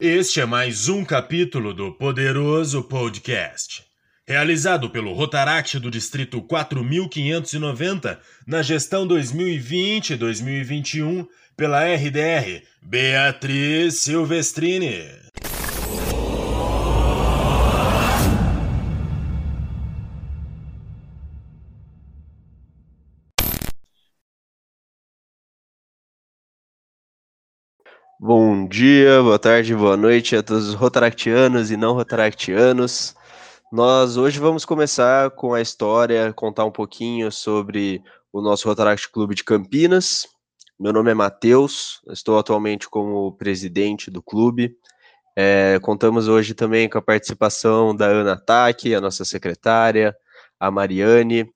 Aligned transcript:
Este 0.00 0.40
é 0.40 0.46
mais 0.46 0.88
um 0.88 1.04
capítulo 1.04 1.74
do 1.74 1.92
Poderoso 1.92 2.82
Podcast, 2.82 3.84
realizado 4.26 4.88
pelo 4.88 5.12
Rotaract 5.12 5.78
do 5.78 5.90
Distrito 5.90 6.40
4590 6.40 8.18
na 8.46 8.62
gestão 8.62 9.06
2020-2021 9.06 11.28
pela 11.54 11.84
RDR 11.84 12.62
Beatriz 12.80 14.00
Silvestrini. 14.00 15.04
Bom 28.22 28.68
dia, 28.68 29.22
boa 29.22 29.38
tarde, 29.38 29.74
boa 29.74 29.96
noite 29.96 30.36
a 30.36 30.42
todos 30.42 30.68
os 30.68 30.74
rotaractianos 30.74 31.70
e 31.70 31.76
não 31.76 31.94
rotaractianos. 31.94 33.14
Nós 33.72 34.18
hoje 34.18 34.38
vamos 34.38 34.66
começar 34.66 35.30
com 35.30 35.54
a 35.54 35.60
história, 35.62 36.30
contar 36.34 36.66
um 36.66 36.70
pouquinho 36.70 37.32
sobre 37.32 38.02
o 38.30 38.42
nosso 38.42 38.68
Rotaract 38.68 39.10
Clube 39.10 39.34
de 39.34 39.42
Campinas. 39.42 40.28
Meu 40.78 40.92
nome 40.92 41.10
é 41.10 41.14
Matheus, 41.14 42.02
estou 42.10 42.38
atualmente 42.38 42.90
como 42.90 43.32
presidente 43.38 44.10
do 44.10 44.22
clube. 44.22 44.76
É, 45.34 45.78
contamos 45.80 46.28
hoje 46.28 46.52
também 46.52 46.90
com 46.90 46.98
a 46.98 47.02
participação 47.02 47.96
da 47.96 48.04
Ana 48.04 48.36
Taki, 48.36 48.94
a 48.94 49.00
nossa 49.00 49.24
secretária, 49.24 50.14
a 50.60 50.70
Mariane, 50.70 51.50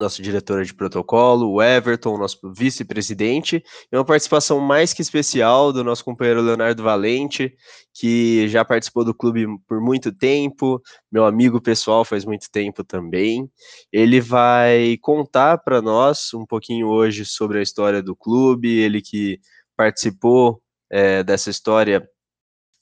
nosso 0.00 0.20
diretor 0.20 0.64
de 0.64 0.74
protocolo, 0.74 1.52
o 1.52 1.62
Everton, 1.62 2.18
nosso 2.18 2.38
vice-presidente, 2.52 3.62
e 3.90 3.96
uma 3.96 4.04
participação 4.04 4.60
mais 4.60 4.92
que 4.92 5.02
especial 5.02 5.72
do 5.72 5.84
nosso 5.84 6.04
companheiro 6.04 6.42
Leonardo 6.42 6.82
Valente, 6.82 7.54
que 7.92 8.48
já 8.48 8.64
participou 8.64 9.04
do 9.04 9.14
clube 9.14 9.46
por 9.68 9.80
muito 9.80 10.12
tempo, 10.12 10.82
meu 11.10 11.24
amigo 11.24 11.60
pessoal 11.60 12.04
faz 12.04 12.24
muito 12.24 12.50
tempo 12.50 12.82
também. 12.82 13.48
Ele 13.92 14.20
vai 14.20 14.98
contar 15.00 15.58
para 15.58 15.80
nós 15.80 16.34
um 16.34 16.44
pouquinho 16.44 16.88
hoje 16.88 17.24
sobre 17.24 17.58
a 17.58 17.62
história 17.62 18.02
do 18.02 18.16
clube, 18.16 18.68
ele 18.68 19.00
que 19.00 19.38
participou 19.76 20.60
é, 20.90 21.22
dessa 21.22 21.50
história 21.50 22.06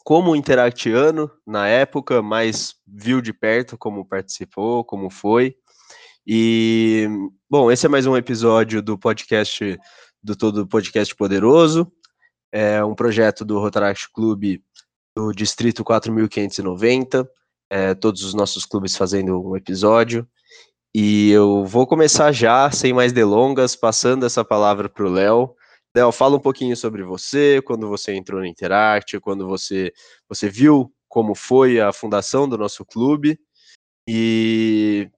como 0.05 0.35
interactiano 0.35 1.31
na 1.47 1.69
época, 1.69 2.23
mas 2.23 2.75
viu 2.87 3.21
de 3.21 3.33
perto 3.33 3.79
como 3.79 4.05
participou, 4.05 4.85
como 4.85 5.11
foi. 5.11 5.55
E, 6.27 7.09
bom, 7.51 7.71
esse 7.71 7.85
é 7.85 7.89
mais 7.89 8.07
um 8.07 8.17
episódio 8.17 8.81
do 8.81 8.97
podcast, 8.97 9.77
do 10.23 10.37
Todo 10.37 10.69
Podcast 10.69 11.17
Poderoso. 11.17 11.91
É 12.53 12.85
um 12.85 12.95
projeto 12.95 13.45
do 13.45 13.59
Rotaract 13.59 14.09
Clube 14.13 14.63
do 15.17 15.33
Distrito 15.33 15.83
4590. 15.83 17.29
É, 17.69 17.95
todos 17.95 18.23
os 18.23 18.35
nossos 18.35 18.65
clubes 18.65 18.97
fazendo 18.97 19.43
um 19.43 19.57
episódio. 19.57 20.29
E 20.95 21.31
eu 21.31 21.65
vou 21.65 21.89
começar 21.89 22.31
já, 22.31 22.71
sem 22.71 22.93
mais 22.93 23.13
delongas, 23.13 23.75
passando 23.75 24.25
essa 24.25 24.45
palavra 24.45 24.89
para 24.89 25.05
o 25.05 25.11
Léo. 25.11 25.57
Léo, 25.97 26.13
fala 26.13 26.37
um 26.37 26.41
pouquinho 26.41 26.77
sobre 26.77 27.03
você, 27.03 27.61
quando 27.63 27.89
você 27.89 28.15
entrou 28.15 28.41
no 28.41 28.47
Interact, 28.47 29.19
quando 29.19 29.49
você, 29.49 29.93
você 30.29 30.49
viu 30.49 30.93
como 31.09 31.35
foi 31.35 31.81
a 31.81 31.93
fundação 31.93 32.49
do 32.49 32.57
nosso 32.57 32.85
clube. 32.85 33.41
E 34.07 35.11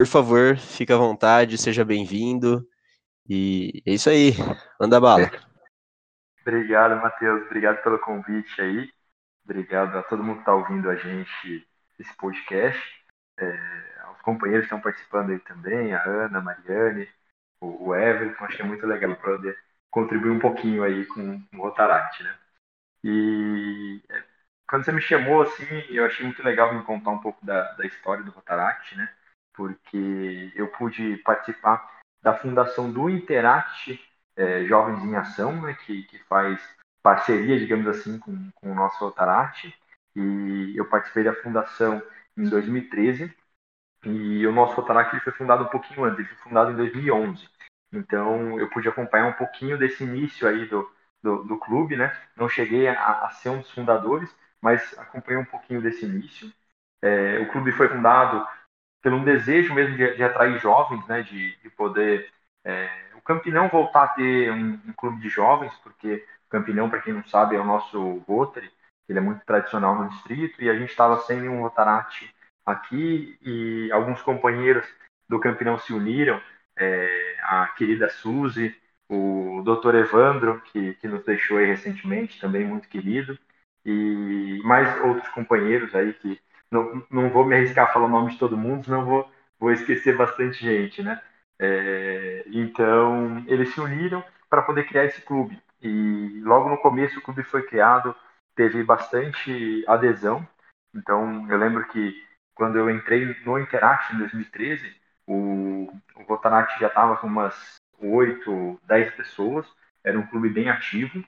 por 0.00 0.06
favor, 0.06 0.56
fique 0.56 0.90
à 0.90 0.96
vontade, 0.96 1.58
seja 1.58 1.84
bem-vindo. 1.84 2.66
E 3.28 3.82
é 3.86 3.92
isso 3.92 4.08
aí, 4.08 4.32
manda 4.80 4.98
bala. 4.98 5.30
Obrigado, 6.40 6.96
Matheus. 7.02 7.42
Obrigado 7.42 7.82
pelo 7.82 7.98
convite 7.98 8.62
aí. 8.62 8.90
Obrigado 9.44 9.98
a 9.98 10.02
todo 10.02 10.22
mundo 10.22 10.36
que 10.36 10.40
está 10.40 10.54
ouvindo 10.54 10.88
a 10.88 10.96
gente 10.96 11.68
esse 11.98 12.16
podcast. 12.16 12.80
É, 13.38 13.58
aos 14.04 14.22
companheiros 14.22 14.62
que 14.66 14.74
estão 14.74 14.80
participando 14.80 15.32
aí 15.32 15.38
também, 15.40 15.92
a 15.92 16.02
Ana, 16.02 16.38
a 16.38 16.42
Mariane, 16.42 17.06
o, 17.60 17.94
Everton. 17.94 18.42
Acho 18.46 18.56
que 18.56 18.62
é 18.62 18.66
muito 18.66 18.86
legal 18.86 19.14
poder 19.16 19.54
contribuir 19.90 20.30
um 20.30 20.40
pouquinho 20.40 20.82
aí 20.82 21.04
com, 21.04 21.42
com 21.42 21.58
o 21.58 21.60
Rotaract, 21.60 22.22
né? 22.24 22.38
E 23.04 24.02
é, 24.08 24.24
quando 24.66 24.82
você 24.82 24.92
me 24.92 25.02
chamou, 25.02 25.42
assim, 25.42 25.66
eu 25.90 26.06
achei 26.06 26.24
muito 26.24 26.42
legal 26.42 26.72
me 26.72 26.82
contar 26.84 27.10
um 27.10 27.20
pouco 27.20 27.44
da, 27.44 27.74
da 27.74 27.84
história 27.84 28.24
do 28.24 28.30
Rotaract, 28.30 28.96
né? 28.96 29.14
Porque 29.60 30.50
eu 30.56 30.68
pude 30.68 31.18
participar 31.18 32.00
da 32.22 32.34
fundação 32.34 32.90
do 32.90 33.10
Interact 33.10 34.02
é, 34.34 34.64
Jovens 34.64 35.04
em 35.04 35.14
Ação, 35.14 35.60
né, 35.60 35.76
que, 35.84 36.04
que 36.04 36.18
faz 36.20 36.58
parceria, 37.02 37.58
digamos 37.58 37.86
assim, 37.86 38.18
com, 38.18 38.50
com 38.54 38.72
o 38.72 38.74
nosso 38.74 38.98
Rotaract. 39.04 39.74
E 40.16 40.72
eu 40.74 40.88
participei 40.88 41.24
da 41.24 41.34
fundação 41.34 42.02
em 42.38 42.48
2013. 42.48 43.34
E 44.06 44.46
o 44.46 44.52
nosso 44.52 44.76
Rotaract 44.76 45.20
foi 45.20 45.32
fundado 45.34 45.64
um 45.64 45.68
pouquinho 45.68 46.04
antes, 46.04 46.20
ele 46.20 46.28
foi 46.28 46.38
fundado 46.38 46.72
em 46.72 46.76
2011. 46.76 47.46
Então 47.92 48.58
eu 48.58 48.70
pude 48.70 48.88
acompanhar 48.88 49.26
um 49.26 49.34
pouquinho 49.34 49.76
desse 49.76 50.04
início 50.04 50.48
aí 50.48 50.64
do, 50.68 50.90
do, 51.22 51.44
do 51.44 51.58
clube, 51.58 51.96
né? 51.96 52.18
Não 52.34 52.48
cheguei 52.48 52.88
a, 52.88 53.26
a, 53.26 53.30
ser 53.32 53.50
um 53.50 53.58
dos 53.58 53.70
fundadores, 53.72 54.34
mas 54.58 54.98
acompanhei 54.98 55.38
um 55.38 55.44
pouquinho 55.44 55.82
desse 55.82 56.06
início. 56.06 56.50
É, 57.02 57.40
o 57.40 57.52
clube 57.52 57.72
foi 57.72 57.88
fundado 57.88 58.46
pelo 59.02 59.16
um 59.16 59.24
desejo 59.24 59.74
mesmo 59.74 59.96
de, 59.96 60.16
de 60.16 60.22
atrair 60.22 60.58
jovens, 60.58 61.06
né, 61.06 61.22
de, 61.22 61.56
de 61.56 61.70
poder 61.70 62.30
é, 62.64 62.90
o 63.14 63.22
Campinão 63.22 63.68
voltar 63.68 64.04
a 64.04 64.08
ter 64.08 64.50
um, 64.50 64.80
um, 64.86 64.92
clube 64.92 65.20
de 65.20 65.28
jovens, 65.28 65.72
porque 65.82 66.24
o 66.46 66.50
Campinão, 66.50 66.88
para 66.88 67.00
quem 67.00 67.12
não 67.12 67.24
sabe, 67.24 67.56
é 67.56 67.60
o 67.60 67.64
nosso 67.64 68.18
Rotary, 68.26 68.70
ele 69.08 69.18
é 69.18 69.22
muito 69.22 69.44
tradicional 69.44 69.94
no 69.94 70.08
distrito, 70.08 70.62
e 70.62 70.70
a 70.70 70.74
gente 70.74 70.90
estava 70.90 71.18
sem 71.20 71.40
nenhum 71.40 71.60
Rotarate 71.60 72.34
aqui, 72.64 73.38
e 73.42 73.90
alguns 73.92 74.22
companheiros 74.22 74.86
do 75.28 75.38
Campinão 75.40 75.78
se 75.78 75.92
uniram, 75.92 76.40
é, 76.76 77.36
a 77.42 77.66
querida 77.68 78.08
Suzy, 78.08 78.74
o 79.08 79.62
doutor 79.64 79.94
Evandro, 79.94 80.60
que, 80.60 80.94
que 80.94 81.08
nos 81.08 81.24
deixou 81.24 81.58
aí 81.58 81.66
recentemente, 81.66 82.40
também 82.40 82.64
muito 82.64 82.88
querido, 82.88 83.38
e 83.84 84.60
mais 84.64 85.00
outros 85.02 85.28
companheiros 85.30 85.94
aí 85.94 86.12
que 86.14 86.40
não, 86.70 87.06
não 87.10 87.30
vou 87.30 87.44
me 87.44 87.56
arriscar 87.56 87.88
a 87.88 87.92
falar 87.92 88.06
o 88.06 88.10
nome 88.10 88.32
de 88.32 88.38
todo 88.38 88.56
mundo, 88.56 88.84
senão 88.84 89.04
vou, 89.04 89.30
vou 89.58 89.72
esquecer 89.72 90.16
bastante 90.16 90.60
gente, 90.60 91.02
né? 91.02 91.20
É, 91.58 92.44
então, 92.46 93.44
eles 93.46 93.74
se 93.74 93.80
uniram 93.80 94.24
para 94.48 94.62
poder 94.62 94.86
criar 94.86 95.04
esse 95.04 95.20
clube. 95.22 95.60
E 95.82 96.40
logo 96.42 96.68
no 96.68 96.78
começo 96.78 97.18
o 97.18 97.22
clube 97.22 97.42
foi 97.42 97.62
criado, 97.62 98.14
teve 98.54 98.82
bastante 98.82 99.84
adesão. 99.86 100.46
Então, 100.94 101.46
eu 101.50 101.58
lembro 101.58 101.86
que 101.88 102.14
quando 102.54 102.76
eu 102.76 102.90
entrei 102.90 103.36
no 103.44 103.58
Interact 103.58 104.14
em 104.14 104.18
2013, 104.18 104.94
o, 105.26 105.92
o 106.16 106.22
Rotaract 106.28 106.78
já 106.78 106.88
estava 106.88 107.16
com 107.16 107.26
umas 107.26 107.76
8, 107.98 108.80
10 108.84 109.14
pessoas, 109.14 109.66
era 110.04 110.18
um 110.18 110.26
clube 110.26 110.48
bem 110.48 110.68
ativo. 110.68 111.24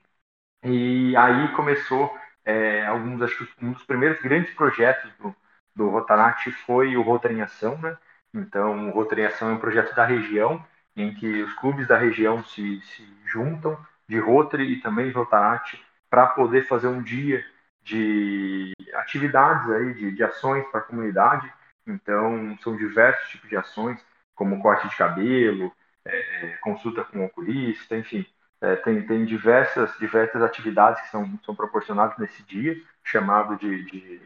E 0.64 1.16
aí 1.16 1.52
começou 1.54 2.16
é, 2.44 2.86
alguns, 2.86 3.22
acho 3.22 3.46
que 3.46 3.64
um 3.64 3.72
dos 3.72 3.84
primeiros 3.84 4.20
grandes 4.20 4.52
projetos 4.54 5.10
do, 5.18 5.34
do 5.74 5.88
Rotaract 5.88 6.50
foi 6.66 6.96
o 6.96 7.02
Rotary 7.02 7.34
em 7.36 7.42
Ação, 7.42 7.78
né? 7.78 7.96
Então, 8.34 8.88
o 8.88 8.92
Rotary 8.92 9.22
em 9.22 9.26
Ação 9.26 9.50
é 9.50 9.52
um 9.52 9.58
projeto 9.58 9.94
da 9.94 10.04
região, 10.04 10.64
em 10.96 11.14
que 11.14 11.42
os 11.42 11.52
clubes 11.54 11.86
da 11.86 11.96
região 11.98 12.42
se, 12.44 12.80
se 12.82 13.06
juntam 13.26 13.78
de 14.08 14.18
Rotary 14.18 14.64
e 14.72 14.80
também 14.80 15.06
de 15.06 15.12
Rotaract 15.12 15.82
para 16.10 16.26
poder 16.26 16.66
fazer 16.66 16.88
um 16.88 17.02
dia 17.02 17.44
de 17.82 18.72
atividades 18.94 19.70
aí, 19.70 19.94
de, 19.94 20.12
de 20.12 20.22
ações 20.22 20.64
para 20.70 20.80
a 20.80 20.84
comunidade. 20.84 21.52
Então, 21.86 22.56
são 22.62 22.76
diversos 22.76 23.28
tipos 23.30 23.48
de 23.48 23.56
ações, 23.56 24.04
como 24.34 24.60
corte 24.60 24.88
de 24.88 24.96
cabelo, 24.96 25.72
é, 26.04 26.46
é 26.46 26.56
consulta 26.58 27.04
com 27.04 27.20
o 27.20 27.24
oculista, 27.24 27.96
enfim, 27.96 28.26
é, 28.62 28.76
tem, 28.76 29.06
tem 29.06 29.24
diversas, 29.26 29.92
diversas 29.98 30.42
atividades 30.42 31.02
que 31.02 31.08
são, 31.10 31.38
são 31.44 31.54
proporcionadas 31.54 32.16
nesse 32.18 32.42
dia, 32.44 32.76
chamado 33.04 33.56
de, 33.56 33.84
de 33.84 34.20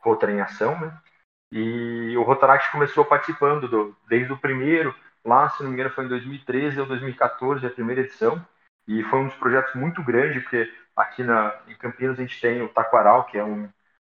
Rotary 0.00 0.32
em 0.34 0.40
Ação, 0.40 0.78
né? 0.80 1.00
E 1.52 2.16
o 2.16 2.22
Rotaract 2.22 2.70
começou 2.70 3.04
participando 3.04 3.68
do, 3.68 3.96
desde 4.08 4.32
o 4.32 4.38
primeiro, 4.38 4.94
lá, 5.24 5.48
se 5.50 5.62
não 5.62 5.70
me 5.70 5.74
engano, 5.74 5.90
foi 5.90 6.04
em 6.04 6.08
2013 6.08 6.80
ou 6.80 6.86
2014, 6.86 7.66
a 7.66 7.70
primeira 7.70 8.02
edição, 8.02 8.44
e 8.86 9.02
foi 9.04 9.20
um 9.20 9.26
dos 9.26 9.36
projetos 9.36 9.74
muito 9.74 10.02
grandes, 10.02 10.42
porque 10.42 10.72
aqui 10.96 11.22
na, 11.22 11.56
em 11.68 11.74
Campinas 11.74 12.18
a 12.18 12.22
gente 12.22 12.40
tem 12.40 12.62
o 12.62 12.68
Taquaral, 12.68 13.24
que 13.26 13.38
é 13.38 13.44
um, 13.44 13.68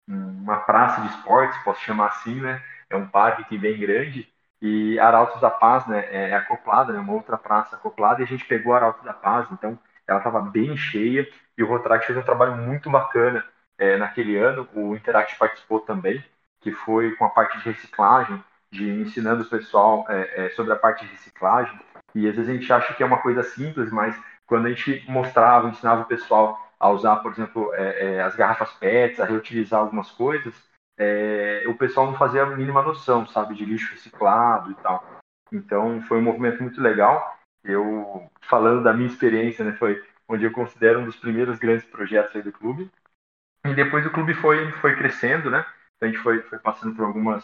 uma 0.07 0.57
praça 0.61 1.01
de 1.01 1.07
esportes, 1.07 1.57
posso 1.63 1.81
chamar 1.81 2.07
assim, 2.07 2.39
né? 2.41 2.63
É 2.89 2.95
um 2.95 3.07
parque 3.07 3.43
que 3.45 3.57
bem 3.57 3.79
grande, 3.79 4.31
e 4.61 4.99
Arautos 4.99 5.39
da 5.41 5.49
Paz, 5.49 5.85
né, 5.87 6.05
é, 6.09 6.29
é 6.31 6.35
acoplada, 6.35 6.91
né, 6.91 6.99
uma 6.99 7.13
outra 7.13 7.37
praça 7.37 7.75
acoplada, 7.75 8.21
e 8.21 8.23
a 8.23 8.27
gente 8.27 8.45
pegou 8.45 8.73
Arautos 8.73 9.03
da 9.03 9.13
Paz, 9.13 9.47
então 9.51 9.77
ela 10.07 10.17
estava 10.19 10.41
bem 10.41 10.75
cheia, 10.75 11.27
e 11.57 11.63
o 11.63 11.67
Rotaract 11.67 12.07
fez 12.07 12.17
um 12.17 12.23
trabalho 12.23 12.55
muito 12.55 12.89
bacana 12.89 13.45
é, 13.77 13.97
naquele 13.97 14.37
ano, 14.37 14.67
o 14.73 14.95
Interact 14.95 15.37
participou 15.37 15.79
também, 15.79 16.23
que 16.61 16.71
foi 16.71 17.15
com 17.15 17.25
a 17.25 17.29
parte 17.29 17.57
de 17.57 17.63
reciclagem, 17.65 18.43
de 18.71 18.89
ensinando 18.89 19.43
o 19.43 19.49
pessoal 19.49 20.05
é, 20.09 20.45
é, 20.45 20.49
sobre 20.49 20.73
a 20.73 20.75
parte 20.75 21.05
de 21.05 21.11
reciclagem, 21.11 21.79
e 22.13 22.27
às 22.27 22.35
vezes 22.35 22.49
a 22.49 22.53
gente 22.53 22.73
acha 22.73 22.93
que 22.93 23.03
é 23.03 23.05
uma 23.05 23.21
coisa 23.21 23.43
simples, 23.43 23.91
mas 23.91 24.19
quando 24.45 24.65
a 24.65 24.69
gente 24.69 25.05
mostrava, 25.07 25.69
ensinava 25.69 26.01
o 26.01 26.05
pessoal 26.05 26.59
a 26.79 26.89
usar, 26.89 27.17
por 27.17 27.31
exemplo, 27.31 27.73
é, 27.73 28.15
é, 28.15 28.21
as 28.21 28.35
garrafas 28.35 28.71
PETs, 28.73 29.19
a 29.19 29.25
reutilizar 29.25 29.79
algumas 29.79 30.09
coisas, 30.11 30.53
é, 30.99 31.63
o 31.65 31.75
pessoal 31.75 32.07
não 32.07 32.17
fazia 32.17 32.43
a 32.43 32.55
mínima 32.57 32.81
noção, 32.81 33.25
sabe, 33.25 33.55
de 33.55 33.63
lixo 33.63 33.91
reciclado 33.91 34.71
e 34.71 34.75
tal. 34.75 35.01
Então 35.51 36.01
foi 36.01 36.17
um 36.17 36.23
movimento 36.23 36.61
muito 36.61 36.81
legal. 36.81 37.39
Eu, 37.63 38.29
falando 38.41 38.83
da 38.83 38.93
minha 38.93 39.07
experiência, 39.07 39.63
né, 39.63 39.71
foi 39.73 40.03
onde 40.27 40.43
eu 40.43 40.51
considero 40.51 40.99
um 40.99 41.05
dos 41.05 41.15
primeiros 41.15 41.57
grandes 41.57 41.85
projetos 41.85 42.43
do 42.43 42.51
clube. 42.51 42.91
E 43.65 43.73
depois 43.73 44.05
o 44.05 44.11
clube 44.11 44.33
foi, 44.33 44.71
foi 44.73 44.95
crescendo, 44.95 45.49
né? 45.49 45.65
Então 45.95 46.09
a 46.09 46.11
gente 46.11 46.21
foi, 46.21 46.41
foi 46.43 46.59
passando 46.59 46.95
por 46.95 47.05
algumas 47.05 47.43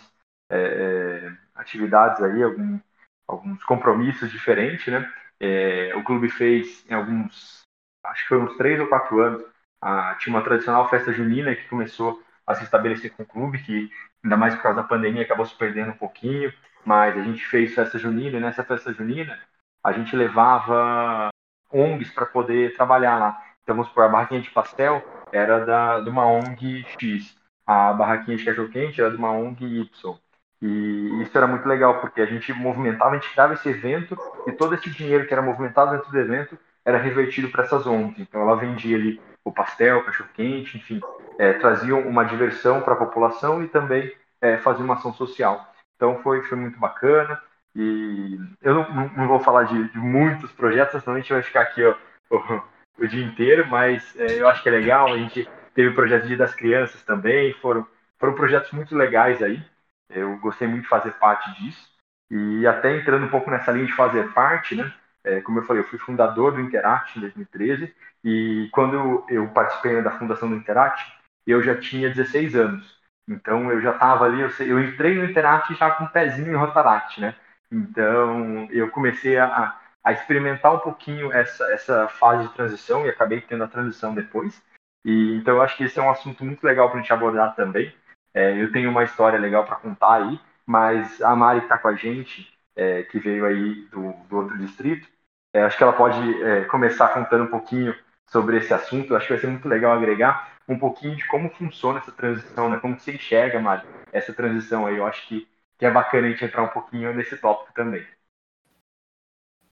é, 0.52 0.57
é 0.57 1.38
atividades 1.56 2.22
aí, 2.22 2.44
algum, 2.44 2.80
alguns 3.28 3.63
compromissos 3.63 4.30
diferentes, 4.30 4.88
né? 4.88 5.12
É, 5.40 5.96
o 5.96 6.04
clube 6.04 6.30
fez 6.30 6.86
em 6.90 6.94
alguns, 6.94 7.62
acho 8.06 8.24
que 8.24 8.30
foi 8.30 8.38
uns 8.38 8.56
três 8.57 8.80
ou 8.80 8.88
quatro 8.88 9.19
anos, 9.22 9.44
a, 9.81 10.16
tinha 10.16 10.34
uma 10.34 10.44
tradicional 10.44 10.90
festa 10.90 11.12
junina 11.12 11.56
que 11.56 11.68
começou 11.68 12.22
a 12.45 12.56
se 12.56 12.63
estabelecer 12.63 13.12
com 13.12 13.24
o 13.24 13.25
clube, 13.25 13.63
que 13.63 13.89
ainda 14.24 14.38
mais 14.38 14.56
por 14.56 14.63
causa 14.63 14.81
da 14.81 14.88
pandemia 14.88 15.24
acabou 15.24 15.45
se 15.45 15.56
perdendo 15.56 15.92
um 15.92 15.97
pouquinho, 15.97 16.53
mas 16.86 17.18
a 17.18 17.21
gente 17.21 17.44
fez 17.45 17.74
festa 17.74 17.97
junina 17.97 18.38
e 18.38 18.42
nessa 18.42 18.63
festa 18.63 18.94
junina 18.94 19.39
a 19.83 19.92
gente 19.92 20.15
levava 20.15 21.30
ONGs 21.71 22.12
para 22.12 22.25
poder 22.25 22.75
trabalhar 22.75 23.18
lá. 23.18 23.42
Então, 23.63 23.75
vamos 23.75 23.89
supor, 23.89 24.06
a 24.06 24.09
barraquinha 24.09 24.42
de 24.42 24.50
pastel 24.51 25.03
era 25.31 25.65
da, 25.65 26.00
de 26.00 26.09
uma 26.09 26.25
ONG 26.25 26.86
X, 27.00 27.36
a 27.65 27.94
barraquinha 27.94 28.38
de 28.38 28.45
cachorro-quente 28.45 29.01
era 29.01 29.12
de 29.12 29.18
uma 29.18 29.31
ONG 29.31 29.63
Y. 29.63 30.19
E 30.62 31.21
isso 31.21 31.38
era 31.38 31.47
muito 31.47 31.68
legal, 31.68 32.00
porque 32.00 32.21
a 32.21 32.25
gente 32.25 32.53
movimentava, 32.53 33.12
a 33.12 33.19
gente 33.19 33.36
dava 33.36 33.53
esse 33.53 33.69
evento 33.69 34.18
e 34.47 34.51
todo 34.51 34.74
esse 34.74 34.89
dinheiro 34.89 35.27
que 35.27 35.33
era 35.33 35.42
movimentado 35.42 35.92
dentro 35.92 36.12
do 36.12 36.19
evento 36.19 36.57
era 36.83 36.97
revertido 36.97 37.50
para 37.50 37.63
essas 37.63 37.86
ONGs. 37.86 38.19
Então 38.19 38.42
ela 38.42 38.56
vendia 38.56 38.95
ali 38.95 39.19
o 39.45 39.51
pastel, 39.51 40.00
o 40.00 40.03
cachorro-quente, 40.03 40.77
enfim, 40.77 41.00
é, 41.38 41.53
traziam 41.53 42.01
uma 42.01 42.25
diversão 42.25 42.81
para 42.81 42.95
a 42.95 42.97
população 42.97 43.63
e 43.63 43.68
também 43.68 44.12
é, 44.42 44.57
faziam 44.57 44.83
uma 44.83 44.95
ação 44.95 45.13
social. 45.13 45.71
Então 45.95 46.21
foi, 46.24 46.42
foi 46.44 46.57
muito 46.57 46.80
bacana. 46.80 47.39
E 47.75 48.39
eu 48.62 48.74
não, 48.74 49.09
não 49.09 49.27
vou 49.27 49.39
falar 49.39 49.63
de, 49.63 49.89
de, 49.89 49.97
muitos 49.97 50.51
projetos, 50.51 51.03
senão 51.03 51.15
a 51.15 51.19
gente 51.19 51.31
vai 51.31 51.44
ficar 51.44 51.62
aqui 51.62 51.83
ó, 51.83 51.95
o, 52.30 52.62
o, 53.03 53.07
dia 53.07 53.24
inteiro, 53.24 53.68
mas 53.68 54.15
é, 54.18 54.42
eu 54.42 54.47
acho 54.47 54.63
que 54.63 54.69
é 54.69 54.71
legal. 54.71 55.13
A 55.13 55.18
gente 55.18 55.47
teve 55.74 55.89
o 55.89 55.95
projeto 55.95 56.25
Dia 56.25 56.38
das 56.38 56.56
Crianças 56.56 57.03
também, 57.03 57.53
foram, 57.56 57.86
foram 58.18 58.33
projetos 58.33 58.71
muito 58.71 58.95
legais 58.95 59.44
aí. 59.44 59.62
Eu 60.09 60.38
gostei 60.39 60.68
muito 60.68 60.83
de 60.83 60.89
fazer 60.89 61.12
parte 61.13 61.51
disso. 61.62 61.94
E 62.31 62.65
até 62.65 62.95
entrando 62.95 63.25
um 63.25 63.30
pouco 63.30 63.51
nessa 63.51 63.71
linha 63.71 63.86
de 63.86 63.95
fazer 63.95 64.33
parte, 64.33 64.75
né? 64.75 64.92
É, 65.25 65.42
como 65.42 65.60
eu 65.60 65.63
falei, 65.63 65.81
eu 65.81 65.88
fui 65.88 65.98
fundador 65.98 66.54
do 66.54 66.62
Interact 66.62 67.18
em 67.18 67.22
2013 67.22 67.94
e 68.24 68.69
quando 68.72 69.25
eu 69.27 69.48
participei 69.50 70.01
da 70.01 70.12
fundação 70.12 70.50
do 70.50 70.56
Interact, 70.56 71.04
eu 71.48 71.62
já 71.62 71.75
tinha 71.75 72.10
16 72.10 72.56
anos. 72.56 72.95
Então 73.27 73.72
eu 73.72 73.81
já 73.81 73.92
estava 73.92 74.25
ali, 74.25 74.42
eu, 74.42 74.50
eu, 74.60 74.83
entrei 74.83 75.16
no 75.16 75.25
Interact 75.25 75.74
já 75.74 75.92
com 75.92 76.04
um 76.04 76.07
pezinho 76.07 76.51
em 76.51 76.56
Rotaract, 76.56 77.19
né? 77.19 77.36
Então 77.72 78.68
eu 78.69 78.89
comecei 78.92 79.38
a, 79.38 79.75
a 80.04 80.12
experimentar 80.12 80.75
um 80.75 80.80
pouquinho 80.80 81.31
essa, 81.31 81.66
essa 81.71 82.07
fase 82.07 82.48
de 82.48 82.54
transição 82.54 83.06
e 83.06 83.10
acabei 83.10 83.42
tendo 83.42 83.63
a 83.63 83.68
transição 83.68 84.13
depois. 84.13 84.62
E, 85.04 85.38
então 85.38 85.56
eu 85.56 85.62
acho 85.62 85.75
que 85.75 85.83
esse 85.83 86.00
é 86.00 86.04
um 86.04 86.10
assunto 86.10 86.45
muito 86.45 86.63
legal 86.63 86.89
para 86.89 87.00
a 87.00 87.01
gente 87.01 87.13
abordar 87.13 87.56
também. 87.56 87.94
É, 88.33 88.62
eu 88.62 88.71
tenho 88.71 88.92
uma 88.92 89.04
história 89.04 89.39
legal 89.39 89.66
para 89.66 89.78
contar 89.78 90.16
aí, 90.16 90.39
mas 90.66 91.21
a 91.21 91.36
Mari 91.36 91.62
que 91.62 91.66
está 91.66 91.78
com 91.78 91.88
a 91.88 91.95
gente, 91.95 92.51
é, 92.75 93.04
que 93.04 93.18
veio 93.18 93.45
aí 93.45 93.88
do, 93.92 94.13
do 94.28 94.38
outro 94.38 94.57
distrito, 94.57 95.07
é, 95.56 95.62
acho 95.62 95.78
que 95.78 95.84
ela 95.84 95.94
pode 95.94 96.44
é, 96.44 96.66
começar 96.66 97.13
contando 97.13 97.46
um 97.46 97.50
pouquinho 97.50 97.96
sobre 98.28 98.57
esse 98.57 98.74
assunto. 98.74 99.16
Acho 99.16 99.28
que 99.28 99.34
vai 99.34 99.40
ser 99.40 99.48
muito 99.48 99.69
legal 99.69 99.94
agregar 99.94 100.60
um 100.68 100.78
pouquinho 100.78 101.16
de 101.16 101.25
como 101.30 101.50
funciona 101.50 102.00
essa 102.00 102.12
transição, 102.12 102.69
né? 102.69 102.78
Como 102.78 103.00
você 103.00 103.16
enxerga, 103.16 103.57
Mari, 103.57 103.88
essa 104.12 104.34
transição 104.34 104.86
aí. 104.86 104.98
Eu 104.98 105.07
acho 105.07 105.25
que, 105.30 105.48
que 105.78 105.86
é 105.86 105.92
bacana 105.92 106.28
a 106.28 106.30
gente 106.30 106.44
entrar 106.44 106.62
um 106.62 106.68
pouquinho 106.68 107.13
nesse 107.13 107.38
tópico 107.38 107.74
também. 107.74 108.06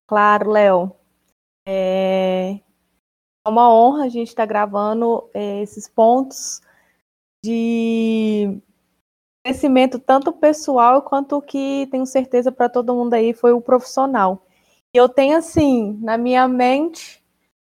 Claro, 0.07 0.51
Léo. 0.51 0.95
É... 1.67 2.61
é 3.45 3.49
uma 3.49 3.69
honra 3.69 4.05
a 4.05 4.09
gente 4.09 4.29
estar 4.29 4.43
tá 4.43 4.47
gravando 4.47 5.29
é, 5.33 5.61
esses 5.61 5.89
pontos 5.89 6.61
de 7.43 8.57
crescimento 9.45 9.99
tanto 9.99 10.31
pessoal 10.31 11.01
quanto 11.01 11.41
que 11.41 11.89
tenho 11.91 12.05
certeza 12.05 12.53
para 12.53 12.69
todo 12.69 12.95
mundo 12.95 13.15
aí 13.15 13.33
foi 13.33 13.51
o 13.51 13.59
profissional. 13.59 14.47
E 14.93 14.97
eu 14.97 15.09
tenho 15.09 15.37
assim 15.37 15.97
na 16.01 16.17
minha 16.17 16.47
mente, 16.47 17.23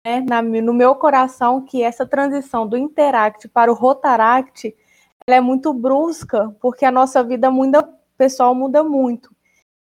né, 0.06 0.20
na, 0.22 0.42
no 0.42 0.74
meu 0.74 0.96
coração 0.96 1.64
que 1.64 1.82
essa 1.82 2.06
transição 2.06 2.68
do 2.68 2.78
Interact 2.78 3.48
para 3.48 3.72
o 3.72 3.76
Rotaract 3.76 4.76
é 5.28 5.40
muito 5.40 5.74
brusca 5.74 6.54
porque 6.60 6.84
a 6.84 6.92
nossa 6.92 7.24
vida 7.24 7.50
muda, 7.50 7.88
pessoal 8.18 8.54
muda 8.54 8.84
muito. 8.84 9.34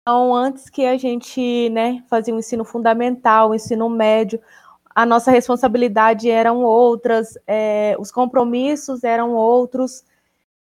Então, 0.01 0.33
antes 0.33 0.71
que 0.71 0.85
a 0.85 0.97
gente 0.97 1.69
né, 1.69 2.03
fazia 2.09 2.33
o 2.33 2.39
ensino 2.39 2.65
fundamental, 2.65 3.49
o 3.49 3.55
ensino 3.55 3.87
médio, 3.87 4.41
a 4.95 5.05
nossa 5.05 5.29
responsabilidade 5.29 6.31
eram 6.31 6.63
outras, 6.63 7.37
é, 7.45 7.95
os 7.99 8.11
compromissos 8.11 9.03
eram 9.03 9.33
outros. 9.35 10.03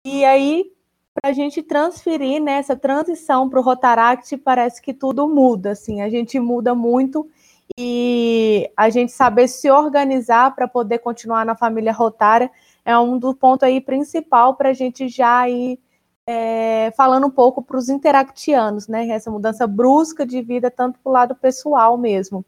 E 0.05 0.25
aí, 0.25 0.73
para 1.21 1.31
a 1.31 1.33
gente 1.33 1.63
transferir 1.63 2.41
nessa 2.41 2.75
né, 2.75 2.81
transição 2.81 3.49
para 3.49 3.59
o 3.59 3.63
Rotaract, 3.63 4.37
parece 4.39 4.81
que 4.81 4.95
tudo 4.95 5.29
muda, 5.29 5.73
assim, 5.73 6.01
a 6.01 6.09
gente 6.09 6.39
muda 6.39 6.75
muito 6.75 7.29
e 7.77 8.71
a 8.77 8.89
gente 8.89 9.13
saber 9.13 9.49
se 9.49 9.71
organizar 9.71 10.55
para 10.55 10.67
poder 10.67 10.99
continuar 10.99 11.45
na 11.45 11.55
família 11.55 11.93
rotária 11.93 12.51
é 12.85 12.97
um 12.99 13.19
do 13.19 13.35
ponto 13.35 13.65
aí 13.65 13.81
principal 13.81 14.55
para 14.55 14.71
a 14.71 14.73
gente 14.73 15.09
já 15.09 15.49
ir 15.49 15.79
é, 16.27 16.93
falando 16.97 17.27
um 17.27 17.31
pouco 17.31 17.63
para 17.63 17.77
os 17.77 17.89
interactianos, 17.89 18.89
né? 18.89 19.09
Essa 19.09 19.31
mudança 19.31 19.67
brusca 19.67 20.25
de 20.25 20.41
vida, 20.41 20.71
tanto 20.71 20.99
para 20.99 21.11
o 21.11 21.13
lado 21.13 21.35
pessoal 21.35 21.99
mesmo. 21.99 22.45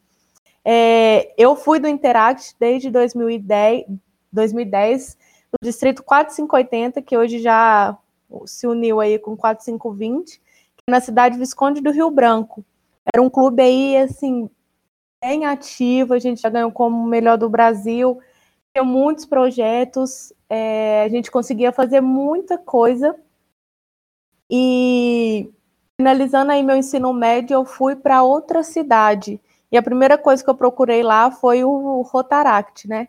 É, 0.64 1.32
eu 1.36 1.56
fui 1.56 1.78
do 1.78 1.88
Interact 1.88 2.54
desde 2.58 2.90
2010, 2.90 3.84
2010 4.32 5.16
no 5.52 5.58
distrito 5.62 6.02
4580, 6.02 7.02
que 7.02 7.16
hoje 7.16 7.38
já 7.38 7.98
se 8.46 8.66
uniu 8.66 9.00
aí 9.00 9.18
com 9.18 9.36
4520, 9.36 10.38
que 10.76 10.84
é 10.86 10.90
na 10.90 11.00
cidade 11.00 11.38
Visconde 11.38 11.80
do 11.80 11.90
Rio 11.90 12.10
Branco. 12.10 12.64
Era 13.12 13.22
um 13.22 13.30
clube 13.30 13.62
aí, 13.62 13.96
assim, 13.96 14.48
bem 15.22 15.44
ativo, 15.46 16.14
a 16.14 16.18
gente 16.18 16.40
já 16.40 16.48
ganhou 16.48 16.72
como 16.72 17.06
melhor 17.06 17.36
do 17.36 17.48
Brasil, 17.48 18.20
tinha 18.74 18.84
muitos 18.84 19.26
projetos, 19.26 20.32
é, 20.48 21.02
a 21.02 21.08
gente 21.08 21.30
conseguia 21.30 21.72
fazer 21.72 22.00
muita 22.00 22.56
coisa. 22.56 23.14
E 24.50 25.52
finalizando 26.00 26.52
aí 26.52 26.62
meu 26.62 26.76
ensino 26.76 27.12
médio, 27.12 27.54
eu 27.54 27.64
fui 27.64 27.94
para 27.94 28.22
outra 28.22 28.62
cidade, 28.62 29.40
e 29.70 29.76
a 29.76 29.82
primeira 29.82 30.18
coisa 30.18 30.42
que 30.42 30.50
eu 30.50 30.54
procurei 30.54 31.02
lá 31.02 31.30
foi 31.30 31.62
o 31.62 32.02
Rotaract, 32.02 32.88
né? 32.88 33.08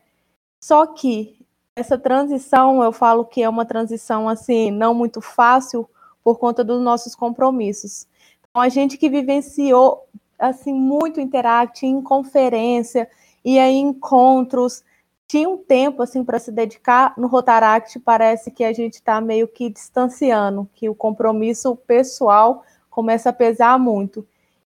Só 0.63 0.85
que 0.85 1.40
essa 1.81 1.97
transição, 1.97 2.81
eu 2.81 2.91
falo 2.91 3.25
que 3.25 3.43
é 3.43 3.49
uma 3.49 3.65
transição 3.65 4.29
assim, 4.29 4.71
não 4.71 4.93
muito 4.93 5.19
fácil 5.19 5.87
por 6.23 6.39
conta 6.39 6.63
dos 6.63 6.81
nossos 6.81 7.13
compromissos. 7.15 8.07
Então, 8.49 8.61
a 8.61 8.69
gente 8.69 8.97
que 8.97 9.09
vivenciou 9.09 10.07
assim 10.39 10.73
muito 10.73 11.19
interact 11.19 11.85
em 11.85 12.01
conferência 12.01 13.09
e 13.43 13.59
aí 13.59 13.75
encontros, 13.75 14.83
tinha 15.27 15.49
um 15.49 15.57
tempo 15.57 16.01
assim 16.01 16.23
para 16.23 16.39
se 16.39 16.51
dedicar 16.51 17.13
no 17.17 17.27
Rotaract, 17.27 17.99
parece 17.99 18.51
que 18.51 18.63
a 18.63 18.73
gente 18.73 18.95
está 18.95 19.19
meio 19.19 19.47
que 19.47 19.69
distanciando, 19.69 20.69
que 20.73 20.89
o 20.89 20.95
compromisso 20.95 21.75
pessoal 21.75 22.63
começa 22.89 23.29
a 23.29 23.33
pesar 23.33 23.79
muito 23.79 24.25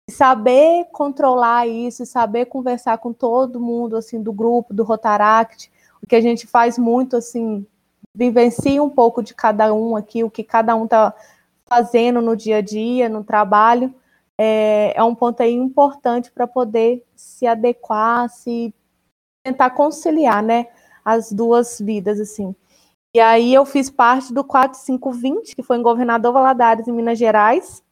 saber 0.08 0.86
controlar 0.92 1.66
isso, 1.66 2.04
saber 2.04 2.46
conversar 2.46 2.98
com 2.98 3.12
todo 3.12 3.60
mundo 3.60 3.96
assim 3.96 4.22
do 4.22 4.32
grupo, 4.32 4.74
do 4.74 4.84
Rotaract, 4.84 5.70
o 6.04 6.06
que 6.06 6.14
a 6.14 6.20
gente 6.20 6.46
faz 6.46 6.76
muito 6.76 7.16
assim, 7.16 7.66
vivencia 8.14 8.82
um 8.82 8.90
pouco 8.90 9.22
de 9.22 9.34
cada 9.34 9.72
um 9.72 9.96
aqui, 9.96 10.22
o 10.22 10.30
que 10.30 10.44
cada 10.44 10.76
um 10.76 10.84
está 10.84 11.14
fazendo 11.66 12.20
no 12.20 12.36
dia 12.36 12.58
a 12.58 12.60
dia, 12.60 13.08
no 13.08 13.24
trabalho, 13.24 13.92
é, 14.38 14.92
é 14.94 15.02
um 15.02 15.14
ponto 15.14 15.42
aí 15.42 15.54
importante 15.54 16.30
para 16.30 16.46
poder 16.46 17.02
se 17.16 17.46
adequar, 17.46 18.28
se 18.28 18.72
tentar 19.42 19.70
conciliar, 19.70 20.42
né, 20.42 20.66
as 21.02 21.32
duas 21.32 21.80
vidas 21.80 22.20
assim. 22.20 22.54
E 23.14 23.20
aí 23.20 23.54
eu 23.54 23.64
fiz 23.64 23.88
parte 23.88 24.30
do 24.30 24.44
4520, 24.44 25.56
que 25.56 25.62
foi 25.62 25.78
em 25.78 25.82
Governador 25.82 26.34
Valadares, 26.34 26.86
em 26.86 26.92
Minas 26.92 27.18
Gerais, 27.18 27.82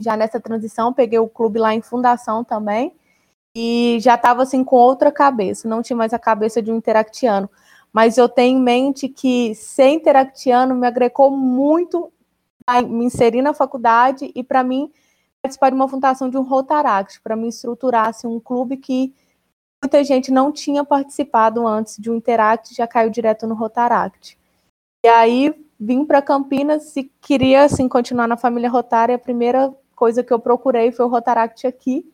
já 0.00 0.16
nessa 0.16 0.40
transição, 0.40 0.92
peguei 0.92 1.20
o 1.20 1.28
clube 1.28 1.60
lá 1.60 1.72
em 1.72 1.82
fundação 1.82 2.42
também, 2.42 2.92
e 3.54 3.98
já 4.00 4.14
estava 4.14 4.42
assim 4.42 4.64
com 4.64 4.76
outra 4.76 5.12
cabeça, 5.12 5.68
não 5.68 5.82
tinha 5.82 5.96
mais 5.96 6.12
a 6.12 6.18
cabeça 6.18 6.62
de 6.62 6.72
um 6.72 6.76
interactiano. 6.76 7.50
Mas 7.92 8.16
eu 8.16 8.28
tenho 8.28 8.58
em 8.58 8.62
mente 8.62 9.08
que 9.08 9.54
ser 9.54 9.90
interactiano 9.90 10.74
me 10.74 10.86
agregou 10.86 11.30
muito 11.30 12.10
a 12.66 12.80
me 12.80 13.04
inserir 13.04 13.42
na 13.42 13.52
faculdade 13.52 14.30
e 14.34 14.42
para 14.42 14.62
mim 14.62 14.90
participar 15.42 15.70
de 15.70 15.76
uma 15.76 15.88
fundação 15.88 16.30
de 16.30 16.38
um 16.38 16.42
Rotaract, 16.42 17.20
para 17.20 17.36
me 17.36 17.48
estruturar 17.48 18.08
assim, 18.08 18.28
um 18.28 18.38
clube 18.38 18.76
que 18.76 19.12
muita 19.82 20.04
gente 20.04 20.30
não 20.30 20.52
tinha 20.52 20.84
participado 20.84 21.66
antes 21.66 21.98
de 21.98 22.08
um 22.10 22.14
Interact, 22.14 22.74
já 22.74 22.86
caiu 22.86 23.10
direto 23.10 23.46
no 23.46 23.54
Rotaract. 23.54 24.38
E 25.04 25.08
aí 25.08 25.52
vim 25.78 26.04
para 26.04 26.22
Campinas 26.22 26.96
e 26.96 27.10
queria 27.20 27.64
assim 27.64 27.88
continuar 27.88 28.28
na 28.28 28.36
família 28.36 28.70
Rotária. 28.70 29.16
A 29.16 29.18
primeira 29.18 29.74
coisa 29.96 30.22
que 30.22 30.32
eu 30.32 30.38
procurei 30.38 30.92
foi 30.92 31.04
o 31.04 31.08
Rotaract 31.08 31.66
aqui. 31.66 32.08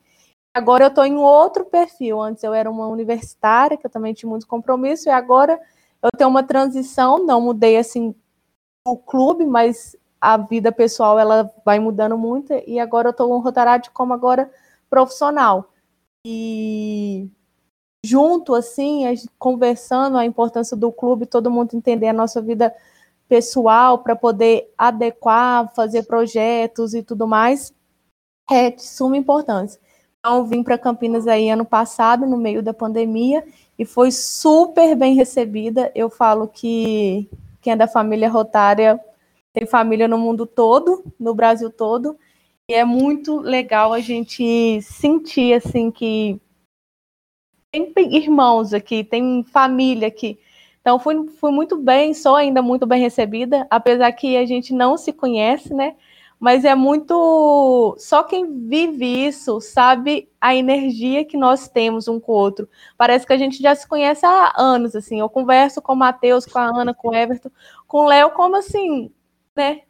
Agora 0.59 0.85
eu 0.85 0.89
estou 0.89 1.05
em 1.05 1.17
outro 1.17 1.65
perfil. 1.65 2.21
Antes 2.21 2.43
eu 2.43 2.53
era 2.53 2.69
uma 2.69 2.89
universitária, 2.89 3.77
que 3.77 3.87
eu 3.87 3.91
também 3.91 4.13
tinha 4.13 4.29
muito 4.29 4.47
compromisso, 4.47 5.09
e 5.09 5.13
agora 5.13 5.61
eu 6.03 6.11
tenho 6.17 6.29
uma 6.29 6.43
transição, 6.43 7.25
não 7.25 7.41
mudei 7.41 7.77
assim 7.77 8.15
o 8.85 8.97
clube, 8.97 9.47
mas 9.47 9.97
a 10.21 10.37
vida 10.37 10.73
pessoal 10.73 11.19
ela 11.19 11.49
vai 11.65 11.79
mudando 11.79 12.19
muito 12.19 12.53
e 12.67 12.81
agora 12.81 13.09
eu 13.09 13.11
estou 13.13 13.29
no 13.29 13.39
Rotaract 13.39 13.91
como 13.91 14.13
agora 14.13 14.51
profissional. 14.91 15.71
E 16.27 17.29
junto 18.05 18.55
assim, 18.55 19.05
conversando 19.39 20.19
a 20.19 20.25
importância 20.25 20.77
do 20.77 20.91
clube, 20.91 21.27
todo 21.27 21.51
mundo 21.51 21.77
entender 21.77 22.09
a 22.09 22.13
nossa 22.13 22.43
vida 22.43 22.75
pessoal 23.29 23.99
para 23.99 24.17
poder 24.17 24.73
adequar, 24.77 25.73
fazer 25.75 26.05
projetos 26.05 26.95
e 26.95 27.03
tudo 27.03 27.29
mais, 27.29 27.73
é 28.51 28.71
de 28.71 28.83
suma 28.83 29.17
importância. 29.17 29.81
Então, 30.21 30.45
vim 30.45 30.63
para 30.63 30.77
Campinas 30.77 31.27
aí 31.27 31.49
ano 31.49 31.65
passado, 31.65 32.27
no 32.27 32.37
meio 32.37 32.63
da 32.63 32.75
pandemia, 32.75 33.47
e 33.79 33.85
foi 33.85 34.11
super 34.11 34.97
bem 34.97 35.15
recebida. 35.15 35.93
Eu 35.95 36.11
falo 36.11 36.49
que 36.49 37.29
quem 37.61 37.73
é 37.73 37.77
da 37.77 37.87
família 37.87 38.29
Rotária 38.29 39.01
tem 39.53 39.67
família 39.67 40.07
no 40.09 40.19
mundo 40.19 40.47
todo, 40.47 41.05
no 41.19 41.35
Brasil 41.35 41.71
todo, 41.71 42.17
e 42.69 42.75
é 42.75 42.85
muito 42.85 43.39
legal 43.39 43.93
a 43.93 44.01
gente 44.01 44.81
sentir 44.83 45.55
assim 45.55 45.91
que 45.91 46.41
tem 47.71 47.93
irmãos 48.15 48.73
aqui, 48.75 49.05
tem 49.05 49.45
família 49.45 50.09
aqui. 50.09 50.39
Então 50.81 50.99
fui, 50.99 51.29
fui 51.29 51.51
muito 51.51 51.77
bem, 51.77 52.15
sou 52.15 52.35
ainda 52.37 52.63
muito 52.63 52.87
bem 52.87 53.01
recebida, 53.01 53.67
apesar 53.71 54.11
que 54.13 54.37
a 54.37 54.45
gente 54.47 54.73
não 54.73 54.97
se 54.97 55.13
conhece, 55.13 55.75
né? 55.75 55.97
Mas 56.39 56.65
é 56.65 56.75
muito. 56.75 57.97
Só 57.99 58.23
quem 58.23 58.69
vive 58.69 59.27
isso 59.27 59.61
sabe 59.61 60.31
a 60.41 60.55
energia 60.55 61.25
que 61.25 61.37
nós 61.37 61.69
temos 61.69 62.07
um 62.07 62.21
com 62.21 62.33
o 62.33 62.37
outro. 62.37 62.69
Parece 62.97 63.27
que 63.27 63.33
a 63.33 63.39
gente 63.39 63.61
já 63.61 63.75
se 63.75 63.89
conhece 63.89 64.25
há 64.25 64.53
anos, 64.57 64.95
assim. 64.95 65.19
Eu 65.19 65.29
converso 65.29 65.83
com 65.83 65.95
o 65.95 65.97
Matheus, 65.97 66.47
com 66.47 66.59
a 66.59 66.67
Ana, 66.67 66.95
com 66.95 67.09
o 67.09 67.15
Everton, 67.15 67.51
com 67.87 68.05
o 68.05 68.07
Léo, 68.07 68.31
como 68.31 68.57
assim, 68.57 69.13
né? 69.57 69.83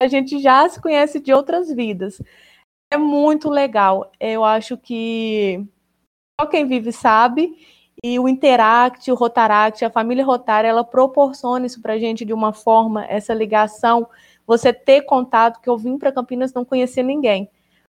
A 0.00 0.06
gente 0.08 0.38
já 0.40 0.68
se 0.68 0.80
conhece 0.80 1.20
de 1.20 1.32
outras 1.32 1.70
vidas. 1.70 2.20
É 2.90 2.96
muito 2.96 3.50
legal. 3.50 4.10
Eu 4.18 4.44
acho 4.44 4.76
que 4.78 5.66
só 6.40 6.46
quem 6.46 6.66
vive 6.66 6.92
sabe. 6.92 7.56
E 8.04 8.18
o 8.18 8.28
Interact, 8.28 9.12
o 9.12 9.14
Rotaract, 9.14 9.84
a 9.84 9.90
família 9.90 10.24
Rotária, 10.24 10.68
ela 10.68 10.82
proporciona 10.82 11.66
isso 11.66 11.80
para 11.80 11.92
a 11.92 11.98
gente 11.98 12.24
de 12.24 12.32
uma 12.32 12.52
forma, 12.52 13.04
essa 13.06 13.32
ligação, 13.32 14.08
você 14.46 14.72
ter 14.72 15.02
contato, 15.02 15.60
que 15.60 15.68
eu 15.68 15.76
vim 15.76 15.98
para 15.98 16.12
Campinas 16.12 16.52
não 16.52 16.64
conhecia 16.64 17.02
ninguém. 17.02 17.48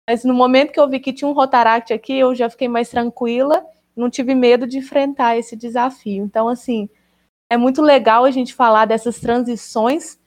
Mas 0.08 0.24
no 0.24 0.34
momento 0.34 0.72
que 0.72 0.80
eu 0.80 0.88
vi 0.88 1.00
que 1.00 1.12
tinha 1.12 1.28
um 1.28 1.32
Rotaract 1.32 1.92
aqui, 1.92 2.14
eu 2.14 2.34
já 2.34 2.48
fiquei 2.48 2.68
mais 2.68 2.88
tranquila, 2.88 3.64
não 3.94 4.08
tive 4.08 4.34
medo 4.34 4.66
de 4.66 4.78
enfrentar 4.78 5.36
esse 5.36 5.56
desafio. 5.56 6.24
Então, 6.24 6.48
assim, 6.48 6.88
é 7.50 7.56
muito 7.56 7.82
legal 7.82 8.24
a 8.24 8.30
gente 8.30 8.54
falar 8.54 8.84
dessas 8.86 9.18
transições, 9.18 10.18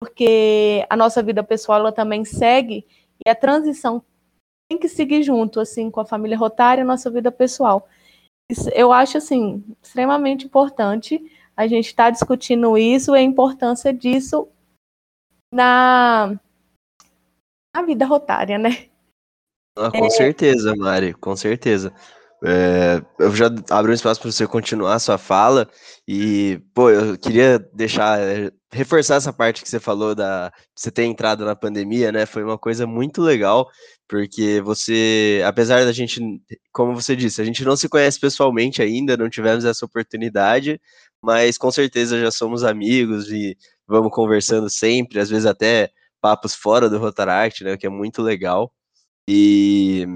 porque 0.00 0.84
a 0.90 0.96
nossa 0.96 1.22
vida 1.22 1.42
pessoal 1.42 1.80
ela 1.80 1.92
também 1.92 2.24
segue, 2.24 2.86
e 3.24 3.30
a 3.30 3.34
transição 3.34 4.02
tem 4.68 4.78
que 4.78 4.88
seguir 4.88 5.22
junto, 5.22 5.60
assim, 5.60 5.90
com 5.90 6.00
a 6.00 6.04
família 6.04 6.36
Rotária 6.36 6.80
e 6.80 6.84
a 6.84 6.86
nossa 6.86 7.10
vida 7.10 7.30
pessoal 7.30 7.88
eu 8.74 8.92
acho 8.92 9.18
assim 9.18 9.62
extremamente 9.82 10.46
importante 10.46 11.20
a 11.56 11.66
gente 11.66 11.86
estar 11.86 12.04
tá 12.04 12.10
discutindo 12.10 12.78
isso 12.78 13.14
e 13.14 13.18
a 13.18 13.22
importância 13.22 13.92
disso 13.92 14.48
na, 15.52 16.38
na 17.74 17.82
vida 17.82 18.04
rotária, 18.06 18.58
né? 18.58 18.88
Ah, 19.76 19.90
com 19.90 20.06
é... 20.06 20.10
certeza, 20.10 20.74
Mari, 20.76 21.14
com 21.14 21.36
certeza. 21.36 21.92
É, 22.44 23.02
eu 23.18 23.34
já 23.34 23.46
abro 23.68 23.90
um 23.90 23.94
espaço 23.94 24.20
para 24.20 24.30
você 24.30 24.46
continuar 24.46 24.94
a 24.94 24.98
sua 25.00 25.18
fala 25.18 25.68
e, 26.06 26.60
pô, 26.72 26.88
eu 26.88 27.18
queria 27.18 27.58
deixar, 27.74 28.20
é, 28.20 28.52
reforçar 28.72 29.16
essa 29.16 29.32
parte 29.32 29.60
que 29.60 29.68
você 29.68 29.80
falou 29.80 30.14
da 30.14 30.52
você 30.74 30.88
ter 30.90 31.04
entrado 31.04 31.44
na 31.44 31.56
pandemia, 31.56 32.12
né? 32.12 32.26
Foi 32.26 32.44
uma 32.44 32.56
coisa 32.56 32.86
muito 32.86 33.20
legal, 33.20 33.68
porque 34.08 34.60
você, 34.60 35.42
apesar 35.44 35.84
da 35.84 35.92
gente, 35.92 36.20
como 36.72 36.94
você 36.94 37.16
disse, 37.16 37.42
a 37.42 37.44
gente 37.44 37.64
não 37.64 37.76
se 37.76 37.88
conhece 37.88 38.20
pessoalmente 38.20 38.80
ainda, 38.82 39.16
não 39.16 39.28
tivemos 39.28 39.64
essa 39.64 39.84
oportunidade, 39.84 40.80
mas 41.20 41.58
com 41.58 41.70
certeza 41.72 42.20
já 42.20 42.30
somos 42.30 42.62
amigos 42.62 43.32
e 43.32 43.56
vamos 43.88 44.12
conversando 44.12 44.68
sempre, 44.68 45.18
às 45.18 45.30
vezes 45.30 45.46
até 45.46 45.90
papos 46.20 46.54
fora 46.54 46.90
do 46.90 46.98
Rotaract, 46.98 47.64
né? 47.64 47.76
Que 47.76 47.86
é 47.86 47.90
muito 47.90 48.22
legal. 48.22 48.72
E 49.28 50.06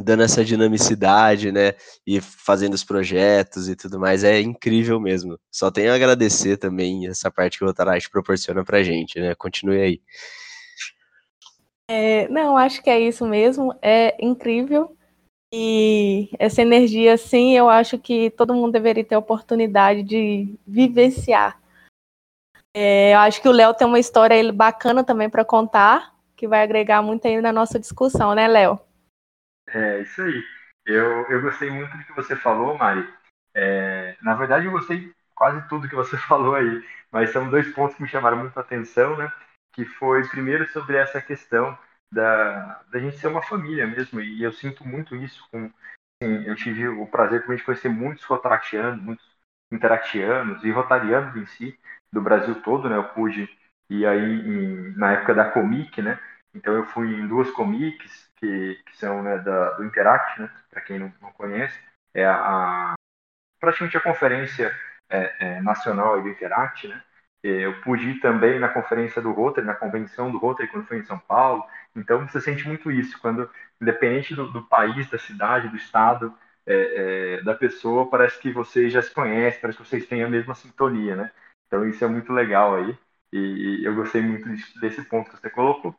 dando 0.00 0.22
essa 0.22 0.44
dinamicidade, 0.44 1.52
né? 1.52 1.74
E 2.06 2.20
fazendo 2.20 2.74
os 2.74 2.84
projetos 2.84 3.68
e 3.68 3.76
tudo 3.76 3.98
mais, 3.98 4.24
é 4.24 4.40
incrível 4.40 5.00
mesmo. 5.00 5.38
Só 5.50 5.70
tenho 5.70 5.92
a 5.92 5.94
agradecer 5.94 6.56
também 6.56 7.06
essa 7.06 7.30
parte 7.30 7.58
que 7.58 7.64
o 7.64 7.66
Rotaract 7.66 8.10
proporciona 8.10 8.64
pra 8.64 8.82
gente, 8.82 9.20
né? 9.20 9.34
Continue 9.34 9.80
aí. 9.80 10.00
É, 11.88 12.28
não, 12.28 12.56
acho 12.56 12.82
que 12.82 12.90
é 12.90 12.98
isso 12.98 13.26
mesmo. 13.26 13.74
É 13.80 14.16
incrível. 14.24 14.96
E 15.52 16.28
essa 16.38 16.60
energia, 16.62 17.14
assim, 17.14 17.56
eu 17.56 17.68
acho 17.68 17.98
que 17.98 18.30
todo 18.30 18.54
mundo 18.54 18.72
deveria 18.72 19.04
ter 19.04 19.14
a 19.14 19.20
oportunidade 19.20 20.02
de 20.02 20.54
vivenciar. 20.66 21.58
É, 22.78 23.14
eu 23.14 23.20
acho 23.20 23.40
que 23.40 23.48
o 23.48 23.52
Léo 23.52 23.72
tem 23.72 23.86
uma 23.86 23.98
história 23.98 24.52
bacana 24.52 25.02
também 25.02 25.30
para 25.30 25.42
contar, 25.42 26.14
que 26.36 26.46
vai 26.46 26.62
agregar 26.62 27.00
muito 27.00 27.26
aí 27.26 27.40
na 27.40 27.50
nossa 27.50 27.80
discussão, 27.80 28.34
né, 28.34 28.46
Léo? 28.46 28.78
É, 29.66 30.02
isso 30.02 30.20
aí. 30.20 30.44
Eu, 30.84 31.26
eu 31.30 31.40
gostei 31.40 31.70
muito 31.70 31.96
do 31.96 32.04
que 32.04 32.12
você 32.12 32.36
falou, 32.36 32.76
Mari. 32.76 33.08
É, 33.54 34.14
na 34.20 34.34
verdade, 34.34 34.66
eu 34.66 34.72
gostei 34.72 35.10
quase 35.34 35.66
tudo 35.70 35.88
que 35.88 35.94
você 35.94 36.18
falou 36.28 36.54
aí, 36.54 36.84
mas 37.10 37.30
são 37.30 37.48
dois 37.48 37.66
pontos 37.72 37.96
que 37.96 38.02
me 38.02 38.08
chamaram 38.10 38.36
muito 38.36 38.54
a 38.58 38.60
atenção, 38.60 39.16
né? 39.16 39.32
Que 39.72 39.86
foi, 39.86 40.28
primeiro, 40.28 40.68
sobre 40.68 40.98
essa 40.98 41.18
questão 41.22 41.78
da, 42.12 42.82
da 42.90 42.98
gente 42.98 43.16
ser 43.16 43.28
uma 43.28 43.42
família 43.42 43.86
mesmo, 43.86 44.20
e 44.20 44.42
eu 44.42 44.52
sinto 44.52 44.86
muito 44.86 45.16
isso. 45.16 45.42
Com, 45.50 45.72
assim, 46.22 46.44
eu 46.44 46.54
tive 46.54 46.88
o 46.88 47.06
prazer 47.06 47.40
de 47.40 47.62
conhecer 47.64 47.88
muitos 47.88 48.22
rotaractianos, 48.24 49.02
muitos 49.02 49.26
interactianos 49.72 50.62
e 50.62 50.70
rotarianos 50.70 51.34
em 51.36 51.46
si, 51.46 51.78
do 52.12 52.20
Brasil 52.20 52.54
todo, 52.62 52.88
né? 52.88 52.96
Eu 52.96 53.04
pude 53.04 53.48
ir 53.90 54.06
aí 54.06 54.40
em, 54.40 54.96
na 54.96 55.12
época 55.12 55.34
da 55.34 55.50
Comic, 55.50 56.00
né? 56.02 56.18
Então 56.54 56.74
eu 56.74 56.84
fui 56.86 57.08
em 57.14 57.28
duas 57.28 57.50
comics 57.50 58.30
que, 58.36 58.82
que 58.86 58.96
são 58.96 59.22
né, 59.22 59.38
da, 59.38 59.72
do 59.72 59.84
Interact, 59.84 60.40
né? 60.40 60.50
Para 60.70 60.80
quem 60.80 60.98
não, 60.98 61.12
não, 61.20 61.30
conhece, 61.32 61.78
é 62.14 62.24
a, 62.24 62.34
a, 62.34 62.94
praticamente 63.60 63.96
a 63.96 64.00
conferência 64.00 64.74
é, 65.08 65.34
é, 65.38 65.62
nacional 65.62 66.20
do 66.20 66.28
Interact, 66.28 66.88
né? 66.88 67.02
Eu 67.42 67.80
pude 67.82 68.10
ir 68.10 68.20
também 68.20 68.58
na 68.58 68.68
conferência 68.68 69.22
do 69.22 69.30
Rotary, 69.30 69.66
na 69.66 69.74
convenção 69.74 70.32
do 70.32 70.38
Rotary 70.38 70.68
quando 70.68 70.86
foi 70.86 70.98
em 70.98 71.04
São 71.04 71.18
Paulo. 71.18 71.64
Então 71.94 72.26
você 72.26 72.40
sente 72.40 72.66
muito 72.66 72.90
isso 72.90 73.20
quando, 73.20 73.48
independente 73.80 74.34
do, 74.34 74.50
do 74.50 74.62
país, 74.62 75.08
da 75.08 75.18
cidade, 75.18 75.68
do 75.68 75.76
estado, 75.76 76.34
é, 76.66 77.36
é, 77.38 77.42
da 77.42 77.54
pessoa, 77.54 78.10
parece 78.10 78.40
que 78.40 78.50
vocês 78.50 78.92
já 78.92 79.00
se 79.00 79.12
conhecem, 79.12 79.60
parece 79.60 79.78
que 79.78 79.86
vocês 79.86 80.06
têm 80.06 80.24
a 80.24 80.28
mesma 80.28 80.54
sintonia, 80.54 81.14
né? 81.14 81.30
Então 81.66 81.86
isso 81.88 82.04
é 82.04 82.08
muito 82.08 82.32
legal 82.32 82.74
aí. 82.76 82.98
E, 83.32 83.82
eu 83.84 83.94
gostei 83.94 84.22
muito 84.22 84.48
desse 84.80 85.02
ponto 85.04 85.30
que 85.30 85.40
você 85.40 85.50
colocou. 85.50 85.94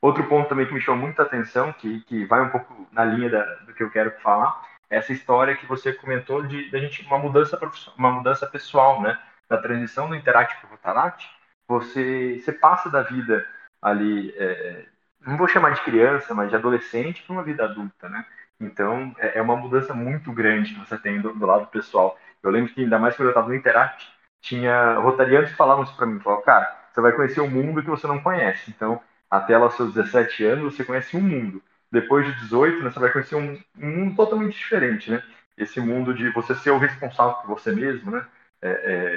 Outro 0.00 0.24
ponto 0.28 0.48
também 0.48 0.66
que 0.66 0.74
me 0.74 0.80
chamou 0.80 1.06
muita 1.06 1.22
atenção, 1.22 1.72
que, 1.72 2.00
que 2.02 2.24
vai 2.24 2.40
um 2.40 2.50
pouco 2.50 2.86
na 2.92 3.04
linha 3.04 3.28
da, 3.30 3.54
do 3.56 3.74
que 3.74 3.82
eu 3.82 3.90
quero 3.90 4.12
falar, 4.20 4.64
é 4.88 4.96
essa 4.96 5.12
história 5.12 5.56
que 5.56 5.66
você 5.66 5.92
comentou 5.92 6.42
de, 6.46 6.70
de 6.70 6.80
gente 6.80 7.04
uma 7.06 7.18
mudança 7.18 7.58
uma 7.96 8.10
mudança 8.12 8.46
pessoal, 8.46 9.02
né? 9.02 9.18
Da 9.48 9.58
transição 9.58 10.08
do 10.08 10.14
Interact 10.14 10.56
para 10.60 10.68
o 10.68 10.70
Rotaract, 10.70 11.28
você 11.66 12.40
você 12.40 12.52
passa 12.52 12.88
da 12.88 13.02
vida 13.02 13.46
ali, 13.82 14.32
é, 14.36 14.86
não 15.26 15.36
vou 15.36 15.48
chamar 15.48 15.70
de 15.70 15.82
criança, 15.82 16.34
mas 16.34 16.50
de 16.50 16.56
adolescente 16.56 17.22
para 17.22 17.32
uma 17.32 17.42
vida 17.42 17.64
adulta, 17.64 18.08
né? 18.08 18.24
Então 18.60 19.14
é, 19.18 19.38
é, 19.38 19.42
uma 19.42 19.56
mudança 19.56 19.94
muito 19.94 20.32
grande 20.32 20.74
que 20.74 20.80
você 20.80 20.98
tem 20.98 21.20
do, 21.20 21.32
do, 21.34 21.46
lado 21.46 21.66
pessoal. 21.68 22.18
Eu 22.42 22.50
lembro 22.50 22.72
que 22.72 22.82
ainda 22.82 22.98
mais 22.98 23.16
quando 23.16 23.26
eu 23.28 23.30
estava 23.30 23.48
no 23.48 23.54
Interact, 23.54 24.10
tinha 24.40 24.94
rotarianos 24.98 25.50
que 25.50 25.56
falavam 25.56 25.84
isso 25.84 25.96
para 25.96 26.06
mim, 26.06 26.20
falavam, 26.20 26.44
cara, 26.44 26.76
você 26.92 27.00
vai 27.00 27.12
conhecer 27.12 27.40
um 27.40 27.50
mundo 27.50 27.82
que 27.82 27.90
você 27.90 28.06
não 28.06 28.20
conhece. 28.20 28.70
Então 28.70 29.00
até 29.30 29.56
lá 29.58 29.70
seus 29.70 29.94
17 29.94 30.44
anos, 30.44 30.74
você 30.74 30.84
conhece 30.84 31.16
um 31.16 31.20
mundo. 31.20 31.62
Depois 31.90 32.26
de 32.26 32.34
18, 32.40 32.82
né, 32.82 32.90
você 32.90 32.98
vai 32.98 33.12
conhecer 33.12 33.36
um, 33.36 33.58
um, 33.78 33.96
mundo 33.96 34.16
totalmente 34.16 34.56
diferente, 34.56 35.10
né? 35.10 35.22
Esse 35.56 35.80
mundo 35.80 36.14
de 36.14 36.30
você 36.30 36.54
ser 36.54 36.70
o 36.70 36.78
responsável 36.78 37.34
por 37.36 37.48
você 37.48 37.72
mesmo, 37.72 38.10
né? 38.10 38.26
É, 38.60 38.68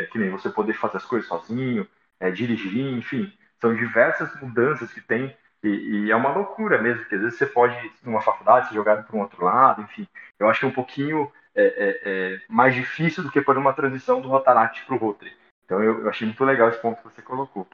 é, 0.04 0.06
que 0.08 0.20
nem 0.20 0.30
você 0.30 0.50
poder 0.50 0.74
fazer 0.74 0.98
as 0.98 1.06
coisas 1.06 1.28
sozinho, 1.28 1.88
é, 2.20 2.32
dirigir, 2.32 2.94
enfim. 2.94 3.32
São 3.60 3.75
diversas 3.75 4.34
mudanças 4.42 4.92
que 4.94 5.01
tem 5.01 5.36
e, 5.63 5.68
e, 6.08 6.12
é 6.12 6.16
uma 6.16 6.32
loucura 6.34 6.82
mesmo, 6.82 7.01
porque 7.01 7.16
às 7.16 7.22
vezes 7.22 7.38
você 7.38 7.46
pode, 7.46 7.75
numa 8.04 8.22
faculdade, 8.22 8.70
ser 8.70 8.75
jogado 8.75 9.06
para 9.06 9.16
um 9.16 9.22
outro 9.22 9.46
lado, 9.46 9.82
enfim. 9.84 10.08
Eu 10.40 10.50
acho 10.50 10.60
que 10.60 10.66
é 10.66 10.70
um 10.70 10.74
pouquinho 10.74 11.32
é, 11.55 11.63
é, 11.63 12.01
é, 12.05 12.41
mais 12.48 12.74
difícil 12.74 13.24
do 13.24 13.31
que 13.31 13.41
por 13.41 13.58
uma 13.58 13.74
transição 13.74 14.22
do 14.22 14.29
Rotaract 14.29 14.86
para 14.86 14.96
o 14.96 14.98
Rotary. 14.98 15.36
Então 15.65 15.81
eu, 15.84 16.01
eu, 16.01 16.10
achei 16.10 16.25
muito 16.25 16.43
legal 16.43 16.70
esse 16.70 16.81
ponto 16.81 16.98
que 16.98 17.03
você 17.03 17.22
colocou. 17.22 17.67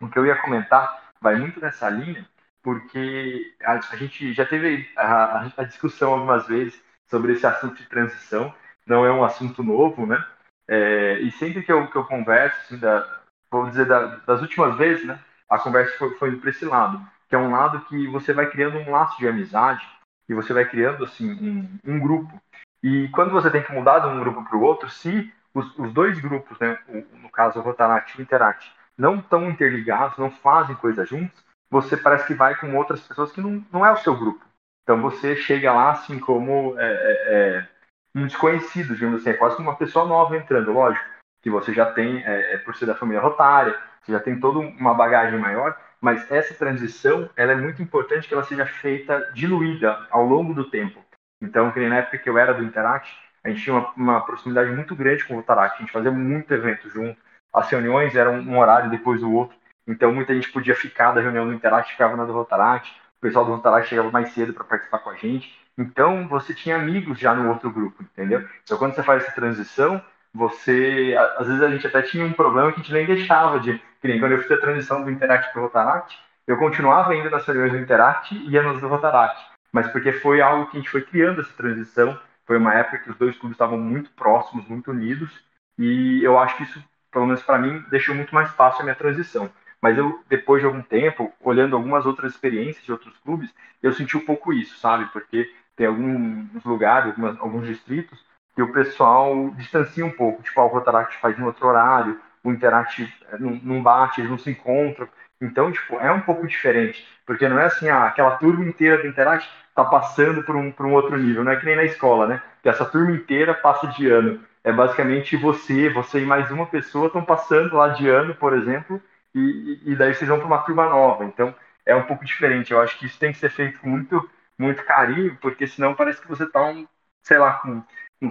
O 0.00 0.08
que 0.08 0.18
eu 0.18 0.26
ia 0.26 0.40
comentar 0.40 1.10
vai 1.20 1.36
muito 1.36 1.60
nessa 1.60 1.88
linha, 1.90 2.26
porque 2.62 3.54
a, 3.62 3.74
a 3.74 3.96
gente 3.96 4.32
já 4.32 4.46
teve 4.46 4.88
a, 4.96 5.50
a, 5.56 5.64
discussão 5.64 6.12
algumas 6.12 6.46
vezes 6.46 6.80
sobre 7.10 7.32
esse 7.32 7.46
assunto 7.46 7.76
de 7.76 7.88
transição, 7.88 8.54
não 8.86 9.04
é 9.04 9.12
um 9.12 9.24
assunto 9.24 9.62
novo, 9.62 10.06
né? 10.06 10.24
É, 10.68 11.20
e 11.20 11.30
sempre 11.32 11.62
que 11.62 11.72
eu, 11.72 11.90
que 11.90 11.96
eu 11.96 12.04
converso, 12.04 12.60
assim, 12.60 12.78
da, 12.78 13.22
vou 13.50 13.68
dizer, 13.68 13.86
da, 13.86 14.16
das 14.26 14.40
últimas 14.42 14.76
vezes, 14.76 15.06
né? 15.06 15.18
A 15.48 15.58
conversa 15.58 15.96
foi, 15.96 16.14
foi 16.16 16.36
para 16.36 16.50
esse 16.50 16.64
lado, 16.64 17.00
que 17.28 17.34
é 17.34 17.38
um 17.38 17.50
lado 17.50 17.80
que 17.86 18.06
você 18.08 18.32
vai 18.32 18.50
criando 18.50 18.78
um 18.78 18.90
laço 18.90 19.18
de 19.18 19.26
amizade 19.26 19.86
e 20.28 20.34
você 20.34 20.52
vai 20.52 20.68
criando 20.68 21.04
assim 21.04 21.30
um, 21.30 21.78
um 21.84 21.98
grupo. 21.98 22.40
E 22.82 23.08
quando 23.08 23.32
você 23.32 23.50
tem 23.50 23.62
que 23.62 23.72
mudar 23.72 24.00
de 24.00 24.06
um 24.06 24.20
grupo 24.20 24.44
para 24.44 24.56
o 24.56 24.62
outro, 24.62 24.88
se 24.88 25.32
os, 25.52 25.78
os, 25.78 25.92
dois 25.92 26.18
grupos, 26.20 26.58
né, 26.58 26.78
no 27.22 27.28
caso 27.30 27.60
Rotaract 27.60 28.18
e 28.18 28.22
Interact, 28.22 28.72
não 28.96 29.16
estão 29.16 29.48
interligados, 29.50 30.18
não 30.18 30.30
fazem 30.30 30.76
coisa 30.76 31.04
juntos, 31.04 31.44
você 31.70 31.96
parece 31.96 32.26
que 32.26 32.34
vai 32.34 32.54
com 32.54 32.76
outras 32.76 33.00
pessoas 33.00 33.32
que 33.32 33.40
não, 33.40 33.64
não 33.72 33.84
é 33.84 33.92
o 33.92 33.98
seu 33.98 34.16
grupo. 34.16 34.44
Então 34.82 35.02
você 35.02 35.36
chega 35.36 35.72
lá 35.72 35.90
assim 35.90 36.18
como 36.18 36.78
é, 36.78 36.86
é, 36.86 37.58
é 37.58 37.68
um 38.14 38.26
desconhecido, 38.26 38.94
digamos 38.94 39.20
assim, 39.20 39.30
é 39.30 39.34
quase 39.34 39.56
como 39.56 39.68
uma 39.68 39.76
pessoa 39.76 40.06
nova 40.06 40.36
entrando, 40.36 40.72
lógico, 40.72 41.04
que 41.42 41.50
você 41.50 41.72
já 41.72 41.92
tem, 41.92 42.24
é, 42.24 42.54
é, 42.54 42.58
por 42.58 42.74
ser 42.74 42.86
da 42.86 42.94
família 42.94 43.20
rotária, 43.20 43.78
você 44.02 44.12
já 44.12 44.20
tem 44.20 44.40
toda 44.40 44.58
uma 44.58 44.94
bagagem 44.94 45.38
maior, 45.38 45.78
mas 46.00 46.30
essa 46.30 46.54
transição 46.54 47.28
ela 47.36 47.52
é 47.52 47.56
muito 47.56 47.82
importante 47.82 48.26
que 48.26 48.34
ela 48.34 48.44
seja 48.44 48.64
feita 48.64 49.30
diluída 49.34 50.06
ao 50.10 50.24
longo 50.24 50.54
do 50.54 50.70
tempo. 50.70 51.04
Então, 51.40 51.70
que 51.70 51.88
na 51.88 51.96
época 51.96 52.18
que 52.18 52.28
eu 52.28 52.36
era 52.36 52.52
do 52.52 52.64
Interact, 52.64 53.16
a 53.44 53.48
gente 53.48 53.62
tinha 53.62 53.76
uma, 53.76 53.92
uma 53.96 54.20
proximidade 54.20 54.70
muito 54.70 54.94
grande 54.94 55.24
com 55.24 55.34
o 55.34 55.36
Rotaract, 55.38 55.76
a 55.76 55.80
gente 55.80 55.92
fazia 55.92 56.10
muito 56.10 56.52
evento 56.52 56.88
junto, 56.90 57.18
as 57.54 57.68
reuniões 57.70 58.14
eram 58.14 58.40
um 58.40 58.58
horário 58.58 58.90
depois 58.90 59.20
do 59.20 59.32
outro, 59.32 59.56
então 59.86 60.12
muita 60.12 60.34
gente 60.34 60.50
podia 60.50 60.74
ficar 60.74 61.12
da 61.12 61.20
reunião 61.20 61.46
do 61.46 61.54
Interact, 61.54 61.92
ficava 61.92 62.16
na 62.16 62.24
do 62.24 62.32
Rotaract, 62.32 62.90
o 63.18 63.20
pessoal 63.20 63.44
do 63.44 63.52
Rotaract 63.52 63.88
chegava 63.88 64.10
mais 64.10 64.30
cedo 64.30 64.52
para 64.52 64.64
participar 64.64 64.98
com 64.98 65.10
a 65.10 65.14
gente, 65.14 65.56
então 65.76 66.28
você 66.28 66.52
tinha 66.52 66.76
amigos 66.76 67.18
já 67.18 67.34
no 67.34 67.48
outro 67.48 67.70
grupo, 67.70 68.02
entendeu? 68.02 68.46
Então 68.64 68.76
quando 68.76 68.94
você 68.94 69.02
faz 69.02 69.22
essa 69.22 69.32
transição, 69.32 70.02
você, 70.34 71.16
às 71.38 71.46
vezes 71.46 71.62
a 71.62 71.70
gente 71.70 71.86
até 71.86 72.02
tinha 72.02 72.24
um 72.24 72.32
problema 72.32 72.70
que 72.72 72.80
a 72.80 72.82
gente 72.82 72.92
nem 72.92 73.06
deixava 73.06 73.60
de, 73.60 73.80
nem 74.02 74.20
quando 74.20 74.32
eu 74.32 74.42
fiz 74.42 74.50
a 74.50 74.60
transição 74.60 75.02
do 75.02 75.10
Interact 75.10 75.52
para 75.52 75.60
o 75.60 75.64
Rotaract, 75.64 76.18
eu 76.46 76.56
continuava 76.56 77.14
indo 77.14 77.30
nas 77.30 77.44
reuniões 77.46 77.72
do 77.72 77.78
Interact 77.78 78.34
e 78.34 78.50
ia 78.50 78.62
nas 78.62 78.80
do 78.80 78.88
Rotaract, 78.88 79.38
mas 79.72 79.90
porque 79.90 80.12
foi 80.12 80.40
algo 80.40 80.66
que 80.66 80.76
a 80.76 80.80
gente 80.80 80.90
foi 80.90 81.02
criando 81.02 81.40
essa 81.40 81.52
transição, 81.54 82.18
foi 82.46 82.56
uma 82.56 82.74
época 82.74 82.98
que 82.98 83.10
os 83.10 83.16
dois 83.16 83.36
clubes 83.36 83.54
estavam 83.54 83.78
muito 83.78 84.10
próximos, 84.10 84.66
muito 84.66 84.90
unidos, 84.90 85.30
e 85.78 86.22
eu 86.22 86.38
acho 86.38 86.56
que 86.56 86.62
isso, 86.64 86.82
pelo 87.10 87.26
menos 87.26 87.42
para 87.42 87.58
mim, 87.58 87.84
deixou 87.90 88.14
muito 88.14 88.34
mais 88.34 88.50
fácil 88.50 88.80
a 88.80 88.84
minha 88.84 88.96
transição. 88.96 89.50
Mas 89.80 89.96
eu, 89.96 90.22
depois 90.28 90.60
de 90.60 90.66
algum 90.66 90.82
tempo, 90.82 91.32
olhando 91.40 91.76
algumas 91.76 92.04
outras 92.04 92.32
experiências 92.32 92.84
de 92.84 92.90
outros 92.90 93.16
clubes, 93.18 93.54
eu 93.82 93.92
senti 93.92 94.16
um 94.16 94.24
pouco 94.24 94.52
isso, 94.52 94.76
sabe? 94.78 95.04
Porque 95.12 95.48
tem 95.76 95.86
alguns 95.86 96.64
lugares, 96.64 97.10
algumas, 97.10 97.38
alguns 97.38 97.66
distritos, 97.66 98.18
que 98.56 98.62
o 98.62 98.72
pessoal 98.72 99.50
distancia 99.50 100.04
um 100.04 100.10
pouco. 100.10 100.42
Tipo, 100.42 100.60
ah, 100.60 100.64
o 100.64 100.68
Rotaract 100.68 101.16
faz 101.18 101.38
em 101.38 101.44
outro 101.44 101.68
horário, 101.68 102.20
o 102.42 102.50
Interact 102.50 103.02
eh, 103.30 103.38
não, 103.38 103.52
não 103.62 103.82
bate, 103.82 104.20
eles 104.20 104.30
não 104.30 104.38
se 104.38 104.50
encontram. 104.50 105.08
Então, 105.40 105.70
tipo, 105.70 105.96
é 105.96 106.10
um 106.10 106.20
pouco 106.20 106.46
diferente. 106.46 107.06
Porque 107.24 107.48
não 107.48 107.58
é 107.58 107.66
assim, 107.66 107.88
ah, 107.88 108.06
aquela 108.06 108.36
turma 108.36 108.64
inteira 108.64 108.98
do 108.98 109.06
Interact 109.06 109.48
tá 109.74 109.84
passando 109.84 110.42
por 110.42 110.56
um, 110.56 110.72
por 110.72 110.86
um 110.86 110.92
outro 110.92 111.16
nível. 111.16 111.44
Não 111.44 111.52
é 111.52 111.56
que 111.56 111.64
nem 111.64 111.76
na 111.76 111.84
escola, 111.84 112.26
né? 112.26 112.42
Que 112.62 112.68
essa 112.68 112.84
turma 112.84 113.12
inteira 113.12 113.54
passa 113.54 113.86
de 113.86 114.08
ano. 114.10 114.40
É 114.64 114.72
basicamente 114.72 115.36
você, 115.36 115.88
você 115.88 116.20
e 116.20 116.26
mais 116.26 116.50
uma 116.50 116.66
pessoa 116.66 117.06
estão 117.06 117.24
passando 117.24 117.76
lá 117.76 117.88
de 117.88 118.08
ano, 118.08 118.34
por 118.34 118.52
exemplo, 118.52 119.00
e, 119.34 119.80
e 119.84 119.96
daí 119.96 120.14
vocês 120.14 120.28
vão 120.28 120.38
para 120.38 120.46
uma 120.46 120.62
turma 120.62 120.88
nova. 120.88 121.24
Então, 121.24 121.54
é 121.86 121.94
um 121.94 122.02
pouco 122.02 122.24
diferente. 122.24 122.72
Eu 122.72 122.80
acho 122.80 122.98
que 122.98 123.06
isso 123.06 123.18
tem 123.18 123.32
que 123.32 123.38
ser 123.38 123.50
feito 123.50 123.78
com 123.80 123.88
muito, 123.88 124.28
muito 124.58 124.84
carinho, 124.84 125.38
porque 125.40 125.66
senão 125.66 125.94
parece 125.94 126.20
que 126.20 126.28
você 126.28 126.44
está 126.44 126.62
um, 126.64 126.86
sei 127.22 127.38
lá, 127.38 127.54
com, 127.54 127.82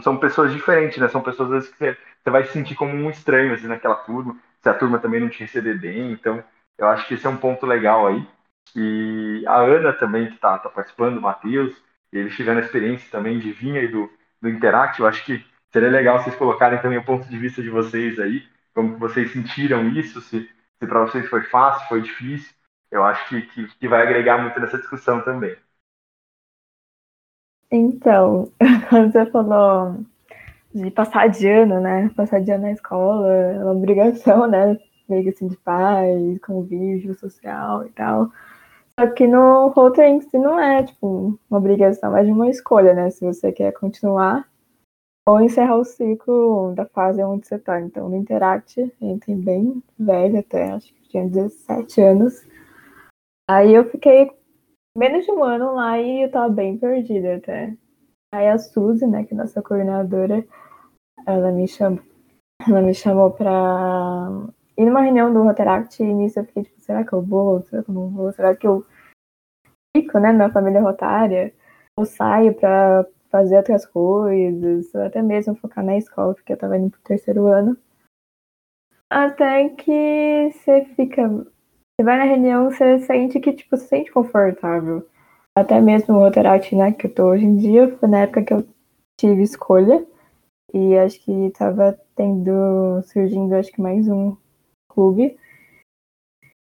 são 0.01 0.17
pessoas 0.17 0.51
diferentes, 0.51 0.97
né? 0.97 1.07
São 1.07 1.21
pessoas 1.21 1.49
às 1.49 1.55
vezes, 1.55 1.69
que 1.69 1.77
você, 1.77 1.97
você 2.23 2.29
vai 2.29 2.43
se 2.43 2.51
sentir 2.51 2.75
como 2.75 2.93
um 2.93 3.09
estranho 3.09 3.53
assim, 3.53 3.67
naquela 3.67 3.95
turma, 3.95 4.37
se 4.61 4.69
a 4.69 4.73
turma 4.73 4.99
também 4.99 5.21
não 5.21 5.29
te 5.29 5.39
receber 5.39 5.79
bem. 5.79 6.11
Então, 6.11 6.43
eu 6.77 6.87
acho 6.87 7.07
que 7.07 7.15
esse 7.15 7.25
é 7.25 7.29
um 7.29 7.37
ponto 7.37 7.65
legal 7.65 8.07
aí. 8.07 8.25
E 8.75 9.43
a 9.47 9.57
Ana 9.61 9.93
também, 9.93 10.27
que 10.27 10.35
está 10.35 10.57
tá 10.59 10.69
participando, 10.69 11.17
o 11.17 11.21
Matheus, 11.21 11.75
eles 12.11 12.35
tiveram 12.35 12.59
a 12.59 12.63
experiência 12.63 13.09
também 13.11 13.39
de 13.39 13.51
vir 13.51 13.77
aí 13.77 13.87
do, 13.87 14.09
do 14.41 14.49
Interact. 14.49 14.99
Eu 14.99 15.07
acho 15.07 15.25
que 15.25 15.43
seria 15.71 15.89
legal 15.89 16.21
vocês 16.21 16.35
colocarem 16.35 16.81
também 16.81 16.97
o 16.97 17.05
ponto 17.05 17.27
de 17.27 17.37
vista 17.37 17.61
de 17.61 17.69
vocês 17.69 18.19
aí, 18.19 18.43
como 18.73 18.97
vocês 18.97 19.31
sentiram 19.31 19.87
isso, 19.89 20.21
se 20.21 20.49
se 20.79 20.87
para 20.87 21.01
vocês 21.01 21.27
foi 21.27 21.41
fácil, 21.43 21.87
foi 21.87 22.01
difícil. 22.01 22.55
Eu 22.91 23.03
acho 23.03 23.27
que, 23.27 23.41
que, 23.41 23.67
que 23.79 23.87
vai 23.87 24.01
agregar 24.01 24.41
muito 24.41 24.59
nessa 24.59 24.77
discussão 24.77 25.21
também. 25.23 25.57
Então, 27.71 28.51
você 29.11 29.25
falou 29.31 30.05
de 30.73 30.91
passar 30.91 31.27
de 31.27 31.49
ano, 31.49 31.81
né? 31.81 32.09
Passar 32.15 32.41
de 32.41 32.51
ano 32.51 32.63
na 32.63 32.71
escola, 32.71 33.27
é 33.33 33.59
uma 33.59 33.71
obrigação, 33.71 34.47
né? 34.47 34.77
Meio 35.07 35.29
assim 35.29 35.47
de 35.47 35.57
paz, 35.57 36.39
convívio 36.39 37.13
social 37.15 37.85
e 37.85 37.89
tal. 37.89 38.31
Só 38.99 39.07
que 39.07 39.27
no 39.27 39.71
em 39.99 40.21
si 40.21 40.37
não 40.37 40.59
é, 40.59 40.83
tipo, 40.83 41.39
uma 41.49 41.59
obrigação, 41.59 42.11
mas 42.11 42.27
uma 42.27 42.49
escolha, 42.49 42.93
né? 42.93 43.09
Se 43.11 43.23
você 43.23 43.51
quer 43.51 43.71
continuar 43.73 44.47
ou 45.27 45.41
encerrar 45.41 45.75
o 45.77 45.83
ciclo 45.83 46.73
da 46.73 46.85
fase 46.85 47.21
onde 47.21 47.45
você 47.45 47.55
está. 47.55 47.81
Então, 47.81 48.09
no 48.09 48.15
Interact, 48.15 48.91
entrei 49.01 49.35
bem 49.35 49.83
velha 49.99 50.39
até, 50.39 50.71
acho 50.71 50.93
que 50.93 51.09
tinha 51.09 51.27
17 51.27 52.01
anos. 52.01 52.47
Aí 53.49 53.73
eu 53.73 53.85
fiquei 53.85 54.31
menos 54.97 55.25
de 55.25 55.31
um 55.31 55.43
ano 55.43 55.75
lá 55.75 55.99
e 55.99 56.23
eu 56.23 56.31
tava 56.31 56.49
bem 56.49 56.77
perdida 56.77 57.35
até. 57.35 57.75
Aí 58.33 58.47
a 58.47 58.57
Suzy, 58.57 59.05
né, 59.05 59.25
que 59.25 59.33
é 59.33 59.37
nossa 59.37 59.61
coordenadora, 59.61 60.45
ela 61.25 61.51
me 61.51 61.67
chamou, 61.67 61.99
ela 62.67 62.81
me 62.81 62.93
chamou 62.93 63.31
pra 63.31 64.47
ir 64.77 64.85
numa 64.85 65.01
reunião 65.01 65.33
do 65.33 65.43
Rotaract 65.43 66.01
e 66.01 66.13
nisso 66.13 66.39
eu 66.39 66.45
fiquei 66.45 66.63
tipo, 66.63 66.79
será 66.79 67.03
que 67.03 67.13
eu 67.13 67.21
vou? 67.21 67.61
Será 67.63 67.83
que 67.83 67.89
eu 67.89 67.95
não 67.95 68.09
vou? 68.09 68.31
Será 68.31 68.55
que 68.55 68.67
eu 68.67 68.85
fico, 69.95 70.19
né, 70.19 70.31
na 70.31 70.51
família 70.51 70.81
rotária? 70.81 71.53
Ou 71.97 72.05
saio 72.05 72.53
pra 72.53 73.05
fazer 73.31 73.57
outras 73.57 73.85
coisas, 73.85 74.93
ou 74.93 75.01
até 75.01 75.21
mesmo 75.21 75.55
focar 75.55 75.83
na 75.83 75.97
escola, 75.97 76.33
porque 76.35 76.53
eu 76.53 76.57
tava 76.57 76.77
indo 76.77 76.91
pro 76.91 77.01
terceiro 77.01 77.47
ano. 77.47 77.75
Até 79.09 79.69
que 79.69 80.51
você 80.51 80.85
fica. 80.95 81.27
Você 81.27 82.03
vai 82.03 82.17
na 82.17 82.25
reunião, 82.25 82.69
você 82.69 82.99
sente 82.99 83.39
que, 83.39 83.53
tipo, 83.53 83.75
se 83.75 83.87
sente 83.87 84.11
confortável. 84.11 85.07
Até 85.57 85.81
mesmo 85.81 86.15
o 86.15 86.19
Rotaract, 86.19 86.75
né, 86.75 86.91
que 86.91 87.07
eu 87.07 87.13
tô 87.13 87.29
hoje 87.29 87.45
em 87.45 87.55
dia, 87.55 87.97
foi 87.97 88.07
na 88.07 88.19
época 88.19 88.43
que 88.43 88.53
eu 88.53 88.67
tive 89.19 89.41
escolha. 89.41 90.05
E 90.73 90.95
acho 90.97 91.19
que 91.23 91.51
tava 91.57 91.97
tendo, 92.15 93.01
surgindo, 93.03 93.55
acho 93.55 93.71
que 93.71 93.81
mais 93.81 94.07
um 94.07 94.37
clube. 94.97 95.37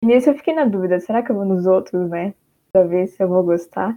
E 0.01 0.07
nisso 0.07 0.31
eu 0.31 0.35
fiquei 0.35 0.55
na 0.55 0.65
dúvida, 0.65 0.99
será 0.99 1.21
que 1.21 1.31
eu 1.31 1.35
vou 1.35 1.45
nos 1.45 1.67
outros, 1.67 2.09
né? 2.09 2.33
Pra 2.71 2.83
ver 2.83 3.05
se 3.07 3.21
eu 3.21 3.27
vou 3.27 3.43
gostar. 3.43 3.95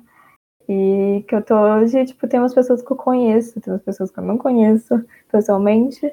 E 0.68 1.24
que 1.26 1.34
eu 1.34 1.42
tô 1.42 1.54
hoje, 1.58 2.04
tipo, 2.04 2.28
tem 2.28 2.38
umas 2.38 2.54
pessoas 2.54 2.82
que 2.82 2.92
eu 2.92 2.96
conheço, 2.96 3.60
tem 3.60 3.72
umas 3.72 3.82
pessoas 3.82 4.10
que 4.10 4.18
eu 4.18 4.24
não 4.24 4.36
conheço 4.36 5.02
pessoalmente, 5.32 6.04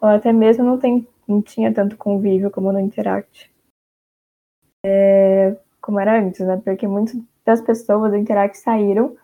ou 0.00 0.08
até 0.08 0.32
mesmo 0.32 0.64
não, 0.64 0.78
tem, 0.78 1.08
não 1.26 1.40
tinha 1.40 1.72
tanto 1.72 1.96
convívio 1.96 2.50
como 2.50 2.70
no 2.70 2.80
Interact. 2.80 3.50
É, 4.84 5.56
como 5.80 5.98
era 6.00 6.20
antes, 6.20 6.40
né? 6.40 6.60
Porque 6.62 6.86
muitas 6.86 7.16
das 7.46 7.62
pessoas 7.62 8.10
do 8.10 8.18
Interact 8.18 8.58
saíram 8.58 9.16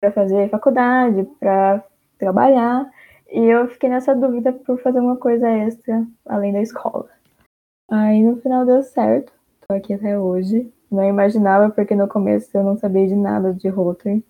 para 0.00 0.12
fazer 0.12 0.48
faculdade, 0.50 1.24
para 1.40 1.84
trabalhar, 2.18 2.88
e 3.30 3.40
eu 3.40 3.68
fiquei 3.68 3.90
nessa 3.90 4.14
dúvida 4.14 4.52
por 4.52 4.80
fazer 4.80 5.00
uma 5.00 5.16
coisa 5.16 5.48
extra 5.48 6.06
além 6.26 6.52
da 6.52 6.62
escola. 6.62 7.17
Aí 7.90 8.22
no 8.22 8.36
final 8.36 8.66
deu 8.66 8.82
certo, 8.82 9.32
tô 9.66 9.74
aqui 9.74 9.94
até 9.94 10.18
hoje. 10.18 10.70
Não 10.90 11.04
imaginava, 11.04 11.70
porque 11.72 11.94
no 11.94 12.06
começo 12.06 12.54
eu 12.56 12.62
não 12.62 12.76
sabia 12.76 13.06
de 13.06 13.16
nada 13.16 13.52
de 13.52 13.68
Rotary. 13.68 14.24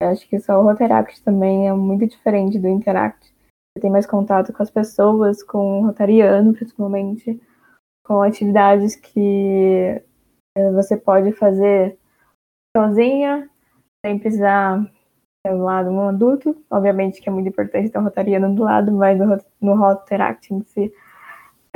Acho 0.00 0.26
que 0.28 0.38
só 0.38 0.58
o 0.60 0.62
Rotaract 0.62 1.22
também 1.22 1.68
é 1.68 1.72
muito 1.72 2.06
diferente 2.06 2.58
do 2.58 2.68
Interact. 2.68 3.34
Você 3.76 3.82
tem 3.82 3.90
mais 3.90 4.06
contato 4.06 4.52
com 4.52 4.62
as 4.62 4.70
pessoas, 4.70 5.42
com 5.42 5.80
o 5.80 5.86
Rotariano, 5.86 6.54
principalmente, 6.54 7.40
com 8.04 8.22
atividades 8.22 8.96
que 8.96 10.02
eh, 10.56 10.72
você 10.72 10.96
pode 10.96 11.32
fazer 11.32 11.98
sozinha, 12.76 13.50
sem 14.04 14.18
precisar 14.18 14.82
ter 15.44 15.52
um 15.52 15.62
lado 15.62 15.90
um 15.90 16.08
adulto. 16.08 16.56
Obviamente 16.70 17.20
que 17.20 17.28
é 17.28 17.32
muito 17.32 17.48
importante 17.48 17.90
ter 17.90 17.98
um 17.98 18.04
Rotariano 18.04 18.54
do 18.54 18.62
lado, 18.62 18.92
mas 18.92 19.18
no, 19.18 19.38
no 19.60 19.76
Rotaract 19.76 20.54
em 20.54 20.62
si 20.62 20.92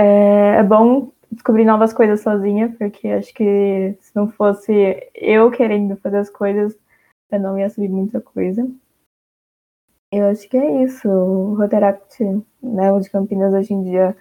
é, 0.03 0.57
é 0.59 0.63
bom 0.63 1.13
descobrir 1.31 1.65
novas 1.65 1.93
coisas 1.93 2.21
sozinha, 2.21 2.75
porque 2.79 3.09
acho 3.09 3.33
que 3.33 3.97
se 4.01 4.15
não 4.15 4.29
fosse 4.29 4.73
eu 5.15 5.51
querendo 5.51 5.97
fazer 5.97 6.19
as 6.19 6.31
coisas, 6.31 6.77
eu 7.31 7.41
não 7.41 7.59
ia 7.59 7.71
subir 7.71 7.89
muita 7.89 8.21
coisa. 8.21 8.69
Eu 10.11 10.27
acho 10.27 10.49
que 10.49 10.57
é 10.57 10.83
isso. 10.83 11.09
O 11.09 11.55
Rotaract, 11.55 12.23
né, 12.63 12.93
o 12.93 13.01
de 13.01 13.09
Campinas 13.09 13.55
hoje 13.55 13.73
em 13.73 13.83
dia 13.85 14.17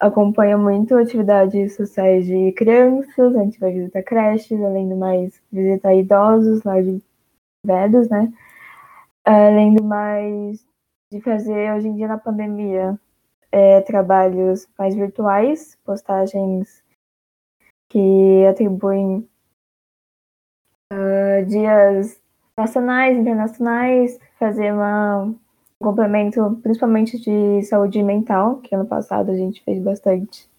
acompanha 0.00 0.58
muito 0.58 0.96
atividades 0.96 1.76
sociais 1.76 2.26
de 2.26 2.52
crianças, 2.52 3.36
a 3.36 3.44
gente 3.44 3.60
vai 3.60 3.72
visitar 3.72 4.02
creches, 4.02 4.60
além 4.60 4.88
do 4.88 4.96
mais, 4.96 5.40
visitar 5.50 5.94
idosos 5.94 6.64
lá 6.64 6.82
de 6.82 7.00
velhos, 7.64 8.08
né? 8.08 8.32
Além 9.24 9.74
do 9.76 9.84
mais, 9.84 10.66
de 11.12 11.20
fazer 11.20 11.72
hoje 11.72 11.88
em 11.88 11.94
dia 11.94 12.08
na 12.08 12.18
pandemia 12.18 12.98
é, 13.52 13.82
trabalhos 13.82 14.66
mais 14.78 14.94
virtuais, 14.94 15.78
postagens 15.84 16.82
que 17.90 18.46
atribuem 18.46 19.28
uh, 20.90 21.46
dias 21.46 22.18
nacionais, 22.56 23.18
internacionais, 23.18 24.18
fazer 24.38 24.72
uma, 24.72 25.24
um 25.24 25.38
complemento 25.78 26.58
principalmente 26.62 27.18
de 27.20 27.62
saúde 27.64 28.02
mental, 28.02 28.60
que 28.60 28.74
ano 28.74 28.86
passado 28.86 29.30
a 29.30 29.36
gente 29.36 29.62
fez 29.62 29.78
bastante. 29.82 30.50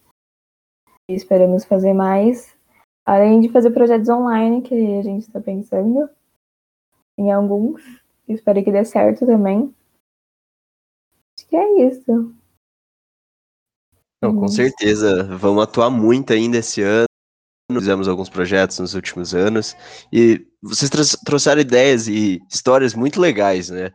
E 1.10 1.14
esperamos 1.14 1.64
fazer 1.64 1.92
mais. 1.92 2.56
Além 3.04 3.40
de 3.40 3.50
fazer 3.50 3.72
projetos 3.72 4.08
online, 4.08 4.62
que 4.62 4.74
a 4.98 5.02
gente 5.02 5.22
está 5.22 5.40
pensando 5.40 6.08
em 7.18 7.32
alguns. 7.32 7.82
Espero 8.28 8.62
que 8.64 8.72
dê 8.72 8.84
certo 8.84 9.26
também. 9.26 9.74
Acho 11.36 11.48
que 11.48 11.56
é 11.56 11.88
isso. 11.88 12.32
Não, 14.24 14.34
com 14.34 14.48
certeza. 14.48 15.24
Vamos 15.36 15.62
atuar 15.62 15.90
muito 15.90 16.32
ainda 16.32 16.56
esse 16.56 16.80
ano. 16.80 17.04
Fizemos 17.70 18.08
alguns 18.08 18.30
projetos 18.30 18.78
nos 18.78 18.94
últimos 18.94 19.34
anos. 19.34 19.76
E 20.10 20.46
vocês 20.62 20.90
trouxeram 21.24 21.60
ideias 21.60 22.08
e 22.08 22.40
histórias 22.50 22.94
muito 22.94 23.20
legais, 23.20 23.68
né? 23.68 23.92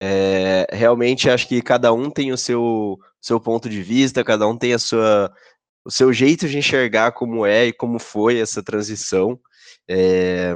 É, 0.00 0.66
realmente 0.72 1.28
acho 1.28 1.48
que 1.48 1.60
cada 1.60 1.92
um 1.92 2.10
tem 2.10 2.32
o 2.32 2.38
seu, 2.38 2.96
seu 3.20 3.40
ponto 3.40 3.68
de 3.68 3.82
vista, 3.82 4.24
cada 4.24 4.46
um 4.46 4.56
tem 4.56 4.72
a 4.72 4.78
sua, 4.78 5.32
o 5.84 5.90
seu 5.90 6.12
jeito 6.12 6.48
de 6.48 6.58
enxergar 6.58 7.12
como 7.12 7.44
é 7.44 7.66
e 7.66 7.72
como 7.72 7.98
foi 7.98 8.38
essa 8.38 8.62
transição. 8.62 9.38
É, 9.88 10.54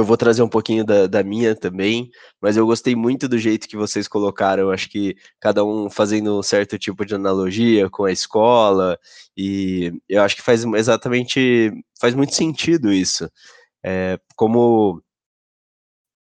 eu 0.00 0.04
vou 0.04 0.16
trazer 0.16 0.42
um 0.42 0.48
pouquinho 0.48 0.84
da, 0.84 1.06
da, 1.06 1.22
minha 1.22 1.54
também, 1.54 2.10
mas 2.40 2.56
eu 2.56 2.66
gostei 2.66 2.96
muito 2.96 3.28
do 3.28 3.38
jeito 3.38 3.68
que 3.68 3.76
vocês 3.76 4.08
colocaram. 4.08 4.70
Acho 4.70 4.88
que 4.90 5.16
cada 5.40 5.64
um 5.64 5.90
fazendo 5.90 6.38
um 6.38 6.42
certo 6.42 6.78
tipo 6.78 7.04
de 7.04 7.14
analogia 7.14 7.88
com 7.90 8.04
a 8.04 8.12
escola, 8.12 8.98
e 9.36 9.92
eu 10.08 10.22
acho 10.22 10.36
que 10.36 10.42
faz 10.42 10.64
exatamente 10.64 11.72
faz 12.00 12.14
muito 12.14 12.34
sentido 12.34 12.92
isso. 12.92 13.30
É, 13.84 14.18
como 14.36 15.02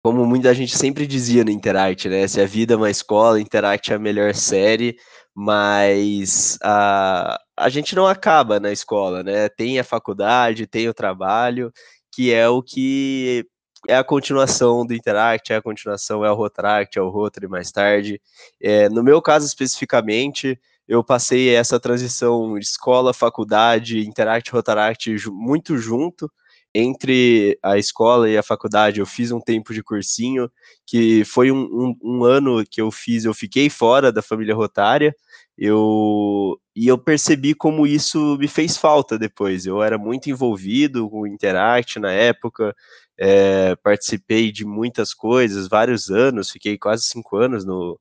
como 0.02 0.24
muita 0.26 0.54
gente 0.54 0.76
sempre 0.76 1.06
dizia 1.06 1.44
no 1.44 1.50
Interact, 1.50 2.08
né? 2.08 2.26
Se 2.26 2.40
a 2.40 2.46
vida 2.46 2.74
é 2.74 2.76
uma 2.76 2.90
escola, 2.90 3.40
Interact 3.40 3.92
é 3.92 3.96
a 3.96 3.98
melhor 3.98 4.34
série, 4.34 4.96
mas 5.34 6.58
a, 6.62 7.38
a 7.56 7.68
gente 7.68 7.94
não 7.94 8.06
acaba 8.06 8.58
na 8.58 8.72
escola, 8.72 9.22
né? 9.22 9.48
Tem 9.50 9.78
a 9.78 9.84
faculdade, 9.84 10.66
tem 10.66 10.88
o 10.88 10.94
trabalho, 10.94 11.70
que 12.12 12.32
é 12.32 12.48
o 12.48 12.62
que 12.62 13.46
é 13.88 13.96
a 13.96 14.04
continuação 14.04 14.84
do 14.86 14.94
Interact, 14.94 15.52
é 15.52 15.56
a 15.56 15.62
continuação, 15.62 16.24
é 16.24 16.30
o 16.30 16.34
Rotaract, 16.34 16.98
é 16.98 17.02
o 17.02 17.08
Rotary 17.08 17.48
mais 17.48 17.70
tarde. 17.70 18.20
É, 18.60 18.88
no 18.88 19.02
meu 19.02 19.22
caso 19.22 19.46
especificamente, 19.46 20.58
eu 20.86 21.02
passei 21.04 21.54
essa 21.54 21.78
transição 21.78 22.58
escola, 22.58 23.14
faculdade, 23.14 24.06
Interact, 24.06 24.50
Rotaract 24.50 25.30
muito 25.30 25.78
junto, 25.78 26.30
entre 26.74 27.58
a 27.62 27.78
escola 27.78 28.30
e 28.30 28.38
a 28.38 28.42
faculdade, 28.42 29.00
eu 29.00 29.06
fiz 29.06 29.32
um 29.32 29.40
tempo 29.40 29.74
de 29.74 29.82
cursinho, 29.82 30.50
que 30.86 31.24
foi 31.24 31.50
um, 31.50 31.62
um, 31.62 31.96
um, 32.02 32.24
ano 32.24 32.64
que 32.64 32.80
eu 32.80 32.90
fiz, 32.90 33.24
eu 33.24 33.34
fiquei 33.34 33.68
fora 33.68 34.12
da 34.12 34.22
família 34.22 34.54
rotária, 34.54 35.14
eu, 35.58 36.58
e 36.80 36.88
eu 36.88 36.96
percebi 36.96 37.54
como 37.54 37.86
isso 37.86 38.38
me 38.38 38.48
fez 38.48 38.78
falta 38.78 39.18
depois. 39.18 39.66
Eu 39.66 39.82
era 39.82 39.98
muito 39.98 40.30
envolvido 40.30 41.10
com 41.10 41.20
o 41.20 41.26
Interact 41.26 41.98
na 41.98 42.10
época, 42.10 42.74
é, 43.18 43.76
participei 43.76 44.50
de 44.50 44.64
muitas 44.64 45.12
coisas, 45.12 45.68
vários 45.68 46.08
anos, 46.08 46.50
fiquei 46.50 46.78
quase 46.78 47.04
cinco 47.04 47.36
anos 47.36 47.66
no, 47.66 48.00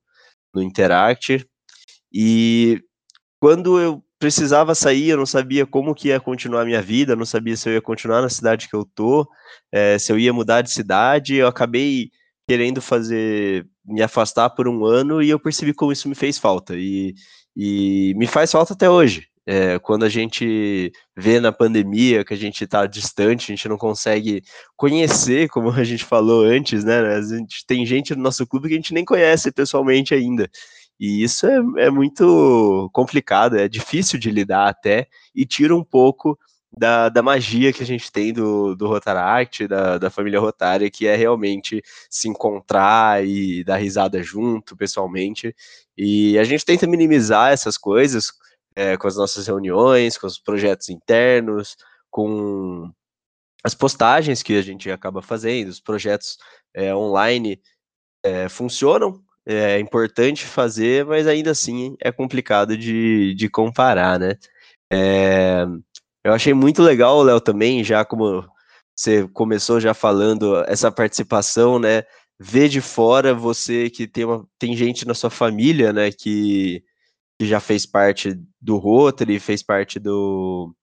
no 0.54 0.64
Interact, 0.64 1.46
e 2.10 2.82
quando 3.38 3.78
eu 3.82 4.02
precisava 4.18 4.74
sair, 4.74 5.10
eu 5.10 5.18
não 5.18 5.26
sabia 5.26 5.66
como 5.66 5.94
que 5.94 6.08
ia 6.08 6.20
continuar 6.22 6.62
a 6.62 6.66
minha 6.66 6.82
vida, 6.82 7.18
não 7.18 7.26
sabia 7.26 7.58
se 7.58 7.68
eu 7.68 7.74
ia 7.74 7.82
continuar 7.82 8.22
na 8.22 8.30
cidade 8.30 8.70
que 8.70 8.76
eu 8.78 8.86
tô, 8.86 9.28
é, 9.74 10.00
se 10.00 10.10
eu 10.10 10.18
ia 10.18 10.32
mudar 10.32 10.62
de 10.62 10.72
cidade, 10.72 11.36
eu 11.36 11.48
acabei 11.48 12.12
querendo 12.48 12.82
fazer, 12.82 13.68
me 13.86 14.02
afastar 14.02 14.52
por 14.52 14.70
um 14.70 14.86
ano 14.86 15.22
e 15.22 15.30
eu 15.30 15.38
percebi 15.38 15.74
como 15.74 15.92
isso 15.92 16.08
me 16.08 16.16
fez 16.16 16.38
falta, 16.38 16.78
e, 16.78 17.14
e 17.62 18.14
me 18.16 18.26
faz 18.26 18.54
falta 18.54 18.72
até 18.72 18.90
hoje, 18.90 19.28
é, 19.46 19.78
quando 19.80 20.06
a 20.06 20.10
gente 20.10 20.94
vê 21.14 21.42
na 21.42 21.52
pandemia 21.52 22.24
que 22.24 22.34
a 22.34 22.38
gente 22.38 22.64
está 22.64 22.86
distante, 22.86 23.52
a 23.52 23.54
gente 23.54 23.68
não 23.68 23.78
consegue 23.78 24.42
conhecer, 24.78 25.50
como 25.50 25.70
a 25.70 25.84
gente 25.84 26.06
falou 26.06 26.46
antes, 26.46 26.86
né? 26.86 27.00
A 27.00 27.22
gente 27.22 27.66
tem 27.68 27.86
gente 27.86 28.16
no 28.16 28.24
nosso 28.24 28.48
clube 28.48 28.70
que 28.70 28.76
a 28.76 28.78
gente 28.78 28.94
nem 28.94 29.04
conhece 29.04 29.52
pessoalmente 29.52 30.14
ainda. 30.14 30.50
E 30.98 31.22
isso 31.22 31.46
é, 31.48 31.58
é 31.80 31.90
muito 31.90 32.90
complicado, 32.94 33.58
é 33.58 33.68
difícil 33.68 34.18
de 34.18 34.32
lidar 34.32 34.70
até, 34.70 35.08
e 35.36 35.46
tira 35.46 35.76
um 35.76 35.84
pouco 35.84 36.40
da, 36.80 37.10
da 37.10 37.22
magia 37.22 37.74
que 37.74 37.84
a 37.84 37.86
gente 37.86 38.10
tem 38.12 38.32
do, 38.32 38.74
do 38.74 38.88
Rotaract, 38.88 39.68
da, 39.68 39.98
da 39.98 40.10
família 40.10 40.40
Rotária, 40.40 40.90
que 40.90 41.06
é 41.06 41.16
realmente 41.16 41.84
se 42.10 42.30
encontrar 42.30 43.26
e 43.26 43.64
dar 43.66 43.76
risada 43.78 44.24
junto, 44.24 44.78
pessoalmente. 44.78 45.54
E 45.98 46.40
a 46.40 46.44
gente 46.46 46.66
tenta 46.66 46.88
minimizar 46.88 47.52
essas 47.52 47.78
coisas 47.78 48.32
é, 48.76 48.96
com 48.96 49.08
as 49.08 49.18
nossas 49.18 49.46
reuniões, 49.46 50.18
com 50.18 50.26
os 50.26 50.40
projetos 50.40 50.90
internos, 50.90 51.76
com 52.10 52.90
as 53.62 53.76
postagens 53.76 54.42
que 54.42 54.58
a 54.58 54.62
gente 54.62 54.90
acaba 54.90 55.22
fazendo, 55.22 55.68
os 55.68 55.82
projetos 55.82 56.38
é, 56.74 56.96
online 56.96 57.62
é, 58.24 58.48
funcionam, 58.48 59.22
é 59.46 59.80
importante 59.80 60.46
fazer, 60.46 61.06
mas 61.06 61.28
ainda 61.28 61.52
assim 61.52 61.98
é 62.00 62.12
complicado 62.12 62.78
de, 62.78 63.34
de 63.36 63.50
comparar, 63.50 64.18
né? 64.18 64.38
É, 64.92 65.66
eu 66.24 66.34
achei 66.34 66.54
muito 66.54 66.82
legal, 66.82 67.22
Léo, 67.24 67.40
também, 67.42 67.84
já 67.84 68.04
como 68.06 68.46
você 68.96 69.28
começou 69.30 69.80
já 69.80 69.94
falando, 69.94 70.58
essa 70.68 70.92
participação, 70.92 71.80
né? 71.80 72.04
Ver 72.40 72.68
de 72.70 72.82
fora 72.82 73.34
você 73.34 73.90
que 73.90 74.08
tem, 74.08 74.26
uma, 74.26 74.46
tem 74.60 74.76
gente 74.76 75.08
na 75.08 75.14
sua 75.14 75.30
família, 75.30 75.94
né? 75.94 76.12
Que, 76.12 76.84
que 77.40 77.48
já 77.48 77.60
fez 77.62 77.86
parte 77.86 78.38
do 78.62 78.78
Rotary, 78.78 79.40
fez 79.40 79.64
parte 79.64 80.00
do, 80.00 80.74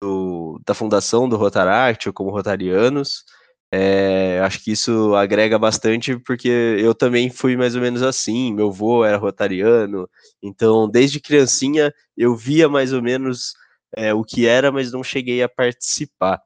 do 0.00 0.60
da 0.66 0.74
fundação 0.74 1.28
do 1.28 1.36
Rotaract, 1.36 2.12
como 2.12 2.30
Rotarianos. 2.30 3.24
É, 3.72 4.40
acho 4.44 4.62
que 4.64 4.72
isso 4.72 5.14
agrega 5.14 5.58
bastante 5.58 6.16
porque 6.18 6.48
eu 6.48 6.94
também 6.94 7.28
fui 7.28 7.56
mais 7.56 7.74
ou 7.74 7.82
menos 7.82 8.02
assim. 8.02 8.54
Meu 8.54 8.68
avô 8.68 9.04
era 9.04 9.18
rotariano, 9.18 10.08
então 10.42 10.88
desde 10.88 11.20
criancinha 11.20 11.92
eu 12.16 12.34
via 12.34 12.68
mais 12.68 12.92
ou 12.92 13.02
menos 13.02 13.54
é, 13.96 14.12
o 14.14 14.24
que 14.24 14.46
era, 14.46 14.70
mas 14.70 14.92
não 14.92 15.02
cheguei 15.02 15.42
a 15.42 15.48
participar. 15.48 16.40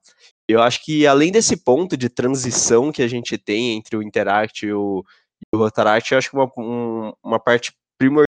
Eu 0.49 0.61
acho 0.61 0.85
que 0.85 1.07
além 1.07 1.33
desse 1.33 1.57
ponto 1.57 1.97
de 1.97 2.09
transição 2.09 2.93
que 2.93 3.03
a 3.03 3.09
gente 3.09 3.39
tem 3.39 3.77
entre 3.77 3.97
o 3.97 4.03
Interact 4.03 4.67
e 4.67 4.73
o, 4.73 5.05
e 5.53 5.57
o 5.57 5.59
Rotaract, 5.59 6.13
eu 6.13 6.19
acho 6.19 6.31
que 6.31 6.37
uma, 6.37 6.51
um, 6.59 7.13
uma 7.23 7.39
parte 7.39 7.73
primordial 7.99 8.27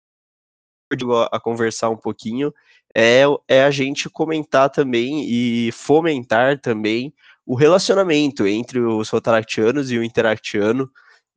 a 1.32 1.40
conversar 1.40 1.90
um 1.90 1.96
pouquinho 1.96 2.52
é, 2.96 3.24
é 3.48 3.64
a 3.64 3.70
gente 3.70 4.08
comentar 4.08 4.70
também 4.70 5.24
e 5.28 5.72
fomentar 5.72 6.60
também 6.60 7.12
o 7.44 7.54
relacionamento 7.54 8.46
entre 8.46 8.80
os 8.80 9.08
rotaractianos 9.10 9.90
e 9.90 9.98
o 9.98 10.04
interactiano, 10.04 10.90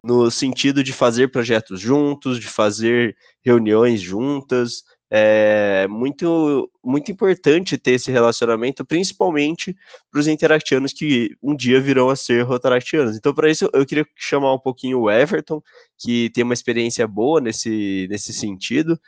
no 0.03 0.29
sentido 0.29 0.83
de 0.83 0.93
fazer 0.93 1.29
projetos 1.29 1.81
juntos, 1.81 2.39
de 2.39 2.47
fazer 2.47 3.17
reuniões 3.43 3.99
juntas. 3.99 4.83
É 5.09 5.87
muito, 5.87 6.69
muito 6.83 7.11
importante 7.11 7.77
ter 7.77 7.91
esse 7.91 8.11
relacionamento, 8.11 8.85
principalmente 8.85 9.75
para 10.11 10.19
os 10.19 10.27
interactianos 10.27 10.91
que 10.91 11.35
um 11.41 11.55
dia 11.55 11.79
virão 11.79 12.09
a 12.09 12.15
ser 12.15 12.41
rotaractianos. 12.41 13.15
Então, 13.15 13.33
para 13.33 13.49
isso, 13.49 13.69
eu 13.73 13.85
queria 13.85 14.05
chamar 14.17 14.53
um 14.53 14.59
pouquinho 14.59 14.99
o 14.99 15.09
Everton, 15.09 15.61
que 15.97 16.29
tem 16.31 16.43
uma 16.43 16.53
experiência 16.53 17.07
boa 17.07 17.39
nesse, 17.39 18.07
nesse 18.09 18.33
sentido. 18.33 18.99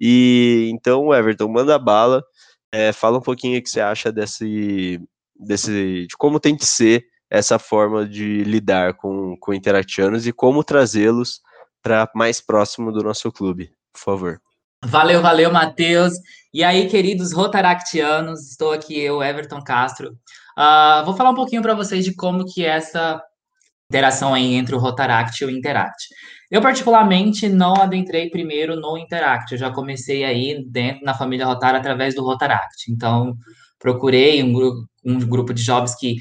E 0.00 0.70
então, 0.72 1.12
Everton, 1.12 1.48
manda 1.48 1.78
bala. 1.78 2.24
É, 2.72 2.92
fala 2.92 3.18
um 3.18 3.22
pouquinho 3.22 3.58
o 3.58 3.62
que 3.62 3.70
você 3.70 3.80
acha 3.80 4.12
desse, 4.12 5.00
desse, 5.38 6.06
de 6.06 6.16
como 6.16 6.38
tem 6.38 6.56
que 6.56 6.66
ser 6.66 7.06
essa 7.30 7.58
forma 7.58 8.06
de 8.06 8.44
lidar 8.44 8.94
com, 8.94 9.36
com 9.38 9.52
interactianos 9.52 10.26
e 10.26 10.32
como 10.32 10.64
trazê-los 10.64 11.40
para 11.82 12.10
mais 12.14 12.40
próximo 12.40 12.92
do 12.92 13.02
nosso 13.02 13.30
clube, 13.32 13.72
por 13.92 14.00
favor. 14.00 14.47
Valeu, 14.84 15.20
valeu, 15.20 15.52
Matheus. 15.52 16.14
E 16.54 16.62
aí, 16.62 16.88
queridos 16.88 17.32
rotaractianos, 17.32 18.50
estou 18.50 18.72
aqui, 18.72 18.98
eu, 18.98 19.22
Everton 19.22 19.60
Castro. 19.62 20.10
Uh, 20.56 21.04
vou 21.04 21.14
falar 21.16 21.30
um 21.30 21.34
pouquinho 21.34 21.62
para 21.62 21.74
vocês 21.74 22.04
de 22.04 22.14
como 22.14 22.44
que 22.44 22.64
é 22.64 22.68
essa 22.76 23.20
interação 23.90 24.32
aí 24.34 24.54
entre 24.54 24.74
o 24.74 24.78
Rotaract 24.78 25.42
e 25.42 25.46
o 25.46 25.50
Interact. 25.50 26.08
Eu, 26.50 26.62
particularmente, 26.62 27.48
não 27.48 27.74
adentrei 27.74 28.30
primeiro 28.30 28.76
no 28.76 28.96
Interact. 28.96 29.52
Eu 29.52 29.58
já 29.58 29.70
comecei 29.70 30.24
aí 30.24 30.64
dentro 30.68 31.04
na 31.04 31.14
família 31.14 31.46
Rotary 31.46 31.76
através 31.76 32.14
do 32.14 32.22
Rotaract. 32.22 32.90
Então, 32.90 33.36
procurei 33.78 34.42
um, 34.42 34.52
grupo, 34.52 34.88
um 35.04 35.18
grupo 35.18 35.52
de 35.52 35.62
jovens 35.62 35.94
que 35.96 36.16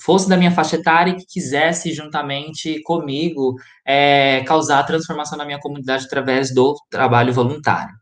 fosse 0.00 0.28
da 0.28 0.36
minha 0.36 0.50
faixa 0.50 0.76
etária 0.76 1.12
e 1.12 1.16
que 1.16 1.26
quisesse, 1.26 1.92
juntamente 1.92 2.82
comigo, 2.82 3.54
é, 3.86 4.42
causar 4.46 4.82
transformação 4.82 5.36
na 5.38 5.44
minha 5.44 5.60
comunidade 5.60 6.06
através 6.06 6.52
do 6.54 6.74
trabalho 6.90 7.32
voluntário. 7.32 7.99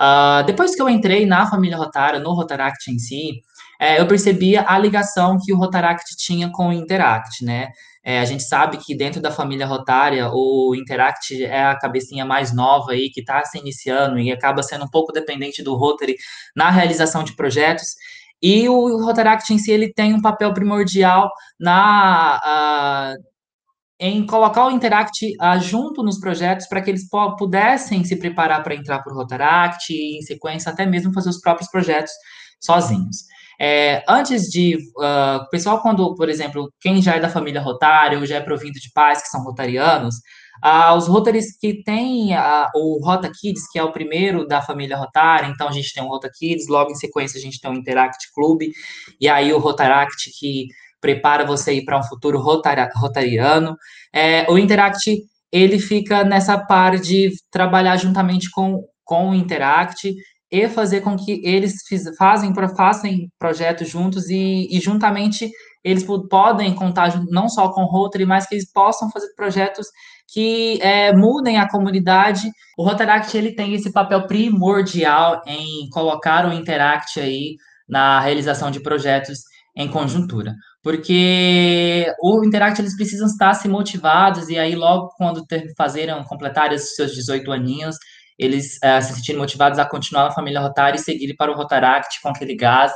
Uh, 0.00 0.42
depois 0.46 0.74
que 0.74 0.80
eu 0.80 0.88
entrei 0.88 1.26
na 1.26 1.46
família 1.46 1.76
Rotara, 1.76 2.18
no 2.18 2.32
Rotaract 2.32 2.90
em 2.90 2.98
si, 2.98 3.42
é, 3.78 4.00
eu 4.00 4.06
percebia 4.06 4.64
a 4.66 4.78
ligação 4.78 5.38
que 5.42 5.52
o 5.52 5.56
Rotaract 5.56 6.16
tinha 6.16 6.50
com 6.50 6.68
o 6.68 6.72
Interact, 6.72 7.44
né? 7.44 7.68
É, 8.02 8.18
a 8.20 8.24
gente 8.24 8.42
sabe 8.42 8.78
que 8.78 8.94
dentro 8.94 9.20
da 9.20 9.30
família 9.30 9.66
rotária, 9.66 10.30
o 10.32 10.74
Interact 10.74 11.44
é 11.44 11.64
a 11.64 11.78
cabecinha 11.78 12.24
mais 12.24 12.54
nova 12.54 12.92
aí, 12.92 13.10
que 13.10 13.20
está 13.20 13.44
se 13.44 13.58
iniciando 13.58 14.18
e 14.18 14.32
acaba 14.32 14.62
sendo 14.62 14.84
um 14.86 14.88
pouco 14.88 15.12
dependente 15.12 15.62
do 15.62 15.74
Rotary 15.76 16.16
na 16.56 16.70
realização 16.70 17.22
de 17.22 17.34
projetos. 17.36 17.94
E 18.42 18.68
o 18.68 19.02
Rotaract 19.04 19.52
em 19.52 19.58
si, 19.58 19.70
ele 19.70 19.92
tem 19.92 20.14
um 20.14 20.22
papel 20.22 20.52
primordial 20.54 21.30
na... 21.58 23.16
Uh, 23.16 23.29
em 24.00 24.24
colocar 24.24 24.66
o 24.66 24.70
Interact 24.70 25.36
uh, 25.36 25.60
junto 25.60 26.02
nos 26.02 26.18
projetos 26.18 26.66
para 26.66 26.80
que 26.80 26.90
eles 26.90 27.06
pudessem 27.38 28.02
se 28.02 28.16
preparar 28.16 28.62
para 28.62 28.74
entrar 28.74 29.00
para 29.00 29.12
o 29.12 29.16
Rotaract 29.16 29.92
e, 29.92 30.18
em 30.18 30.22
sequência, 30.22 30.72
até 30.72 30.86
mesmo 30.86 31.12
fazer 31.12 31.28
os 31.28 31.38
próprios 31.38 31.70
projetos 31.70 32.10
sozinhos. 32.58 33.18
É, 33.60 34.02
antes 34.08 34.44
de. 34.44 34.76
Uh, 34.96 35.42
o 35.42 35.50
pessoal, 35.50 35.82
quando, 35.82 36.14
por 36.14 36.30
exemplo, 36.30 36.72
quem 36.80 37.02
já 37.02 37.16
é 37.16 37.20
da 37.20 37.28
família 37.28 37.60
Rotária 37.60 38.18
ou 38.18 38.24
já 38.24 38.36
é 38.36 38.40
provindo 38.40 38.80
de 38.80 38.90
pais 38.90 39.20
que 39.20 39.28
são 39.28 39.44
rotarianos, 39.44 40.14
uh, 40.64 40.96
os 40.96 41.06
Rotaries 41.06 41.58
que 41.58 41.82
têm 41.82 42.34
uh, 42.34 42.66
o 42.74 43.04
Rota 43.04 43.30
Kids, 43.30 43.70
que 43.70 43.78
é 43.78 43.84
o 43.84 43.92
primeiro 43.92 44.46
da 44.46 44.62
família 44.62 44.96
Rotária, 44.96 45.46
então 45.46 45.68
a 45.68 45.72
gente 45.72 45.92
tem 45.92 46.02
o 46.02 46.08
Rota 46.08 46.30
Kids, 46.34 46.68
logo 46.68 46.90
em 46.90 46.94
sequência 46.94 47.36
a 47.36 47.42
gente 47.42 47.60
tem 47.60 47.70
o 47.70 47.74
Interact 47.74 48.32
Club, 48.34 48.62
e 49.20 49.28
aí 49.28 49.52
o 49.52 49.58
Rotaract 49.58 50.30
que 50.38 50.68
prepara 51.00 51.44
você 51.44 51.74
ir 51.74 51.84
para 51.84 51.98
um 51.98 52.02
futuro 52.02 52.38
rotariano. 52.38 53.76
É, 54.12 54.50
o 54.50 54.58
Interact 54.58 55.16
ele 55.52 55.78
fica 55.78 56.22
nessa 56.24 56.58
parte 56.58 57.02
de 57.02 57.30
trabalhar 57.50 57.96
juntamente 57.96 58.50
com, 58.50 58.84
com 59.04 59.30
o 59.30 59.34
Interact 59.34 60.14
e 60.50 60.68
fazer 60.68 61.00
com 61.00 61.16
que 61.16 61.40
eles 61.44 61.74
fiz, 61.86 62.04
fazem, 62.16 62.52
façam 62.76 63.10
projetos 63.38 63.88
juntos 63.88 64.28
e, 64.28 64.68
e, 64.70 64.80
juntamente 64.80 65.50
eles 65.82 66.04
podem 66.28 66.74
contar 66.74 67.22
não 67.30 67.48
só 67.48 67.72
com 67.72 67.82
o 67.82 67.86
Rotary, 67.86 68.26
mas 68.26 68.46
que 68.46 68.54
eles 68.54 68.70
possam 68.70 69.10
fazer 69.10 69.32
projetos 69.34 69.86
que 70.32 70.78
é, 70.82 71.12
mudem 71.14 71.58
a 71.58 71.68
comunidade. 71.68 72.50
O 72.76 72.84
Rotaract 72.84 73.36
ele 73.36 73.54
tem 73.54 73.74
esse 73.74 73.92
papel 73.92 74.26
primordial 74.26 75.40
em 75.46 75.88
colocar 75.90 76.46
o 76.46 76.52
Interact 76.52 77.18
aí 77.20 77.56
na 77.88 78.20
realização 78.20 78.70
de 78.70 78.80
projetos 78.80 79.40
em 79.76 79.88
conjuntura, 79.88 80.54
porque 80.82 82.06
o 82.20 82.44
Interact 82.44 82.80
eles 82.80 82.96
precisam 82.96 83.26
estar 83.26 83.54
se 83.54 83.68
motivados 83.68 84.48
e 84.48 84.58
aí 84.58 84.74
logo 84.74 85.10
quando 85.16 85.44
ter, 85.44 85.72
fazerem 85.76 86.22
completarem 86.24 86.76
os 86.76 86.94
seus 86.94 87.14
18 87.14 87.52
aninhos, 87.52 87.96
eles 88.38 88.76
uh, 88.76 89.02
se 89.02 89.14
sentirem 89.14 89.38
motivados 89.38 89.78
a 89.78 89.84
continuar 89.84 90.24
na 90.24 90.30
família 90.30 90.60
Rotary 90.60 90.96
e 90.96 91.00
seguirem 91.00 91.36
para 91.36 91.52
o 91.52 91.54
Rotaract 91.54 92.20
com 92.22 92.30
aquele 92.30 92.56
gás 92.56 92.92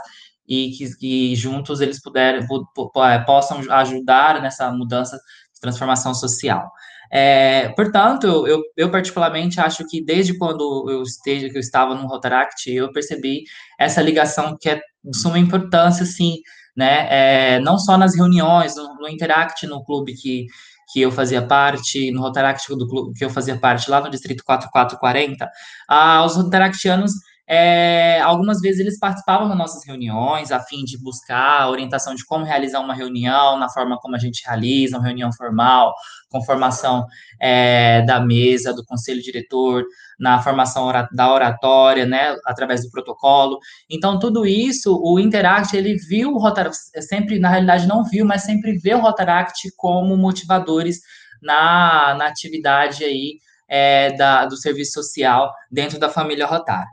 e 0.49 0.71
que, 0.71 0.97
que 0.97 1.37
juntos 1.37 1.81
eles 1.81 2.01
puderem, 2.01 2.43
eh, 2.43 3.19
possam 3.27 3.61
ajudar 3.71 4.43
nessa 4.43 4.71
mudança 4.71 5.19
transformação 5.61 6.15
social. 6.15 6.71
É, 7.11 7.69
portanto, 7.71 8.47
eu, 8.47 8.63
eu, 8.77 8.91
particularmente 8.91 9.61
acho 9.61 9.87
que 9.87 10.05
desde 10.05 10.37
quando 10.37 10.91
eu 10.91 11.03
esteja, 11.03 11.49
que 11.49 11.57
eu 11.57 11.61
estava 11.61 11.95
no 11.95 12.07
Rotaract, 12.07 12.71
eu 12.71 12.93
percebi 12.93 13.45
essa 13.79 14.03
ligação 14.03 14.57
que 14.61 14.69
é 14.69 14.81
de 15.03 15.17
suma 15.17 15.39
importância, 15.39 16.05
sim, 16.05 16.39
né? 16.77 17.07
É, 17.11 17.61
não 17.61 17.79
só 17.79 17.97
nas 17.97 18.15
reuniões, 18.15 18.77
no, 18.77 18.95
no 18.95 19.09
Interact, 19.09 19.67
no 19.67 19.85
clube 19.85 20.15
que 20.15 20.47
que 20.93 21.01
eu 21.01 21.11
fazia 21.11 21.43
parte, 21.43 22.11
no 22.11 22.21
Rotaract 22.21 22.69
do 22.77 22.87
clube 22.87 23.19
que 23.19 23.25
eu 23.25 23.31
fazia 23.31 23.59
parte 23.59 23.91
lá 23.91 24.01
no 24.01 24.11
Distrito 24.11 24.45
4440, 24.45 25.51
ah, 25.89 26.25
os 26.25 26.37
Rotaractianos, 26.37 27.13
é, 27.47 28.21
algumas 28.21 28.61
vezes 28.61 28.81
eles 28.81 28.99
participavam 28.99 29.49
das 29.49 29.59
nossas 29.59 29.85
reuniões 29.85 30.51
a 30.51 30.61
fim 30.61 30.83
de 30.83 30.97
buscar 30.99 31.69
orientação 31.69 32.15
de 32.15 32.25
como 32.25 32.45
realizar 32.45 32.81
uma 32.81 32.95
reunião, 32.95 33.59
na 33.59 33.69
forma 33.69 33.99
como 33.99 34.17
a 34.17 34.19
gente 34.19 34.43
realiza 34.47 34.97
uma 34.97 35.07
reunião 35.07 35.31
formal, 35.33 35.95
com 36.31 36.43
formação 36.43 37.07
é, 37.41 38.03
da 38.03 38.19
mesa, 38.19 38.73
do 38.73 38.85
conselho 38.85 39.23
diretor, 39.23 39.85
na 40.19 40.41
formação 40.41 40.91
da 41.13 41.33
oratória, 41.33 42.07
né, 42.07 42.35
através 42.47 42.83
do 42.83 42.91
protocolo. 42.91 43.59
Então, 43.91 44.19
tudo 44.19 44.47
isso, 44.47 44.99
o 45.03 45.19
Interact, 45.19 45.77
ele 45.77 45.97
viu 45.97 46.33
o 46.33 46.39
Rotaract, 46.39 46.77
sempre, 47.03 47.39
na 47.39 47.51
realidade, 47.51 47.87
não 47.87 48.05
viu, 48.05 48.25
mas 48.25 48.43
sempre 48.43 48.79
vê 48.79 48.95
o 48.95 49.01
Rotaract 49.01 49.71
como 49.77 50.17
motivadores 50.17 51.01
na, 51.43 52.15
na 52.19 52.27
atividade 52.27 53.05
aí 53.05 53.39
é, 53.69 54.13
da, 54.13 54.47
do 54.47 54.57
serviço 54.57 54.93
social 54.93 55.53
dentro 55.71 55.99
da 55.99 56.09
família 56.09 56.47
Rotária. 56.47 56.89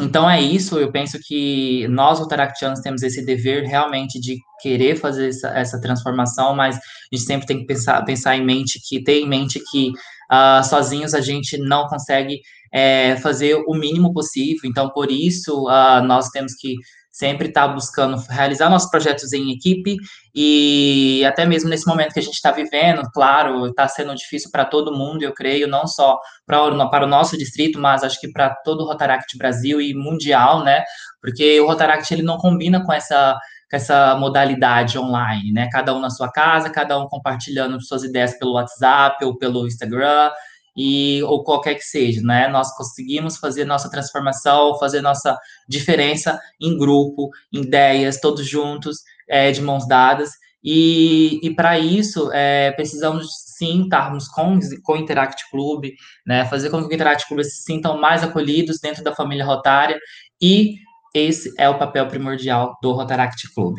Então 0.00 0.30
é 0.30 0.40
isso, 0.40 0.78
eu 0.78 0.92
penso 0.92 1.18
que 1.20 1.88
nós, 1.88 2.20
rotaractianos, 2.20 2.80
temos 2.80 3.02
esse 3.02 3.24
dever 3.24 3.64
realmente 3.64 4.20
de 4.20 4.38
querer 4.60 4.94
fazer 4.94 5.28
essa, 5.28 5.48
essa, 5.48 5.80
transformação, 5.80 6.54
mas 6.54 6.76
a 6.76 6.80
gente 7.12 7.26
sempre 7.26 7.46
tem 7.48 7.58
que 7.58 7.66
pensar, 7.66 8.04
pensar 8.04 8.36
em 8.36 8.44
mente 8.44 8.80
que, 8.88 9.02
ter 9.02 9.20
em 9.20 9.28
mente 9.28 9.60
que 9.72 9.90
uh, 10.30 10.62
sozinhos 10.62 11.14
a 11.14 11.20
gente 11.20 11.58
não 11.58 11.88
consegue 11.88 12.40
é, 12.72 13.16
fazer 13.16 13.56
o 13.66 13.74
mínimo 13.74 14.12
possível, 14.12 14.70
então 14.70 14.88
por 14.90 15.10
isso 15.10 15.66
uh, 15.66 16.00
nós 16.04 16.28
temos 16.28 16.54
que 16.54 16.76
sempre 17.18 17.48
estar 17.48 17.66
tá 17.66 17.74
buscando 17.74 18.16
realizar 18.30 18.70
nossos 18.70 18.88
projetos 18.88 19.32
em 19.32 19.50
equipe 19.50 19.96
e 20.32 21.24
até 21.26 21.44
mesmo 21.44 21.68
nesse 21.68 21.84
momento 21.84 22.12
que 22.12 22.20
a 22.20 22.22
gente 22.22 22.34
está 22.34 22.52
vivendo, 22.52 23.02
claro, 23.12 23.66
está 23.66 23.88
sendo 23.88 24.14
difícil 24.14 24.50
para 24.52 24.64
todo 24.64 24.96
mundo, 24.96 25.22
eu 25.22 25.34
creio, 25.34 25.66
não 25.66 25.84
só 25.88 26.20
para 26.46 27.04
o 27.04 27.08
nosso 27.08 27.36
distrito, 27.36 27.80
mas 27.80 28.04
acho 28.04 28.20
que 28.20 28.30
para 28.30 28.54
todo 28.64 28.82
o 28.82 28.86
Rotaract 28.86 29.36
Brasil 29.36 29.80
e 29.80 29.92
mundial, 29.94 30.62
né? 30.62 30.84
Porque 31.20 31.60
o 31.60 31.66
Rotaract 31.66 32.14
ele 32.14 32.22
não 32.22 32.38
combina 32.38 32.84
com 32.84 32.92
essa 32.92 33.36
com 33.70 33.76
essa 33.76 34.16
modalidade 34.16 34.98
online, 34.98 35.52
né? 35.52 35.68
Cada 35.70 35.94
um 35.94 36.00
na 36.00 36.08
sua 36.08 36.30
casa, 36.30 36.70
cada 36.70 36.98
um 36.98 37.06
compartilhando 37.06 37.78
suas 37.82 38.02
ideias 38.02 38.38
pelo 38.38 38.52
WhatsApp 38.52 39.22
ou 39.24 39.36
pelo 39.36 39.66
Instagram 39.66 40.30
e 40.78 41.20
ou 41.24 41.42
qualquer 41.42 41.74
que 41.74 41.82
seja, 41.82 42.20
né? 42.22 42.46
Nós 42.46 42.72
conseguimos 42.76 43.36
fazer 43.36 43.64
nossa 43.64 43.90
transformação, 43.90 44.78
fazer 44.78 45.00
nossa 45.00 45.36
diferença 45.68 46.38
em 46.60 46.78
grupo, 46.78 47.30
em 47.52 47.62
ideias, 47.62 48.20
todos 48.20 48.46
juntos, 48.48 48.98
é, 49.28 49.50
de 49.50 49.60
mãos 49.60 49.88
dadas. 49.88 50.30
E, 50.62 51.40
e 51.42 51.52
para 51.52 51.80
isso, 51.80 52.30
é, 52.32 52.70
precisamos 52.70 53.26
sim 53.56 53.82
estarmos 53.82 54.28
com, 54.28 54.56
com 54.84 54.92
o 54.92 54.96
Interact 54.96 55.50
Club, 55.50 55.86
né? 56.24 56.44
Fazer 56.44 56.70
com 56.70 56.80
que 56.82 56.92
o 56.92 56.94
Interact 56.94 57.26
Club 57.26 57.42
se 57.42 57.62
sintam 57.64 57.98
mais 58.00 58.22
acolhidos 58.22 58.78
dentro 58.78 59.02
da 59.02 59.12
família 59.12 59.44
rotária 59.44 59.98
e 60.40 60.76
esse 61.12 61.52
é 61.58 61.68
o 61.68 61.76
papel 61.76 62.06
primordial 62.06 62.78
do 62.80 62.92
Rotaract 62.92 63.52
Club. 63.52 63.78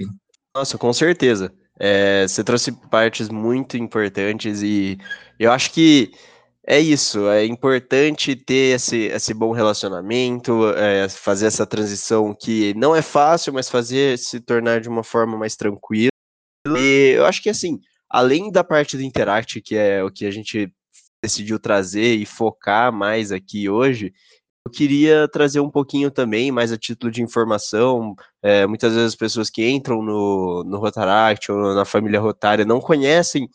Nossa, 0.53 0.77
com 0.77 0.91
certeza. 0.91 1.53
É, 1.79 2.27
você 2.27 2.43
trouxe 2.43 2.73
partes 2.89 3.29
muito 3.29 3.77
importantes 3.77 4.61
e 4.61 4.97
eu 5.39 5.49
acho 5.49 5.71
que 5.71 6.11
é 6.69 6.79
isso, 6.79 7.27
é 7.27 7.43
importante 7.47 8.35
ter 8.35 8.75
esse, 8.75 8.95
esse 9.07 9.33
bom 9.33 9.51
relacionamento, 9.51 10.69
é, 10.75 11.09
fazer 11.09 11.47
essa 11.47 11.65
transição 11.65 12.31
que 12.39 12.75
não 12.75 12.95
é 12.95 13.01
fácil, 13.01 13.51
mas 13.51 13.67
fazer 13.67 14.19
se 14.19 14.39
tornar 14.39 14.79
de 14.79 14.87
uma 14.87 15.03
forma 15.03 15.35
mais 15.35 15.55
tranquila. 15.55 16.11
E 16.77 17.15
eu 17.17 17.25
acho 17.25 17.41
que 17.41 17.49
assim, 17.49 17.79
além 18.07 18.51
da 18.51 18.63
parte 18.63 18.95
do 18.95 19.01
Interact, 19.01 19.59
que 19.61 19.75
é 19.75 20.03
o 20.03 20.11
que 20.11 20.27
a 20.27 20.31
gente 20.31 20.71
decidiu 21.23 21.59
trazer 21.59 22.13
e 22.13 22.23
focar 22.23 22.93
mais 22.93 23.31
aqui 23.31 23.67
hoje, 23.67 24.13
eu 24.63 24.71
queria 24.71 25.27
trazer 25.27 25.61
um 25.61 25.71
pouquinho 25.71 26.11
também, 26.11 26.51
mais 26.51 26.71
a 26.71 26.77
título 26.77 27.11
de 27.11 27.23
informação. 27.23 28.13
É, 28.43 28.67
muitas 28.67 28.93
vezes 28.93 29.07
as 29.07 29.15
pessoas 29.15 29.49
que 29.49 29.67
entram 29.67 30.03
no, 30.03 30.63
no 30.63 30.77
Rotaract 30.77 31.51
ou 31.51 31.73
na 31.73 31.83
família 31.83 32.19
Rotária 32.19 32.63
não 32.63 32.79
conhecem 32.79 33.49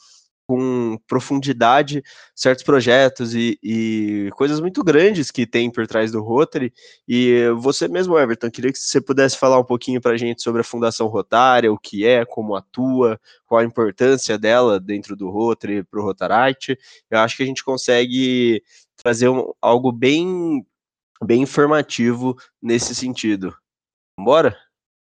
com 0.47 0.99
profundidade 1.07 2.03
certos 2.35 2.65
projetos 2.65 3.35
e, 3.35 3.59
e, 3.63 4.31
coisas 4.35 4.61
muito 4.61 4.85
grandes 4.85 5.31
que 5.31 5.47
tem 5.47 5.71
por 5.71 5.87
trás 5.87 6.13
do 6.13 6.23
Rotary. 6.23 6.73
E 7.09 7.49
você 7.59 7.89
mesmo, 7.89 8.19
Everton, 8.19 8.51
queria 8.51 8.73
que 8.73 8.79
você 8.79 9.01
pudesse 9.01 9.39
falar 9.39 9.59
um 9.59 9.65
pouquinho 9.65 10.01
para 10.01 10.13
a 10.13 10.17
gente 10.17 10.43
sobre 10.43 10.61
a 10.61 10.65
Fundação 10.65 11.07
Rotária, 11.07 11.73
o 11.73 11.79
que 11.79 12.07
é, 12.07 12.25
como 12.25 12.55
atua, 12.55 13.19
qual 13.47 13.61
a 13.61 13.65
importância 13.65 14.39
dela 14.39 14.79
dentro 14.79 15.17
do 15.17 15.31
Rotary 15.31 15.83
para 15.83 16.01
o 16.01 16.05
Rotaract. 16.05 16.77
Eu 17.11 17.19
acho 17.19 17.37
que 17.37 17.43
a 17.43 17.47
gente 17.47 17.65
consegue 17.65 18.63
trazer 18.97 19.29
um, 19.29 19.53
algo 19.61 19.91
bem, 19.91 20.65
bem 21.25 21.43
informativo 21.43 22.37
nesse 22.63 22.95
sentido. 22.95 23.57
Bora? 24.19 24.57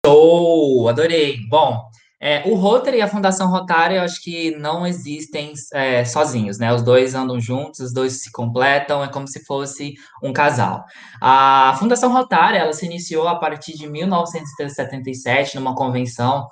Oh, 0.05 0.87
adorei. 0.89 1.37
Bom, 1.47 1.89
É, 2.25 2.41
o 2.45 2.55
Rotary 2.55 2.99
e 2.99 3.01
a 3.01 3.07
Fundação 3.09 3.49
Rotária, 3.49 3.97
eu 3.97 4.01
acho 4.01 4.23
que 4.23 4.55
não 4.55 4.87
existem 4.87 5.51
é, 5.73 6.05
sozinhos, 6.05 6.57
né? 6.57 6.73
Os 6.73 6.81
dois 6.81 7.13
andam 7.13 7.37
juntos, 7.37 7.81
os 7.81 7.93
dois 7.93 8.21
se 8.23 8.31
completam, 8.31 9.03
é 9.03 9.09
como 9.09 9.27
se 9.27 9.43
fosse 9.43 9.95
um 10.23 10.31
casal. 10.31 10.85
A 11.19 11.75
Fundação 11.77 12.13
Rotária, 12.13 12.59
ela 12.59 12.71
se 12.71 12.85
iniciou 12.85 13.27
a 13.27 13.35
partir 13.35 13.77
de 13.77 13.89
1977, 13.89 15.57
numa 15.57 15.75
convenção 15.75 16.47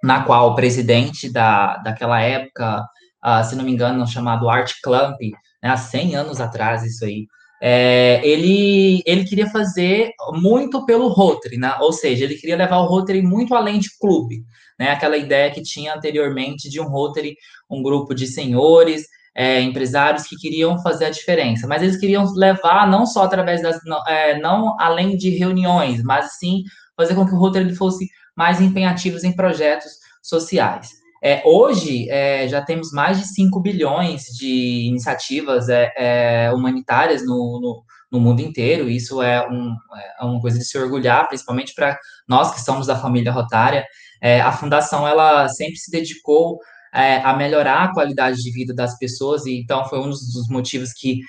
na 0.00 0.22
qual 0.22 0.52
o 0.52 0.54
presidente 0.54 1.28
da, 1.28 1.78
daquela 1.78 2.20
época, 2.20 2.86
uh, 3.26 3.42
se 3.42 3.56
não 3.56 3.64
me 3.64 3.72
engano, 3.72 4.06
chamado 4.06 4.48
Art 4.48 4.74
Clamp, 4.80 5.18
né, 5.60 5.70
há 5.70 5.76
100 5.76 6.14
anos 6.14 6.40
atrás, 6.40 6.84
isso 6.84 7.04
aí, 7.04 7.26
é, 7.62 8.20
ele, 8.24 9.02
ele 9.04 9.24
queria 9.24 9.46
fazer 9.50 10.12
muito 10.32 10.86
pelo 10.86 11.08
Rotary, 11.08 11.58
né? 11.58 11.76
ou 11.80 11.92
seja, 11.92 12.24
ele 12.24 12.36
queria 12.36 12.56
levar 12.56 12.78
o 12.78 12.86
Rotary 12.86 13.20
muito 13.20 13.54
além 13.54 13.78
de 13.78 13.90
clube, 13.98 14.42
né? 14.80 14.90
aquela 14.90 15.18
ideia 15.18 15.50
que 15.50 15.62
tinha 15.62 15.94
anteriormente 15.94 16.70
de 16.70 16.80
um 16.80 16.88
Rotary, 16.88 17.36
um 17.70 17.82
grupo 17.82 18.14
de 18.14 18.26
senhores, 18.26 19.04
é, 19.34 19.60
empresários 19.60 20.26
que 20.26 20.36
queriam 20.36 20.82
fazer 20.82 21.04
a 21.04 21.10
diferença, 21.10 21.66
mas 21.68 21.82
eles 21.82 21.98
queriam 21.98 22.24
levar 22.34 22.90
não 22.90 23.06
só 23.06 23.22
através 23.22 23.62
das, 23.62 23.78
não, 23.84 24.04
é, 24.06 24.38
não 24.40 24.74
além 24.80 25.16
de 25.16 25.30
reuniões, 25.30 26.02
mas 26.02 26.38
sim 26.38 26.62
fazer 26.96 27.14
com 27.14 27.26
que 27.26 27.34
o 27.34 27.38
Rotary 27.38 27.74
fosse 27.74 28.08
mais 28.36 28.60
empenhativos 28.60 29.22
em 29.22 29.36
projetos 29.36 29.92
sociais. 30.22 30.88
É, 31.22 31.42
hoje, 31.44 32.08
é, 32.08 32.48
já 32.48 32.62
temos 32.62 32.90
mais 32.92 33.18
de 33.18 33.26
5 33.26 33.60
bilhões 33.60 34.22
de 34.24 34.86
iniciativas 34.88 35.68
é, 35.68 35.92
é, 35.96 36.52
humanitárias 36.52 37.24
no, 37.24 37.60
no, 37.60 37.82
no, 38.10 38.18
mundo 38.18 38.40
inteiro, 38.40 38.88
isso 38.88 39.20
é, 39.20 39.46
um, 39.46 39.76
é, 39.94 40.24
uma 40.24 40.40
coisa 40.40 40.58
de 40.58 40.64
se 40.64 40.78
orgulhar, 40.78 41.28
principalmente 41.28 41.74
para 41.74 41.98
nós 42.26 42.50
que 42.54 42.62
somos 42.62 42.86
da 42.86 42.96
família 42.96 43.30
Rotária. 43.30 43.84
É, 44.20 44.40
a 44.40 44.52
Fundação, 44.52 45.06
ela 45.06 45.48
sempre 45.48 45.76
se 45.76 45.90
dedicou 45.90 46.58
é, 46.92 47.16
a 47.18 47.34
melhorar 47.36 47.84
a 47.84 47.92
qualidade 47.92 48.38
de 48.38 48.50
vida 48.50 48.74
das 48.74 48.98
pessoas, 48.98 49.46
e 49.46 49.60
então 49.60 49.84
foi 49.88 50.00
um 50.00 50.10
dos 50.10 50.48
motivos 50.48 50.92
que 50.92 51.20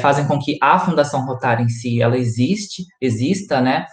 fazem 0.00 0.26
com 0.26 0.38
que 0.38 0.58
a 0.60 0.78
Fundação 0.78 1.24
Rotária 1.24 1.62
em 1.62 1.68
si, 1.68 2.00
ela 2.00 2.16
existe, 2.16 2.84
exista, 3.00 3.60
né, 3.60 3.86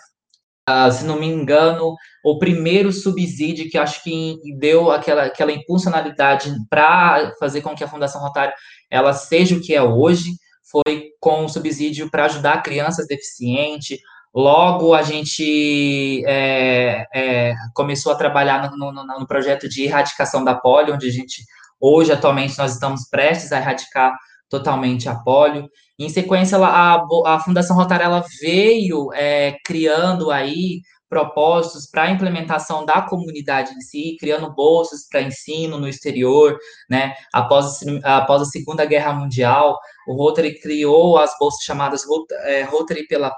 Uh, 0.69 0.89
se 0.89 1.03
não 1.03 1.19
me 1.19 1.27
engano, 1.27 1.93
o 2.23 2.39
primeiro 2.39 2.89
subsídio 2.93 3.69
que 3.69 3.77
acho 3.77 4.01
que 4.01 4.37
deu 4.57 4.91
aquela, 4.91 5.23
aquela 5.23 5.51
impulsionalidade 5.51 6.53
para 6.69 7.33
fazer 7.37 7.59
com 7.59 7.75
que 7.75 7.83
a 7.83 7.87
Fundação 7.87 8.21
Rotário 8.21 8.53
ela 8.89 9.11
seja 9.11 9.55
o 9.55 9.61
que 9.61 9.73
é 9.75 9.83
hoje, 9.83 10.31
foi 10.71 11.09
com 11.19 11.43
o 11.43 11.49
subsídio 11.49 12.09
para 12.09 12.25
ajudar 12.25 12.63
crianças 12.63 13.05
deficientes. 13.07 13.99
Logo, 14.33 14.95
a 14.95 15.03
gente 15.03 16.23
é, 16.25 17.05
é, 17.13 17.53
começou 17.73 18.11
a 18.11 18.15
trabalhar 18.15 18.71
no, 18.71 18.91
no, 18.91 19.05
no, 19.05 19.27
projeto 19.27 19.69
de 19.69 19.83
erradicação 19.83 20.43
da 20.43 20.55
polio, 20.55 20.95
onde 20.95 21.07
a 21.07 21.11
gente, 21.11 21.43
hoje, 21.79 22.11
atualmente, 22.11 22.57
nós 22.57 22.73
estamos 22.73 23.07
prestes 23.07 23.51
a 23.51 23.57
erradicar 23.57 24.17
totalmente 24.49 25.07
a 25.07 25.15
polio. 25.15 25.69
Em 25.99 26.09
sequência, 26.09 26.57
a, 26.57 27.05
a 27.25 27.39
Fundação 27.41 27.75
Rotarella 27.75 28.23
veio 28.41 29.13
é, 29.13 29.55
criando 29.63 30.31
aí 30.31 30.81
propósitos 31.13 31.85
para 31.85 32.03
a 32.03 32.09
implementação 32.09 32.83
da 32.83 33.03
comunidade 33.03 33.71
em 33.71 33.81
si, 33.81 34.17
criando 34.19 34.51
bolsas 34.51 35.07
para 35.07 35.21
ensino 35.21 35.77
no 35.77 35.87
exterior, 35.87 36.57
né? 36.89 37.13
Após, 37.31 37.81
após 38.03 38.41
a 38.41 38.45
Segunda 38.45 38.83
Guerra 38.83 39.13
Mundial, 39.13 39.77
o 40.07 40.15
Rotary 40.15 40.59
criou 40.59 41.19
as 41.19 41.37
bolsas 41.37 41.63
chamadas 41.63 42.01
é, 42.45 42.63
Rotary 42.63 43.05
pela, 43.05 43.29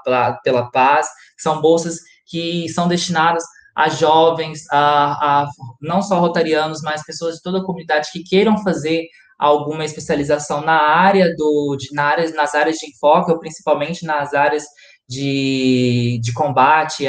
pela 0.42 0.70
Paz, 0.70 1.06
que 1.36 1.42
são 1.42 1.60
bolsas 1.60 1.98
que 2.24 2.66
são 2.70 2.88
destinadas 2.88 3.44
a 3.74 3.90
jovens, 3.90 4.64
a, 4.72 5.42
a 5.42 5.48
não 5.82 6.00
só 6.00 6.18
rotarianos, 6.18 6.80
mas 6.82 7.04
pessoas 7.04 7.36
de 7.36 7.42
toda 7.42 7.58
a 7.58 7.64
comunidade 7.64 8.08
que 8.10 8.24
queiram 8.24 8.56
fazer 8.62 9.04
alguma 9.38 9.84
especialização 9.84 10.62
na 10.62 10.80
área 10.80 11.30
do, 11.36 11.76
de, 11.78 11.94
na 11.94 12.04
área, 12.04 12.30
nas 12.30 12.54
áreas 12.54 12.78
de 12.78 12.86
enfoque, 12.86 13.30
ou 13.30 13.38
principalmente 13.38 14.06
nas 14.06 14.32
áreas 14.32 14.64
de, 15.06 16.18
de 16.22 16.32
combate 16.32 17.06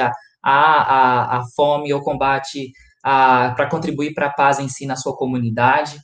à 0.47 0.51
a, 0.51 0.81
a, 0.81 1.38
a, 1.39 1.43
fome 1.55 1.93
ou 1.93 2.01
combate 2.01 2.71
para 3.03 3.69
contribuir 3.69 4.13
para 4.13 4.27
a 4.27 4.33
paz 4.33 4.60
em 4.60 4.67
si 4.67 4.86
na 4.86 4.95
sua 4.95 5.15
comunidade. 5.15 5.99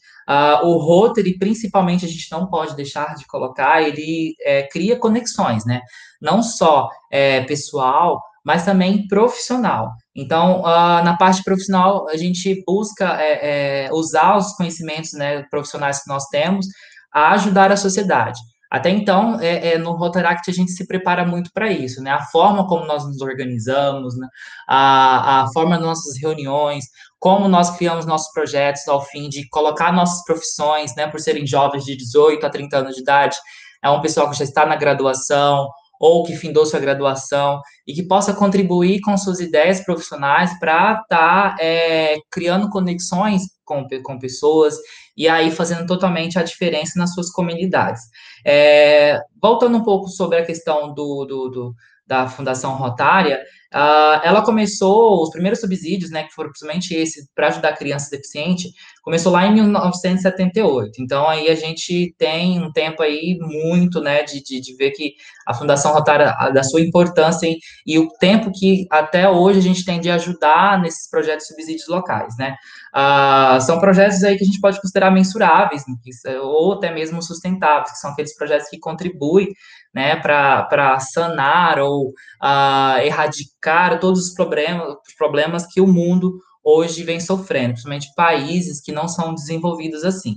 O 0.64 0.78
Rotary, 0.78 1.38
principalmente, 1.38 2.06
a 2.06 2.08
gente 2.08 2.32
não 2.32 2.48
pode 2.48 2.76
deixar 2.76 3.16
de 3.16 3.26
colocar, 3.26 3.82
ele 3.82 4.36
é, 4.42 4.64
cria 4.64 4.98
conexões, 4.98 5.66
né? 5.66 5.82
Não 6.22 6.42
só 6.42 6.88
é, 7.12 7.42
pessoal, 7.42 8.22
mas 8.46 8.64
também 8.64 9.08
profissional. 9.08 9.92
Então, 10.16 10.62
na 10.62 11.18
parte 11.18 11.44
profissional, 11.44 12.08
a 12.10 12.18
gente 12.18 12.64
busca 12.66 13.18
é, 13.22 13.86
é, 13.86 13.94
usar 13.94 14.38
os 14.38 14.54
conhecimentos 14.54 15.14
né, 15.14 15.44
profissionais 15.50 16.04
que 16.04 16.10
nós 16.10 16.26
temos 16.28 16.68
a 17.14 17.32
ajudar 17.32 17.72
a 17.72 17.78
sociedade. 17.78 18.40
Até 18.74 18.90
então, 18.90 19.40
é, 19.40 19.74
é, 19.74 19.78
no 19.78 19.92
Rotaract 19.92 20.50
a 20.50 20.54
gente 20.54 20.72
se 20.72 20.88
prepara 20.88 21.24
muito 21.24 21.52
para 21.54 21.72
isso, 21.72 22.02
né? 22.02 22.10
A 22.10 22.24
forma 22.24 22.68
como 22.68 22.88
nós 22.88 23.06
nos 23.06 23.22
organizamos, 23.22 24.18
né? 24.18 24.28
a, 24.68 25.44
a 25.44 25.48
forma 25.54 25.78
das 25.78 25.86
nossas 25.86 26.20
reuniões, 26.20 26.84
como 27.20 27.48
nós 27.48 27.70
criamos 27.78 28.08
nossos 28.08 28.34
projetos 28.34 28.88
ao 28.88 29.00
fim 29.00 29.30
de 29.30 29.48
colocar 29.50 29.94
nossas 29.94 30.24
profissões, 30.26 30.96
né? 30.96 31.06
Por 31.06 31.20
serem 31.20 31.46
jovens 31.46 31.86
de 31.86 31.96
18 31.96 32.44
a 32.44 32.50
30 32.50 32.78
anos 32.78 32.96
de 32.96 33.02
idade, 33.02 33.38
é 33.84 33.92
um 33.92 34.02
pessoal 34.02 34.28
que 34.32 34.38
já 34.40 34.44
está 34.44 34.66
na 34.66 34.76
graduação, 34.76 35.70
ou 36.00 36.24
que 36.24 36.36
findou 36.36 36.66
sua 36.66 36.80
graduação 36.80 37.62
e 37.88 37.94
que 37.94 38.04
possa 38.04 38.34
contribuir 38.34 39.02
com 39.02 39.16
suas 39.16 39.40
ideias 39.40 39.82
profissionais 39.86 40.58
para 40.60 41.00
estar 41.02 41.56
tá, 41.56 41.56
é, 41.62 42.18
criando 42.32 42.70
conexões 42.70 43.44
com, 43.64 43.88
com 44.04 44.20
pessoas 44.20 44.76
e 45.16 45.28
aí 45.28 45.52
fazendo 45.52 45.86
totalmente 45.86 46.40
a 46.40 46.44
diferença 46.44 47.00
nas 47.00 47.14
suas 47.14 47.30
comunidades. 47.32 48.02
É, 48.46 49.20
voltando 49.42 49.78
um 49.78 49.84
pouco 49.84 50.08
sobre 50.10 50.40
a 50.40 50.46
questão 50.46 50.94
do, 50.94 51.26
do, 51.26 51.50
do 51.50 51.76
da 52.06 52.28
Fundação 52.28 52.76
Rotária, 52.76 53.42
uh, 53.74 54.20
ela 54.24 54.44
começou, 54.44 55.24
os 55.24 55.30
primeiros 55.30 55.62
subsídios, 55.62 56.12
né, 56.12 56.24
que 56.24 56.34
foram 56.34 56.50
principalmente 56.50 56.94
esse, 56.94 57.28
para 57.34 57.48
ajudar 57.48 57.78
crianças 57.78 58.10
deficientes, 58.10 58.72
começou 59.02 59.32
lá 59.32 59.48
em 59.48 59.54
1978. 59.54 61.02
Então, 61.02 61.28
aí 61.28 61.50
a 61.50 61.56
gente 61.56 62.14
tem 62.18 62.62
um 62.62 62.72
tempo 62.72 63.02
aí 63.02 63.38
muito, 63.40 64.02
né, 64.02 64.24
de, 64.24 64.44
de, 64.44 64.60
de 64.60 64.76
ver 64.76 64.92
que 64.92 65.14
a 65.48 65.54
Fundação 65.54 65.94
Rotária, 65.94 66.36
da 66.54 66.64
sua 66.64 66.82
importância 66.82 67.48
e, 67.48 67.58
e 67.86 67.98
o 67.98 68.10
tempo 68.20 68.52
que 68.52 68.86
até 68.92 69.30
hoje 69.30 69.60
a 69.60 69.64
gente 69.64 69.86
tem 69.86 70.00
de 70.00 70.10
ajudar 70.10 70.82
nesses 70.82 71.10
projetos 71.10 71.48
de 71.48 71.54
subsídios 71.54 71.88
locais, 71.88 72.36
né. 72.38 72.56
Uh, 72.96 73.60
são 73.62 73.80
projetos 73.80 74.24
aí 74.24 74.38
que 74.38 74.44
a 74.44 74.46
gente 74.46 74.62
pode 74.62 74.80
considerar 74.80 75.10
mensuráveis, 75.10 75.84
né, 75.88 76.40
ou 76.40 76.74
até 76.74 76.94
mesmo 76.94 77.24
sustentáveis, 77.24 77.92
que 77.92 77.98
são 77.98 78.12
aqueles 78.12 78.36
projetos 78.36 78.70
que 78.70 78.78
contribuem 78.78 79.48
né, 79.94 80.16
para 80.16 81.00
sanar 81.00 81.80
ou 81.80 82.10
uh, 82.10 83.00
erradicar 83.04 84.00
todos 84.00 84.28
os 84.28 84.34
problemas, 84.36 84.88
os 84.88 85.16
problemas 85.18 85.66
que 85.66 85.82
o 85.82 85.88
mundo 85.88 86.40
hoje 86.64 87.04
vem 87.04 87.20
sofrendo, 87.20 87.74
principalmente 87.74 88.14
países 88.16 88.82
que 88.82 88.92
não 88.92 89.08
são 89.08 89.34
desenvolvidos 89.34 90.04
assim. 90.04 90.36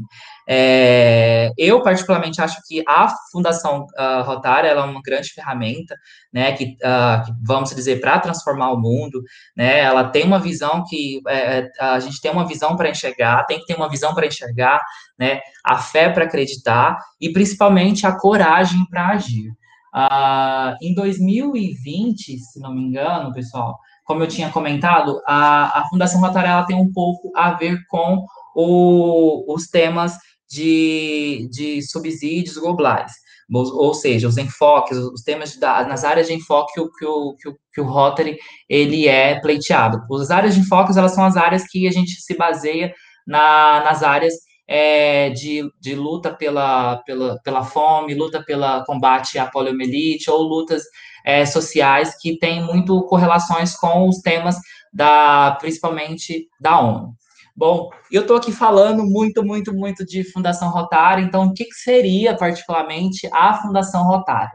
É, 0.49 1.51
eu, 1.59 1.83
particularmente, 1.83 2.41
acho 2.41 2.61
que 2.67 2.83
a 2.87 3.13
Fundação 3.33 3.87
uh, 3.99 4.23
Rotária 4.23 4.69
é 4.69 4.81
uma 4.81 5.01
grande 5.03 5.31
ferramenta, 5.31 5.97
né, 6.33 6.53
que, 6.53 6.65
uh, 6.65 7.25
que 7.25 7.33
vamos 7.45 7.75
dizer, 7.75 8.01
para 8.01 8.21
transformar 8.21 8.71
o 8.73 8.81
mundo, 8.81 9.23
né, 9.57 9.81
ela 9.81 10.05
tem 10.05 10.25
uma 10.25 10.39
visão 10.39 10.85
que 10.89 11.21
é, 11.27 11.59
é 11.61 11.71
a 11.81 11.99
gente 11.99 12.21
tem 12.21 12.31
uma 12.31 12.47
visão 12.47 12.77
para 12.77 12.91
enxergar, 12.91 13.45
tem 13.47 13.59
que 13.59 13.67
ter 13.67 13.75
uma 13.75 13.89
visão 13.89 14.15
para 14.15 14.27
enxergar, 14.27 14.81
né, 15.19 15.41
a 15.65 15.79
fé 15.79 16.09
para 16.11 16.25
acreditar 16.25 16.97
e, 17.21 17.33
principalmente, 17.33 18.07
a 18.07 18.17
coragem 18.17 18.85
para 18.89 19.09
agir. 19.09 19.51
Uh, 19.95 20.77
em 20.83 20.95
2020, 20.95 22.39
se 22.39 22.61
não 22.61 22.75
me 22.75 22.83
engano, 22.83 23.33
pessoal, 23.33 23.79
como 24.07 24.23
eu 24.23 24.29
tinha 24.29 24.51
comentado, 24.51 25.21
a, 25.27 25.81
a 25.81 25.89
Fundação 25.89 26.21
Rotária 26.21 26.65
tem 26.65 26.77
um 26.77 26.91
pouco 26.91 27.31
a 27.37 27.51
ver 27.51 27.85
com 27.89 28.25
o, 28.55 29.53
os 29.53 29.67
temas 29.67 30.17
de, 30.49 31.49
de 31.51 31.83
subsídios 31.83 32.57
globais, 32.57 33.13
ou 33.53 33.93
seja, 33.93 34.29
os 34.29 34.39
enfoques, 34.39 34.97
os 34.97 35.23
temas 35.23 35.59
nas 35.59 36.05
áreas 36.05 36.29
de 36.29 36.35
enfoque 36.35 36.75
que 36.75 36.81
o, 36.81 36.89
que 36.91 37.05
o, 37.05 37.35
que 37.35 37.49
o, 37.49 37.57
que 37.75 37.81
o 37.81 37.85
Rotary 37.85 38.39
ele 38.69 39.09
é 39.09 39.41
pleiteado. 39.41 40.01
As 40.15 40.31
áreas 40.31 40.55
de 40.55 40.61
enfoque, 40.61 40.97
elas 40.97 41.13
são 41.13 41.25
as 41.25 41.37
áreas 41.37 41.65
que 41.65 41.89
a 41.89 41.91
gente 41.91 42.13
se 42.13 42.37
baseia 42.37 42.95
na, 43.27 43.83
nas 43.85 44.05
áreas 44.05 44.35
é, 44.69 45.31
de, 45.31 45.63
de 45.81 45.95
luta 45.95 46.35
pela, 46.35 46.97
pela, 47.05 47.39
pela 47.43 47.65
fome, 47.65 48.15
luta 48.15 48.43
pela 48.43 48.85
combate 48.85 49.39
à 49.39 49.47
poliomielite, 49.47 50.31
ou 50.31 50.43
lutas 50.43 50.83
é, 51.25 51.45
sociais 51.47 52.17
que 52.21 52.39
têm 52.39 52.63
muito 52.63 53.03
correlações 53.07 53.77
com 53.77 54.09
os 54.09 54.19
temas 54.19 54.57
da, 54.93 55.57
principalmente 55.61 56.49
da 56.61 56.81
ONU. 56.81 57.15
Bom, 57.55 57.89
eu 58.13 58.23
estou 58.23 58.37
aqui 58.37 58.53
falando 58.53 59.03
muito, 59.03 59.43
muito, 59.43 59.73
muito 59.73 60.05
de 60.05 60.23
Fundação 60.31 60.69
Rotária, 60.69 61.23
então 61.23 61.47
o 61.47 61.55
que, 61.55 61.65
que 61.65 61.75
seria 61.75 62.37
particularmente 62.37 63.29
a 63.33 63.55
Fundação 63.55 64.05
Rotária? 64.05 64.53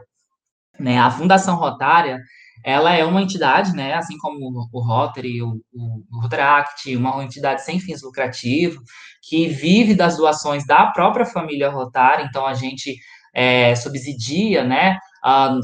Né, 0.78 0.98
a 0.98 1.10
Fundação 1.10 1.56
Rotária, 1.56 2.20
ela 2.64 2.94
é 2.94 3.04
uma 3.04 3.22
entidade, 3.22 3.72
né, 3.72 3.94
assim 3.94 4.16
como 4.18 4.68
o 4.72 4.80
Rotary, 4.80 5.42
o, 5.42 5.60
o, 5.72 6.04
o 6.12 6.20
Rotaract, 6.20 6.94
uma 6.96 7.22
entidade 7.24 7.64
sem 7.64 7.80
fins 7.80 8.02
lucrativos, 8.02 8.82
que 9.22 9.48
vive 9.48 9.94
das 9.94 10.16
doações 10.16 10.66
da 10.66 10.86
própria 10.86 11.26
família 11.26 11.70
Rotary, 11.70 12.24
então 12.24 12.46
a 12.46 12.54
gente 12.54 12.96
é, 13.34 13.74
subsidia, 13.74 14.62
né, 14.62 14.98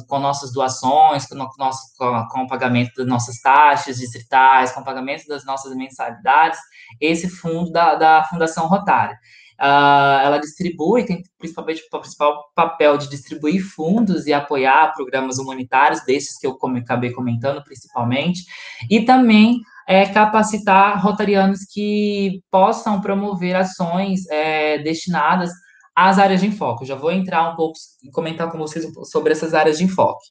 com 0.08 0.18
nossas 0.20 0.52
doações, 0.52 1.26
com, 1.26 1.34
nosso, 1.34 1.80
com, 1.98 2.26
com, 2.28 2.42
o 2.42 2.46
pagamento 2.46 2.92
das 2.96 3.06
nossas 3.06 3.40
taxas 3.40 3.96
distritais, 3.98 4.72
com 4.72 4.80
o 4.80 4.84
pagamento 4.84 5.26
das 5.26 5.44
nossas 5.44 5.74
mensalidades, 5.74 6.58
esse 7.00 7.28
fundo 7.28 7.70
da, 7.72 7.96
da 7.96 8.24
Fundação 8.24 8.68
Rotária. 8.68 9.18
Uh, 9.60 10.20
ela 10.22 10.38
distribui, 10.38 11.04
tem 11.04 11.22
principalmente 11.36 11.82
o 11.82 11.98
principal 11.98 12.44
papel 12.54 12.96
de 12.96 13.10
distribuir 13.10 13.60
fundos 13.60 14.26
e 14.26 14.32
apoiar 14.32 14.94
programas 14.94 15.38
humanitários, 15.38 16.04
desses 16.04 16.38
que 16.38 16.46
eu 16.46 16.56
come, 16.56 16.78
acabei 16.78 17.10
comentando 17.10 17.62
principalmente, 17.64 18.44
e 18.88 19.04
também 19.04 19.60
é, 19.88 20.06
capacitar 20.06 21.02
rotarianos 21.02 21.60
que 21.64 22.42
possam 22.50 23.00
promover 23.00 23.56
ações 23.56 24.28
é, 24.30 24.78
destinadas 24.78 25.50
às 25.96 26.18
áreas 26.18 26.40
de 26.40 26.46
enfoque. 26.46 26.84
Eu 26.84 26.88
já 26.88 26.94
vou 26.94 27.10
entrar 27.10 27.50
um 27.50 27.56
pouco 27.56 27.76
e 28.04 28.10
comentar 28.12 28.52
com 28.52 28.58
vocês 28.58 28.86
sobre 29.10 29.32
essas 29.32 29.54
áreas 29.54 29.78
de 29.78 29.84
enfoque. 29.84 30.26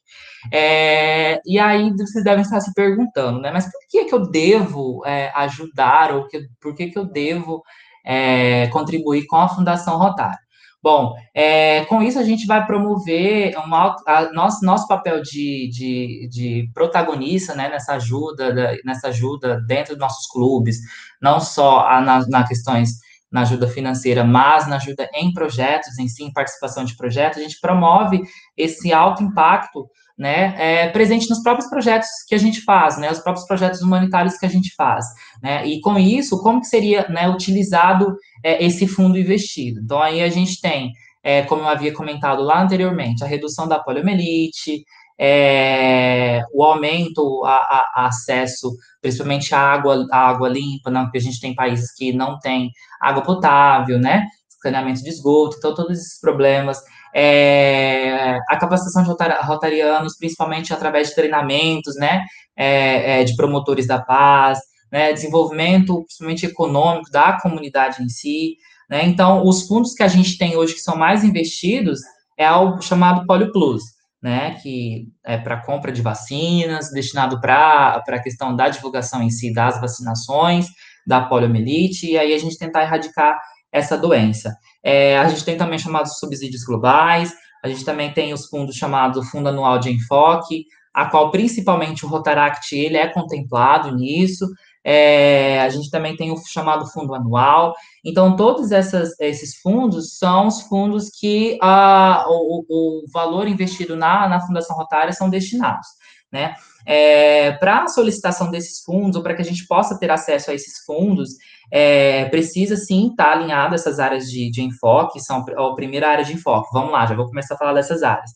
É, 0.50 1.40
e 1.44 1.58
aí 1.58 1.92
vocês 1.92 2.24
devem 2.24 2.42
estar 2.42 2.60
se 2.60 2.72
perguntando, 2.72 3.40
né? 3.40 3.50
Mas 3.50 3.64
por 3.64 3.80
que, 3.90 4.04
que 4.06 4.14
eu 4.14 4.30
devo 4.30 5.04
é, 5.04 5.30
ajudar 5.34 6.14
ou 6.14 6.26
que, 6.28 6.40
por 6.58 6.74
que, 6.74 6.86
que 6.86 6.98
eu 6.98 7.04
devo 7.04 7.62
é, 8.08 8.68
contribuir 8.68 9.26
com 9.26 9.36
a 9.36 9.48
Fundação 9.48 9.98
Rotário. 9.98 10.38
Bom, 10.82 11.14
é, 11.34 11.84
com 11.86 12.00
isso 12.00 12.18
a 12.18 12.22
gente 12.22 12.46
vai 12.46 12.64
promover 12.64 13.52
a, 13.56 14.30
nosso, 14.32 14.64
nosso 14.64 14.88
papel 14.88 15.20
de, 15.20 15.68
de, 15.70 16.28
de 16.30 16.70
protagonista 16.72 17.54
né, 17.54 17.68
nessa 17.68 17.94
ajuda, 17.94 18.54
da, 18.54 18.76
nessa 18.84 19.08
ajuda 19.08 19.60
dentro 19.66 19.94
dos 19.94 20.00
nossos 20.00 20.26
clubes, 20.28 20.78
não 21.20 21.40
só 21.40 21.80
a, 21.80 22.00
na, 22.00 22.26
na 22.28 22.46
questões 22.46 22.92
na 23.30 23.42
ajuda 23.42 23.68
financeira, 23.68 24.24
mas 24.24 24.66
na 24.66 24.76
ajuda 24.76 25.06
em 25.12 25.32
projetos, 25.34 25.98
em 25.98 26.08
si, 26.08 26.24
em 26.24 26.32
participação 26.32 26.84
de 26.84 26.96
projetos, 26.96 27.38
a 27.38 27.42
gente 27.42 27.60
promove 27.60 28.22
esse 28.56 28.90
alto 28.90 29.22
impacto 29.22 29.86
né, 30.18 30.54
é, 30.58 30.88
presente 30.88 31.30
nos 31.30 31.42
próprios 31.42 31.70
projetos 31.70 32.08
que 32.26 32.34
a 32.34 32.38
gente 32.38 32.60
faz, 32.62 32.98
né, 32.98 33.10
os 33.10 33.20
próprios 33.20 33.46
projetos 33.46 33.80
humanitários 33.80 34.36
que 34.36 34.44
a 34.44 34.48
gente 34.48 34.74
faz, 34.74 35.06
né, 35.40 35.64
e 35.64 35.80
com 35.80 35.96
isso, 35.96 36.42
como 36.42 36.60
que 36.60 36.66
seria, 36.66 37.06
né, 37.08 37.28
utilizado 37.28 38.16
é, 38.42 38.64
esse 38.64 38.88
fundo 38.88 39.16
investido? 39.16 39.80
Então, 39.80 40.02
aí 40.02 40.20
a 40.20 40.28
gente 40.28 40.60
tem, 40.60 40.92
é, 41.22 41.42
como 41.42 41.62
eu 41.62 41.68
havia 41.68 41.94
comentado 41.94 42.42
lá 42.42 42.62
anteriormente, 42.62 43.22
a 43.22 43.28
redução 43.28 43.68
da 43.68 43.78
poliomielite, 43.78 44.84
é, 45.20 46.42
o 46.52 46.62
aumento 46.62 47.44
a, 47.44 47.54
a, 47.54 47.92
a, 47.94 48.06
acesso, 48.06 48.72
principalmente 49.00 49.54
à 49.54 49.60
água, 49.60 50.06
à 50.12 50.28
água 50.28 50.48
limpa, 50.48 50.90
porque 50.90 51.18
a 51.18 51.20
gente 51.20 51.40
tem 51.40 51.54
países 51.54 51.94
que 51.94 52.12
não 52.12 52.38
têm 52.40 52.70
água 53.00 53.22
potável, 53.22 53.98
né, 53.98 54.26
saneamento 54.60 55.02
de 55.02 55.08
esgoto, 55.08 55.56
então 55.58 55.74
todos 55.74 55.98
esses 55.98 56.20
problemas, 56.20 56.82
é, 57.20 58.38
a 58.48 58.56
capacitação 58.56 59.02
de 59.02 59.10
rotarianos, 59.44 60.16
principalmente 60.16 60.72
através 60.72 61.08
de 61.08 61.16
treinamentos, 61.16 61.96
né, 61.96 62.24
é, 62.56 63.20
é, 63.20 63.24
de 63.24 63.34
promotores 63.34 63.88
da 63.88 64.00
paz, 64.00 64.60
né, 64.92 65.12
desenvolvimento, 65.12 66.04
principalmente 66.04 66.46
econômico 66.46 67.10
da 67.10 67.32
comunidade 67.40 68.04
em 68.04 68.08
si, 68.08 68.54
né, 68.88 69.04
então, 69.04 69.44
os 69.44 69.66
fundos 69.66 69.94
que 69.94 70.04
a 70.04 70.08
gente 70.08 70.38
tem 70.38 70.56
hoje 70.56 70.74
que 70.74 70.80
são 70.80 70.96
mais 70.96 71.24
investidos 71.24 71.98
é 72.38 72.50
o 72.52 72.80
chamado 72.80 73.26
Polio 73.26 73.50
Plus, 73.50 73.82
né, 74.22 74.56
que 74.62 75.08
é 75.26 75.36
para 75.36 75.60
compra 75.60 75.90
de 75.90 76.00
vacinas, 76.00 76.92
destinado 76.92 77.40
para 77.40 78.00
a 78.06 78.22
questão 78.22 78.54
da 78.54 78.68
divulgação 78.68 79.20
em 79.24 79.30
si 79.30 79.52
das 79.52 79.80
vacinações, 79.80 80.66
da 81.04 81.20
poliomielite, 81.22 82.12
e 82.12 82.16
aí 82.16 82.32
a 82.32 82.38
gente 82.38 82.56
tentar 82.56 82.82
erradicar 82.82 83.36
essa 83.72 83.96
doença. 83.96 84.56
É, 84.82 85.18
a 85.18 85.28
gente 85.28 85.44
tem 85.44 85.56
também 85.56 85.78
chamados 85.78 86.18
subsídios 86.18 86.64
globais, 86.64 87.32
a 87.62 87.68
gente 87.68 87.84
também 87.84 88.12
tem 88.12 88.32
os 88.32 88.46
fundos 88.46 88.76
chamados 88.76 89.28
Fundo 89.30 89.48
Anual 89.48 89.78
de 89.78 89.90
Enfoque, 89.90 90.64
a 90.94 91.06
qual 91.06 91.30
principalmente 91.30 92.04
o 92.04 92.08
Rotaract 92.08 92.74
ele 92.74 92.96
é 92.96 93.06
contemplado 93.08 93.94
nisso. 93.94 94.46
É, 94.90 95.60
a 95.60 95.68
gente 95.68 95.90
também 95.90 96.16
tem 96.16 96.32
o 96.32 96.36
chamado 96.46 96.86
fundo 96.86 97.14
anual. 97.14 97.74
Então, 98.02 98.34
todos 98.36 98.72
essas, 98.72 99.10
esses 99.20 99.58
fundos 99.58 100.16
são 100.16 100.46
os 100.46 100.62
fundos 100.62 101.10
que 101.10 101.58
a, 101.60 102.24
o, 102.26 102.64
o 102.66 103.02
valor 103.12 103.46
investido 103.46 103.94
na, 103.94 104.26
na 104.26 104.40
Fundação 104.40 104.74
Rotária 104.74 105.12
são 105.12 105.28
destinados. 105.28 105.86
Né? 106.32 106.54
É, 106.86 107.52
para 107.52 107.82
a 107.82 107.88
solicitação 107.88 108.50
desses 108.50 108.82
fundos, 108.82 109.16
ou 109.16 109.22
para 109.22 109.34
que 109.34 109.42
a 109.42 109.44
gente 109.44 109.66
possa 109.66 109.98
ter 109.98 110.10
acesso 110.10 110.50
a 110.50 110.54
esses 110.54 110.82
fundos, 110.86 111.32
é, 111.70 112.24
precisa 112.30 112.74
sim 112.74 113.08
estar 113.10 113.26
tá 113.26 113.32
alinhado 113.32 113.74
essas 113.74 113.98
áreas 113.98 114.30
de, 114.30 114.50
de 114.50 114.62
enfoque, 114.62 115.20
são 115.20 115.44
a 115.54 115.74
primeira 115.74 116.08
área 116.08 116.24
de 116.24 116.32
enfoque. 116.32 116.70
Vamos 116.72 116.92
lá, 116.92 117.04
já 117.04 117.14
vou 117.14 117.26
começar 117.26 117.56
a 117.56 117.58
falar 117.58 117.74
dessas 117.74 118.02
áreas. 118.02 118.30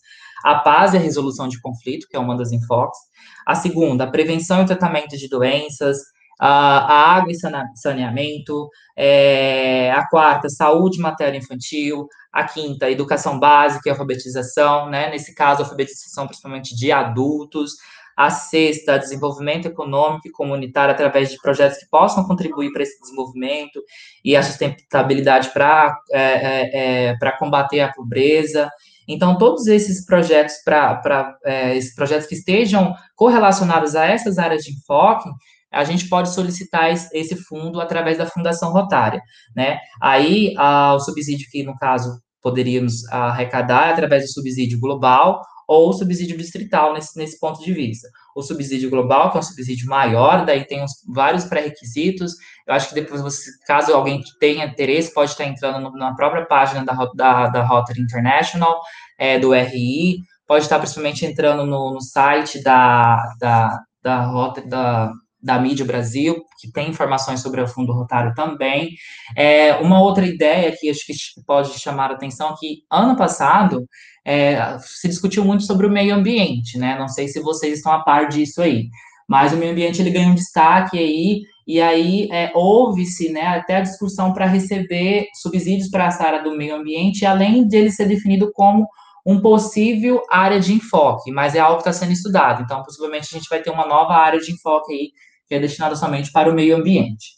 A 0.45 0.57
paz 0.57 0.93
e 0.93 0.99
a 0.99 1.01
resolução 1.01 1.49
de 1.49 1.59
conflito, 1.63 2.07
que 2.11 2.17
é 2.17 2.21
uma 2.21 2.37
das 2.37 2.53
enfoques. 2.53 2.99
A 3.47 3.55
segunda, 3.55 4.05
a 4.05 4.11
prevenção 4.11 4.61
e 4.61 4.67
tratamento 4.67 5.17
de 5.17 5.31
doenças. 5.31 6.12
A, 6.45 7.17
água 7.17 7.33
e 7.33 7.37
saneamento. 7.77 8.69
É, 8.97 9.93
a 9.93 10.07
quarta, 10.09 10.49
saúde 10.49 10.99
materna 10.99 11.37
infantil. 11.37 12.07
A 12.33 12.45
quinta, 12.45 12.91
educação 12.91 13.39
básica 13.39 13.89
e 13.89 13.91
alfabetização, 13.91 14.91
né? 14.91 15.11
Nesse 15.11 15.35
caso, 15.35 15.63
alfabetização 15.63 16.27
principalmente 16.27 16.75
de 16.75 16.91
adultos. 16.91 17.73
A 18.17 18.29
sexta, 18.29 18.99
desenvolvimento 18.99 19.67
econômico 19.67 20.29
e 20.29 20.33
comunitário 20.33 20.93
através 20.93 21.31
de 21.31 21.39
projetos 21.39 21.79
que 21.79 21.89
possam 21.89 22.25
contribuir 22.25 22.73
para 22.73 22.83
esse 22.83 23.01
desenvolvimento 23.01 23.81
e 24.25 24.37
a 24.37 24.43
sustentabilidade 24.43 25.49
para 25.51 25.97
é, 26.13 26.21
é, 26.21 27.09
é 27.09 27.17
para 27.19 27.39
combater 27.39 27.81
a 27.81 27.93
pobreza. 27.93 28.69
Então, 29.09 29.39
todos 29.39 29.67
esses 29.67 30.05
projetos 30.05 30.57
para 30.65 31.37
é, 31.45 31.77
esses 31.77 31.95
projetos 31.95 32.27
que 32.27 32.35
estejam 32.35 32.95
correlacionados 33.17 33.95
a 33.95 34.07
essas 34.07 34.39
áreas 34.39 34.63
de 34.63 34.73
enfoque, 34.73 35.29
a 35.73 35.85
gente 35.85 36.09
pode 36.09 36.33
solicitar 36.33 36.91
esse 36.91 37.37
fundo 37.37 37.81
através 37.81 38.19
da 38.19 38.27
Fundação 38.27 38.73
Rotária, 38.73 39.21
né? 39.57 39.79
Aí, 40.01 40.55
a, 40.59 40.95
o 40.95 41.01
subsídio 41.01 41.49
que, 41.51 41.63
no 41.63 41.77
caso, 41.77 42.21
poderíamos 42.43 43.07
arrecadar 43.11 43.89
é 43.89 43.93
através 43.93 44.25
do 44.25 44.33
subsídio 44.33 44.79
global 44.79 45.41
ou 45.67 45.93
subsídio 45.93 46.37
distrital 46.37 46.93
nesse, 46.93 47.17
nesse 47.17 47.39
ponto 47.39 47.63
de 47.63 47.73
vista. 47.73 48.09
O 48.35 48.43
subsídio 48.43 48.91
global, 48.91 49.31
que 49.31 49.39
é 49.39 49.41
um 49.41 49.45
subsídio 49.45 49.89
maior, 49.89 50.45
daí 50.45 50.65
tem 50.67 50.83
uns, 50.83 50.93
vários 51.15 51.45
pré-requisitos. 51.45 52.35
Eu 52.67 52.75
acho 52.75 52.89
que 52.89 52.95
depois, 52.95 53.23
você, 53.23 53.51
caso 53.67 53.95
alguém 53.95 54.21
tenha 54.39 54.67
interesse, 54.67 55.15
pode 55.15 55.31
estar 55.31 55.45
entrando 55.45 55.81
no, 55.81 55.93
na 55.93 56.15
própria 56.15 56.45
página 56.45 56.85
da, 56.85 56.93
da, 57.15 57.49
da 57.49 57.65
Rotary 57.65 58.01
International, 58.01 58.81
é, 59.19 59.39
do 59.39 59.55
RI, 59.55 60.19
pode 60.47 60.65
estar 60.65 60.79
principalmente 60.79 61.25
entrando 61.25 61.65
no, 61.65 61.95
no 61.95 62.01
site 62.03 62.63
da, 62.63 63.17
da, 63.39 63.79
da 64.03 64.23
Rotary, 64.27 64.69
da, 64.69 65.11
da 65.43 65.59
Mídia 65.59 65.85
Brasil, 65.85 66.45
que 66.61 66.71
tem 66.71 66.91
informações 66.91 67.41
sobre 67.41 67.61
o 67.61 67.67
Fundo 67.67 67.93
Rotário 67.93 68.33
também. 68.35 68.91
É, 69.37 69.75
uma 69.77 70.01
outra 70.01 70.25
ideia 70.25 70.75
que 70.79 70.89
acho 70.89 71.05
que 71.05 71.15
pode 71.45 71.79
chamar 71.81 72.11
a 72.11 72.15
atenção 72.15 72.51
é 72.51 72.55
que 72.59 72.85
ano 72.91 73.17
passado 73.17 73.85
é, 74.25 74.79
se 74.81 75.09
discutiu 75.09 75.45
muito 75.45 75.65
sobre 75.65 75.87
o 75.87 75.91
meio 75.91 76.15
ambiente, 76.15 76.79
né? 76.79 76.97
Não 76.97 77.09
sei 77.09 77.27
se 77.27 77.41
vocês 77.41 77.79
estão 77.79 77.93
a 77.93 78.05
par 78.05 78.29
disso 78.29 78.63
aí, 78.63 78.89
mas 79.29 79.53
o 79.53 79.57
meio 79.57 79.73
ambiente 79.73 80.01
ele 80.01 80.11
ganha 80.11 80.29
um 80.29 80.35
destaque 80.35 80.97
aí 80.97 81.43
e 81.67 81.81
aí 81.81 82.29
é, 82.31 82.53
houve-se 82.55 83.31
né, 83.31 83.47
até 83.47 83.77
a 83.77 83.81
discussão 83.81 84.33
para 84.33 84.47
receber 84.47 85.27
subsídios 85.35 85.89
para 85.89 86.07
essa 86.07 86.25
área 86.25 86.43
do 86.43 86.57
meio 86.57 86.77
ambiente, 86.77 87.25
além 87.25 87.67
dele 87.67 87.91
ser 87.91 88.07
definido 88.07 88.51
como 88.53 88.87
um 89.25 89.41
possível 89.41 90.23
área 90.29 90.59
de 90.59 90.73
enfoque, 90.75 91.31
mas 91.31 91.55
é 91.55 91.61
algo 91.61 91.77
que 91.77 91.89
está 91.89 91.93
sendo 91.93 92.13
estudado. 92.13 92.63
Então, 92.63 92.83
possivelmente 92.83 93.29
a 93.31 93.39
gente 93.39 93.49
vai 93.49 93.63
ter 93.63 93.71
uma 93.71 93.87
nova 93.87 94.15
área 94.15 94.41
de 94.41 94.53
enfoque 94.53 94.93
aí 94.93 95.13
que 95.53 95.57
é 95.57 95.61
destinada 95.61 95.95
somente 95.95 96.33
para 96.33 96.51
o 96.51 96.55
meio 96.55 96.75
ambiente. 96.75 97.33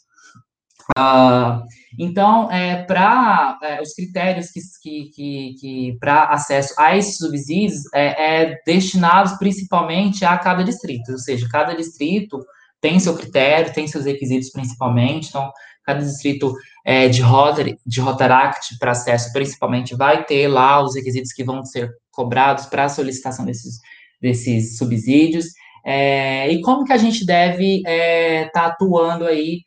Uh, 0.97 1.65
então, 1.99 2.49
é, 2.49 2.83
para 2.83 3.59
é, 3.61 3.81
os 3.81 3.93
critérios 3.93 4.47
que, 4.51 5.09
que, 5.09 5.55
que 5.59 5.97
para 5.99 6.25
acesso 6.25 6.73
a 6.77 6.95
esses 6.95 7.17
subsídios 7.17 7.81
é, 7.93 8.43
é 8.43 8.61
destinados 8.65 9.33
principalmente 9.33 10.23
a 10.23 10.37
cada 10.37 10.63
distrito, 10.63 11.11
ou 11.11 11.17
seja, 11.17 11.47
cada 11.51 11.75
distrito 11.75 12.39
tem 12.79 12.99
seu 12.99 13.15
critério, 13.17 13.73
tem 13.73 13.87
seus 13.87 14.05
requisitos 14.05 14.49
principalmente, 14.49 15.29
então, 15.29 15.51
cada 15.83 15.99
distrito 15.99 16.53
é, 16.85 17.09
de, 17.09 17.21
Rotary, 17.21 17.77
de 17.85 17.99
Rotaract 17.99 18.77
para 18.79 18.91
acesso 18.91 19.33
principalmente 19.33 19.95
vai 19.95 20.23
ter 20.23 20.47
lá 20.47 20.81
os 20.81 20.95
requisitos 20.95 21.33
que 21.33 21.43
vão 21.43 21.65
ser 21.65 21.91
cobrados 22.11 22.65
para 22.67 22.85
a 22.85 22.89
solicitação 22.89 23.43
desses, 23.43 23.79
desses 24.21 24.77
subsídios, 24.77 25.47
é, 25.85 26.49
e 26.51 26.61
como 26.61 26.83
que 26.83 26.93
a 26.93 26.97
gente 26.97 27.25
deve 27.25 27.77
estar 27.77 27.91
é, 27.91 28.49
tá 28.49 28.65
atuando 28.65 29.25
aí 29.25 29.61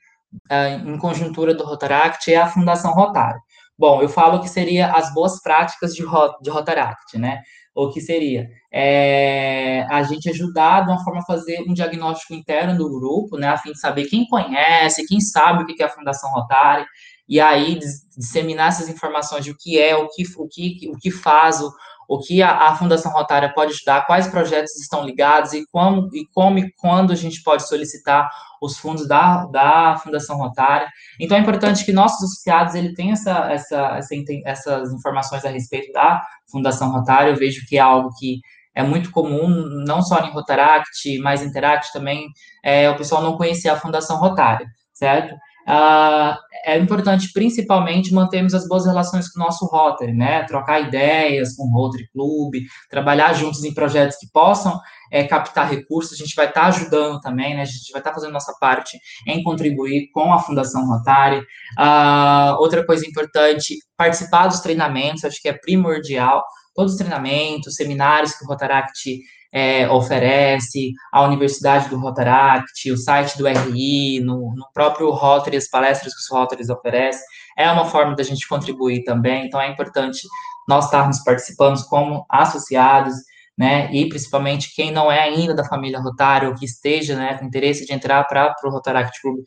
em 0.84 0.98
conjuntura 0.98 1.54
do 1.54 1.64
Rotaract 1.64 2.30
é 2.30 2.36
a 2.36 2.48
Fundação 2.48 2.92
Rotário. 2.92 3.40
Bom, 3.78 4.02
eu 4.02 4.08
falo 4.08 4.40
que 4.40 4.48
seria 4.48 4.92
as 4.92 5.14
boas 5.14 5.40
práticas 5.40 5.94
de, 5.94 6.04
de 6.42 6.50
Rotaract, 6.50 7.16
né? 7.16 7.40
o 7.84 7.90
que 7.90 8.00
seria 8.00 8.48
é, 8.72 9.86
a 9.88 10.02
gente 10.02 10.28
ajudar 10.28 10.84
de 10.84 10.90
uma 10.90 11.02
forma 11.02 11.20
a 11.20 11.24
fazer 11.24 11.62
um 11.66 11.72
diagnóstico 11.72 12.34
interno 12.34 12.76
do 12.76 12.90
grupo, 12.90 13.36
né, 13.36 13.48
a 13.48 13.56
fim 13.56 13.72
de 13.72 13.80
saber 13.80 14.06
quem 14.06 14.26
conhece, 14.26 15.06
quem 15.06 15.20
sabe 15.20 15.62
o 15.62 15.66
que 15.66 15.82
é 15.82 15.86
a 15.86 15.90
Fundação 15.90 16.30
Rotária, 16.30 16.86
e 17.28 17.40
aí 17.40 17.78
disseminar 18.16 18.68
essas 18.68 18.88
informações 18.88 19.44
de 19.44 19.50
o 19.50 19.56
que 19.56 19.78
é, 19.78 19.96
o 19.96 20.08
que, 20.08 20.24
o 20.36 20.48
que, 20.48 20.90
o 20.90 20.96
que 20.98 21.10
faz, 21.10 21.60
o, 21.60 21.72
o 22.09 22.18
que 22.18 22.42
a, 22.42 22.68
a, 22.68 22.74
Fundação 22.74 23.12
Rotária 23.12 23.52
pode 23.52 23.72
ajudar, 23.72 24.06
quais 24.06 24.26
projetos 24.26 24.74
estão 24.80 25.04
ligados 25.04 25.52
e 25.52 25.66
como 25.70 26.09
e 26.14 26.26
como 26.32 26.59
e 26.59 26.72
quando 26.72 27.12
a 27.12 27.14
gente 27.14 27.42
pode 27.42 27.68
solicitar 27.68 28.30
os 28.62 28.78
fundos 28.78 29.06
da, 29.06 29.44
da 29.46 29.98
Fundação 30.02 30.38
Rotária. 30.38 30.88
Então 31.20 31.36
é 31.36 31.40
importante 31.40 31.84
que 31.84 31.92
nossos 31.92 32.24
associados 32.24 32.74
ele 32.74 32.94
tenham 32.94 33.12
essa, 33.12 33.52
essa, 33.52 33.98
essa, 33.98 34.14
essas 34.46 34.92
informações 34.92 35.44
a 35.44 35.50
respeito 35.50 35.92
da 35.92 36.22
Fundação 36.50 36.90
Rotária. 36.90 37.30
Eu 37.30 37.36
vejo 37.36 37.64
que 37.68 37.76
é 37.76 37.80
algo 37.80 38.09
que 38.18 38.40
é 38.74 38.82
muito 38.82 39.11
comum, 39.11 39.48
não 39.84 40.00
só 40.00 40.24
em 40.24 40.30
Rotaract, 40.30 41.18
mas 41.18 41.42
Interact 41.42 41.92
também, 41.92 42.28
é, 42.64 42.88
o 42.88 42.96
pessoal 42.96 43.20
não 43.20 43.36
conhecer 43.36 43.68
a 43.68 43.76
Fundação 43.76 44.18
Rotária, 44.18 44.66
certo? 44.94 45.34
Uh, 45.68 46.34
é 46.64 46.78
importante, 46.78 47.30
principalmente, 47.30 48.14
mantermos 48.14 48.54
as 48.54 48.66
boas 48.66 48.86
relações 48.86 49.30
com 49.30 49.38
o 49.38 49.44
nosso 49.44 49.66
Rotary, 49.66 50.14
né? 50.14 50.44
Trocar 50.44 50.80
ideias 50.80 51.54
com 51.54 51.64
o 51.64 51.70
Rotary 51.70 52.08
Club, 52.10 52.54
trabalhar 52.88 53.34
juntos 53.34 53.62
em 53.62 53.74
projetos 53.74 54.16
que 54.16 54.26
possam 54.32 54.80
é, 55.12 55.24
captar 55.24 55.70
recursos. 55.70 56.14
A 56.14 56.16
gente 56.16 56.34
vai 56.34 56.46
estar 56.46 56.62
tá 56.62 56.66
ajudando 56.68 57.20
também, 57.20 57.54
né? 57.54 57.62
A 57.62 57.66
gente 57.66 57.92
vai 57.92 58.00
estar 58.00 58.10
tá 58.10 58.14
fazendo 58.14 58.32
nossa 58.32 58.54
parte 58.58 58.98
em 59.26 59.42
contribuir 59.42 60.10
com 60.12 60.32
a 60.32 60.38
Fundação 60.38 60.86
Rotary. 60.86 61.40
Uh, 61.78 62.60
outra 62.60 62.84
coisa 62.86 63.06
importante, 63.06 63.74
participar 63.94 64.46
dos 64.46 64.60
treinamentos, 64.60 65.22
acho 65.24 65.40
que 65.42 65.50
é 65.50 65.52
primordial. 65.52 66.42
Todos 66.74 66.92
os 66.92 66.98
treinamentos, 66.98 67.74
seminários 67.74 68.32
que 68.32 68.44
o 68.44 68.48
Rotaract 68.48 69.20
é, 69.53 69.88
oferece, 69.88 70.92
a 71.12 71.22
Universidade 71.22 71.88
do 71.88 71.99
Rotaract, 71.99 72.90
o 72.92 72.96
site 72.96 73.38
do 73.38 73.46
RI, 73.46 74.20
no, 74.20 74.55
no 74.55 74.66
próprio 74.72 75.11
Rotary, 75.11 75.57
as 75.57 75.68
palestras 75.68 76.12
que 76.14 76.20
os 76.20 76.28
Rotaries 76.30 76.68
oferecem, 76.68 77.22
é 77.57 77.70
uma 77.70 77.86
forma 77.86 78.14
da 78.14 78.22
gente 78.22 78.46
contribuir 78.46 79.05
também, 79.05 79.46
então 79.46 79.61
é 79.61 79.68
importante 79.68 80.20
nós 80.68 80.84
estarmos 80.84 81.20
participando 81.24 81.82
como 81.88 82.26
associados, 82.28 83.14
né, 83.57 83.90
e 83.92 84.09
principalmente 84.09 84.72
quem 84.74 84.92
não 84.92 85.11
é 85.11 85.20
ainda 85.20 85.55
da 85.55 85.64
família 85.64 85.99
Rotário, 85.99 86.51
ou 86.51 86.55
que 86.55 86.64
esteja, 86.64 87.16
né, 87.16 87.34
com 87.38 87.46
interesse 87.46 87.86
de 87.86 87.92
entrar 87.92 88.24
para 88.24 88.55
o 88.64 88.70
Rotaract 88.70 89.20
Club, 89.20 89.38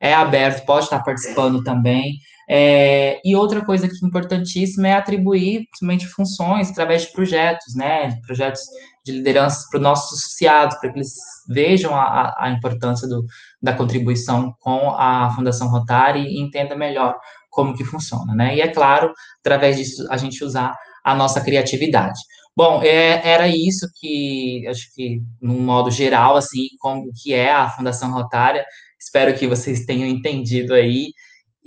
é 0.00 0.14
aberto, 0.14 0.66
pode 0.66 0.84
estar 0.84 1.02
participando 1.02 1.64
também, 1.64 2.18
é, 2.48 3.20
e 3.24 3.34
outra 3.34 3.64
coisa 3.64 3.88
que 3.88 3.94
é 3.94 4.06
importantíssima 4.06 4.88
é 4.88 4.92
atribuir, 4.92 5.66
principalmente, 5.68 6.06
funções 6.06 6.70
através 6.70 7.02
de 7.02 7.12
projetos, 7.12 7.74
né, 7.74 8.20
projetos 8.24 8.60
de 9.06 9.12
liderança 9.12 9.64
para 9.70 9.78
os 9.78 9.82
nossos 9.82 10.18
associados, 10.18 10.76
para 10.78 10.92
que 10.92 10.98
eles 10.98 11.14
vejam 11.48 11.94
a, 11.94 12.34
a 12.36 12.50
importância 12.50 13.06
do, 13.08 13.24
da 13.62 13.72
contribuição 13.72 14.52
com 14.58 14.90
a 14.90 15.30
Fundação 15.30 15.68
Rotary 15.68 16.22
e 16.26 16.40
entendam 16.40 16.76
melhor 16.76 17.14
como 17.48 17.76
que 17.76 17.84
funciona, 17.84 18.34
né? 18.34 18.56
E 18.56 18.60
é 18.60 18.68
claro, 18.68 19.12
através 19.38 19.76
disso 19.76 20.06
a 20.10 20.16
gente 20.16 20.44
usar 20.44 20.76
a 21.04 21.14
nossa 21.14 21.40
criatividade. 21.40 22.18
Bom, 22.56 22.82
é, 22.82 23.20
era 23.26 23.46
isso 23.48 23.86
que 24.00 24.66
acho 24.68 24.92
que, 24.92 25.22
num 25.40 25.60
modo 25.60 25.90
geral, 25.90 26.36
assim, 26.36 26.66
como 26.80 27.12
que 27.22 27.32
é 27.32 27.52
a 27.52 27.70
Fundação 27.70 28.10
Rotária. 28.10 28.64
Espero 28.98 29.38
que 29.38 29.46
vocês 29.46 29.84
tenham 29.84 30.08
entendido 30.08 30.74
aí. 30.74 31.12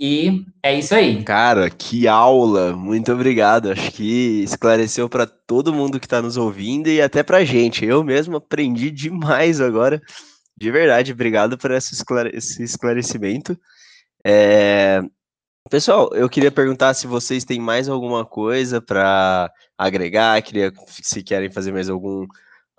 E 0.02 0.46
é 0.62 0.78
isso 0.78 0.94
aí. 0.94 1.22
Cara, 1.22 1.68
que 1.68 2.08
aula! 2.08 2.74
Muito 2.74 3.12
obrigado. 3.12 3.70
Acho 3.70 3.92
que 3.92 4.42
esclareceu 4.42 5.10
para 5.10 5.26
todo 5.26 5.74
mundo 5.74 6.00
que 6.00 6.06
está 6.06 6.22
nos 6.22 6.38
ouvindo 6.38 6.88
e 6.88 7.02
até 7.02 7.22
para 7.22 7.44
gente. 7.44 7.84
Eu 7.84 8.02
mesmo 8.02 8.38
aprendi 8.38 8.90
demais 8.90 9.60
agora. 9.60 10.00
De 10.56 10.70
verdade, 10.70 11.12
obrigado 11.12 11.58
por 11.58 11.70
esse 11.72 11.94
esclarecimento. 12.62 13.58
É... 14.24 15.02
Pessoal, 15.68 16.10
eu 16.14 16.30
queria 16.30 16.50
perguntar 16.50 16.94
se 16.94 17.06
vocês 17.06 17.44
têm 17.44 17.60
mais 17.60 17.86
alguma 17.86 18.24
coisa 18.24 18.80
para 18.80 19.52
agregar, 19.76 20.40
queria 20.40 20.72
se 20.88 21.22
querem 21.22 21.50
fazer 21.50 21.72
mais 21.72 21.90
algum 21.90 22.26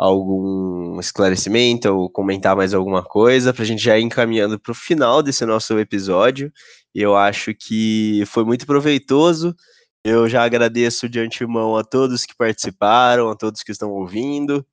algum 0.02 0.99
esclarecimento 0.99 1.88
ou 1.89 2.10
comentar 2.10 2.56
mais 2.56 2.74
alguma 2.74 3.04
coisa 3.04 3.54
para 3.54 3.62
a 3.62 3.66
gente 3.66 3.84
já 3.84 3.99
ir 3.99 4.04
encaminhando 4.04 4.60
para 4.60 4.72
o 4.72 4.76
final 4.76 5.22
desse 5.22 5.45
nosso 5.45 5.78
episódio. 5.78 6.52
Eu 6.93 7.16
acho 7.16 7.54
que 7.54 8.24
foi 8.26 8.43
muito 8.43 8.66
proveitoso. 8.66 9.56
Eu 10.04 10.28
já 10.28 10.43
agradeço 10.43 11.08
de 11.08 11.20
antemão 11.20 11.78
a 11.78 11.84
todos 11.84 12.26
que 12.26 12.36
participaram, 12.36 13.30
a 13.30 13.36
todos 13.36 13.62
que 13.62 13.72
estão 13.72 13.91
ouvindo. 13.91 14.66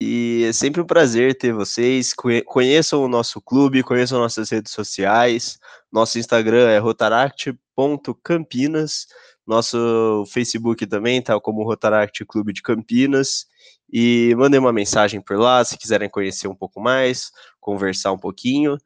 E 0.00 0.46
é 0.48 0.52
sempre 0.52 0.80
um 0.80 0.86
prazer 0.86 1.36
ter 1.36 1.52
vocês. 1.52 2.14
Conheçam 2.46 3.04
o 3.04 3.08
nosso 3.08 3.42
clube, 3.42 3.82
conheçam 3.82 4.18
nossas 4.18 4.48
redes 4.48 4.72
sociais. 4.72 5.58
Nosso 5.92 6.18
Instagram 6.18 6.70
é 6.70 6.78
rotaract.campinas. 6.78 9.08
Nosso 9.46 10.24
Facebook 10.32 10.86
também 10.86 11.20
tá 11.20 11.38
como 11.38 11.64
Rotaract 11.64 12.24
Clube 12.24 12.54
de 12.54 12.62
Campinas. 12.62 13.46
E 13.92 14.34
mandem 14.36 14.58
uma 14.58 14.72
mensagem 14.72 15.20
por 15.20 15.38
lá 15.38 15.64
se 15.64 15.78
quiserem 15.78 16.08
conhecer 16.08 16.48
um 16.48 16.54
pouco 16.54 16.80
mais, 16.80 17.30
conversar 17.60 18.12
um 18.12 18.18
pouquinho. 18.18 18.76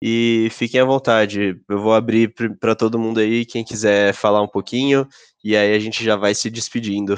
E 0.00 0.48
fiquem 0.50 0.80
à 0.80 0.84
vontade. 0.84 1.60
Eu 1.68 1.80
vou 1.80 1.94
abrir 1.94 2.34
para 2.60 2.74
todo 2.74 2.98
mundo 2.98 3.20
aí, 3.20 3.44
quem 3.46 3.64
quiser 3.64 4.12
falar 4.12 4.42
um 4.42 4.48
pouquinho, 4.48 5.08
e 5.42 5.56
aí 5.56 5.74
a 5.74 5.78
gente 5.78 6.04
já 6.04 6.16
vai 6.16 6.34
se 6.34 6.50
despedindo 6.50 7.16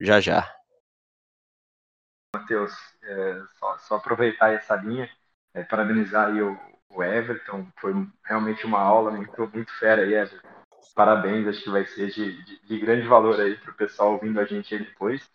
já 0.00 0.20
já. 0.20 0.50
Matheus, 2.34 2.72
é, 3.02 3.42
só, 3.58 3.78
só, 3.78 3.96
aproveitar 3.96 4.52
essa 4.52 4.76
linha, 4.76 5.10
é, 5.54 5.62
parabenizar 5.64 6.28
aí 6.28 6.42
o, 6.42 6.58
o, 6.90 7.02
Everton, 7.02 7.66
foi 7.80 7.92
realmente 8.24 8.64
uma 8.66 8.80
aula 8.80 9.10
muito, 9.10 9.50
muito 9.52 9.72
fera 9.78 10.02
aí, 10.02 10.14
Everton. 10.14 10.48
Parabéns, 10.94 11.46
acho 11.46 11.62
que 11.62 11.70
vai 11.70 11.86
ser 11.86 12.10
de, 12.10 12.42
de, 12.42 12.66
de 12.66 12.78
grande 12.78 13.06
valor 13.06 13.40
aí 13.40 13.56
para 13.56 13.70
o 13.70 13.74
pessoal 13.74 14.12
ouvindo 14.12 14.40
a 14.40 14.44
gente 14.44 14.74
aí 14.74 14.84
depois. 14.84 15.30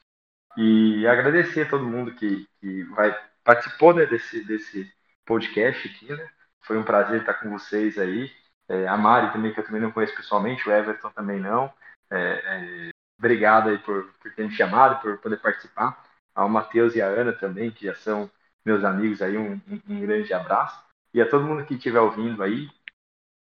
E 0.58 1.08
agradecer 1.08 1.62
a 1.62 1.70
todo 1.70 1.86
mundo 1.86 2.14
que, 2.14 2.48
que 2.60 2.84
vai, 2.84 3.18
participou 3.44 3.94
né, 3.94 4.06
desse, 4.06 4.44
desse 4.46 4.92
podcast 5.26 5.88
aqui, 5.88 6.14
né? 6.14 6.30
Foi 6.62 6.78
um 6.78 6.84
prazer 6.84 7.22
estar 7.22 7.36
com 7.36 7.50
vocês 7.50 7.98
aí. 7.98 8.30
É, 8.68 8.88
a 8.88 8.98
Mari 8.98 9.32
também, 9.32 9.54
que 9.54 9.60
eu 9.60 9.66
também 9.66 9.82
não 9.82 9.92
conheço 9.92 10.16
pessoalmente, 10.16 10.68
o 10.68 10.72
Everton 10.72 11.10
também 11.12 11.40
não. 11.40 11.74
É, 12.10 12.18
é, 12.18 12.90
obrigado 13.18 13.70
aí 13.70 13.78
por, 13.80 14.14
por 14.22 14.32
ter 14.34 14.44
me 14.44 14.52
chamado, 14.52 15.02
por 15.02 15.18
poder 15.20 15.38
participar. 15.38 16.06
Ao 16.36 16.48
Matheus 16.48 16.96
e 16.96 17.02
a 17.02 17.08
Ana 17.08 17.34
também, 17.34 17.72
que 17.72 17.86
já 17.86 17.96
são 17.96 18.30
meus 18.66 18.84
amigos 18.84 19.22
aí, 19.22 19.38
um, 19.38 19.60
um 19.88 20.00
grande 20.02 20.34
abraço. 20.34 20.82
E 21.14 21.22
a 21.22 21.30
todo 21.30 21.46
mundo 21.46 21.66
que 21.66 21.74
estiver 21.74 22.00
ouvindo 22.00 22.42
aí, 22.42 22.70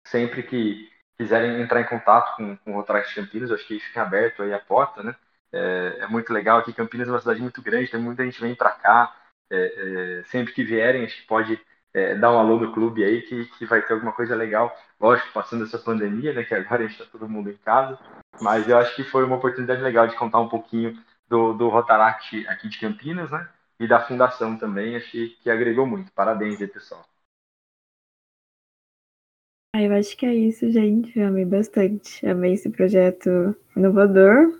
sempre 0.07 0.43
que 0.43 0.89
quiserem 1.17 1.61
entrar 1.61 1.81
em 1.81 1.87
contato 1.87 2.35
com, 2.37 2.55
com 2.57 2.71
o 2.71 2.75
Rotaract 2.75 3.13
Campinas, 3.13 3.51
acho 3.51 3.65
que 3.67 3.79
fica 3.79 4.03
aberto 4.03 4.43
aí 4.43 4.53
a 4.53 4.59
porta, 4.59 5.03
né? 5.03 5.15
É, 5.57 6.03
é, 6.03 6.07
muito 6.07 6.31
legal 6.31 6.59
aqui. 6.59 6.71
Campinas 6.71 7.07
é 7.07 7.11
uma 7.11 7.19
cidade 7.19 7.41
muito 7.41 7.61
grande, 7.61 7.89
tem 7.89 7.99
muita 7.99 8.23
gente 8.23 8.39
vem 8.39 8.53
para 8.55 8.71
cá. 8.71 9.15
É, 9.49 10.19
é, 10.19 10.23
sempre 10.25 10.53
que 10.53 10.63
vierem, 10.63 11.05
acho 11.05 11.21
que 11.21 11.27
pode 11.27 11.59
é, 11.93 12.15
dar 12.15 12.31
um 12.31 12.37
alô 12.39 12.59
no 12.59 12.73
clube 12.73 13.03
aí, 13.03 13.21
que, 13.23 13.45
que 13.57 13.65
vai 13.65 13.81
ter 13.81 13.93
alguma 13.93 14.11
coisa 14.11 14.35
legal. 14.35 14.75
Lógico, 14.99 15.33
passando 15.33 15.63
essa 15.63 15.79
pandemia, 15.79 16.33
né, 16.33 16.43
que 16.43 16.53
agora 16.53 16.83
a 16.83 16.87
gente 16.87 16.99
está 16.99 17.11
todo 17.11 17.29
mundo 17.29 17.49
em 17.49 17.57
casa, 17.57 17.97
mas 18.41 18.67
eu 18.67 18.77
acho 18.77 18.95
que 18.95 19.03
foi 19.03 19.23
uma 19.23 19.37
oportunidade 19.37 19.81
legal 19.81 20.07
de 20.07 20.15
contar 20.15 20.39
um 20.39 20.49
pouquinho 20.49 20.95
do, 21.27 21.53
do 21.53 21.69
Rotaract 21.69 22.47
aqui 22.47 22.69
de 22.69 22.79
Campinas, 22.79 23.31
né, 23.31 23.49
e 23.79 23.87
da 23.87 23.99
fundação 24.01 24.57
também, 24.57 24.95
acho 24.95 25.09
que, 25.11 25.29
que 25.41 25.49
agregou 25.49 25.87
muito. 25.87 26.11
Parabéns 26.11 26.59
aí, 26.61 26.67
pessoal. 26.67 27.05
Ah, 29.73 29.81
eu 29.81 29.93
acho 29.93 30.17
que 30.17 30.25
é 30.25 30.33
isso, 30.33 30.69
gente. 30.71 31.17
Eu 31.17 31.27
amei 31.27 31.45
bastante. 31.45 32.25
Amei 32.27 32.53
esse 32.53 32.69
projeto 32.69 33.55
inovador, 33.75 34.59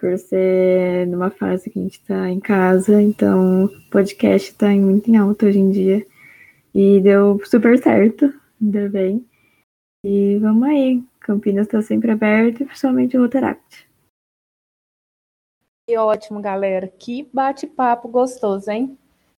por 0.00 0.16
ser 0.18 1.06
numa 1.06 1.30
fase 1.30 1.68
que 1.68 1.78
a 1.78 1.82
gente 1.82 2.00
está 2.00 2.28
em 2.30 2.40
casa, 2.40 3.00
então 3.02 3.66
o 3.66 3.90
podcast 3.90 4.50
está 4.50 4.68
muito 4.70 5.10
em 5.10 5.18
alta 5.18 5.46
hoje 5.46 5.58
em 5.58 5.70
dia. 5.70 6.06
E 6.74 7.00
deu 7.00 7.38
super 7.44 7.78
certo, 7.78 8.32
ainda 8.60 8.88
bem. 8.88 9.26
E 10.02 10.38
vamos 10.38 10.66
aí, 10.66 11.04
Campinas 11.20 11.66
está 11.66 11.82
sempre 11.82 12.10
aberto, 12.10 12.64
principalmente 12.64 13.16
o 13.18 13.20
Rotaract. 13.20 13.86
Que 15.86 15.98
ótimo, 15.98 16.40
galera. 16.40 16.88
Que 16.88 17.28
bate-papo 17.32 18.08
gostoso, 18.08 18.70
hein? 18.70 18.96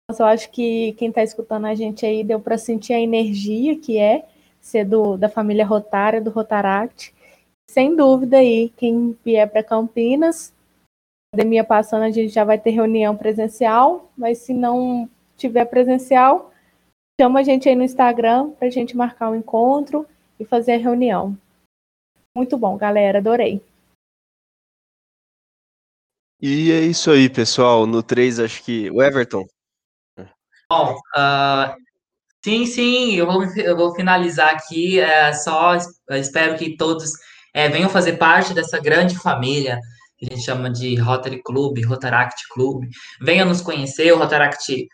Eu 0.09 0.27
acho 0.27 0.51
que 0.51 0.93
quem 0.93 1.09
está 1.09 1.23
escutando 1.23 1.67
a 1.67 1.75
gente 1.75 2.07
aí 2.07 2.23
deu 2.23 2.39
para 2.39 2.59
sentir 2.59 2.93
a 2.93 3.01
energia 3.01 3.79
que 3.79 3.99
é 3.99 4.29
ser 4.61 4.85
do, 4.85 5.17
da 5.17 5.29
família 5.29 5.67
Rotária, 5.67 6.21
do 6.21 6.31
Rotaract. 6.31 7.13
Sem 7.71 7.97
dúvida 7.97 8.39
aí, 8.39 8.71
quem 8.77 9.19
vier 9.25 9.51
para 9.51 9.63
Campinas, 9.63 10.55
pandemia 11.33 11.65
passando, 11.65 12.03
a 12.03 12.11
gente 12.11 12.29
já 12.29 12.45
vai 12.45 12.59
ter 12.59 12.71
reunião 12.71 13.17
presencial, 13.17 14.13
mas 14.17 14.39
se 14.39 14.53
não 14.53 15.09
tiver 15.37 15.65
presencial, 15.65 16.53
chama 17.21 17.41
a 17.41 17.43
gente 17.43 17.69
aí 17.69 17.75
no 17.75 17.83
Instagram 17.83 18.51
para 18.51 18.69
a 18.69 18.71
gente 18.71 18.97
marcar 18.97 19.31
um 19.31 19.37
encontro 19.37 20.07
e 20.39 20.45
fazer 20.45 20.73
a 20.73 20.79
reunião. 20.79 21.37
Muito 22.37 22.57
bom, 22.57 22.77
galera, 22.77 23.19
adorei. 23.19 23.63
E 26.41 26.73
é 26.73 26.81
isso 26.81 27.11
aí, 27.11 27.31
pessoal. 27.31 27.87
No 27.87 28.03
3, 28.03 28.41
acho 28.41 28.65
que. 28.65 28.91
O 28.91 29.01
Everton. 29.01 29.47
Bom, 30.69 30.95
uh, 31.15 31.77
sim, 32.45 32.67
sim, 32.67 33.13
eu 33.15 33.27
vou, 33.27 33.45
eu 33.57 33.77
vou 33.77 33.95
finalizar 33.95 34.53
aqui. 34.53 34.99
É, 34.99 35.33
só 35.35 35.77
espero 36.11 36.59
que 36.59 36.77
todos 36.77 37.13
é, 37.55 37.69
venham 37.69 37.89
fazer 37.89 38.15
parte 38.15 38.55
dessa 38.55 38.79
grande 38.79 39.19
família 39.19 39.79
que 40.23 40.33
a 40.33 40.37
gente 40.37 40.45
chama 40.45 40.71
de 40.71 40.95
Rotary 41.01 41.43
Club, 41.43 41.85
Rotaract 41.85 42.47
Club. 42.55 42.85
Venha 43.21 43.45
nos 43.45 43.61
conhecer, 43.61 44.13
o 44.13 44.19
Rotaract 44.19 44.87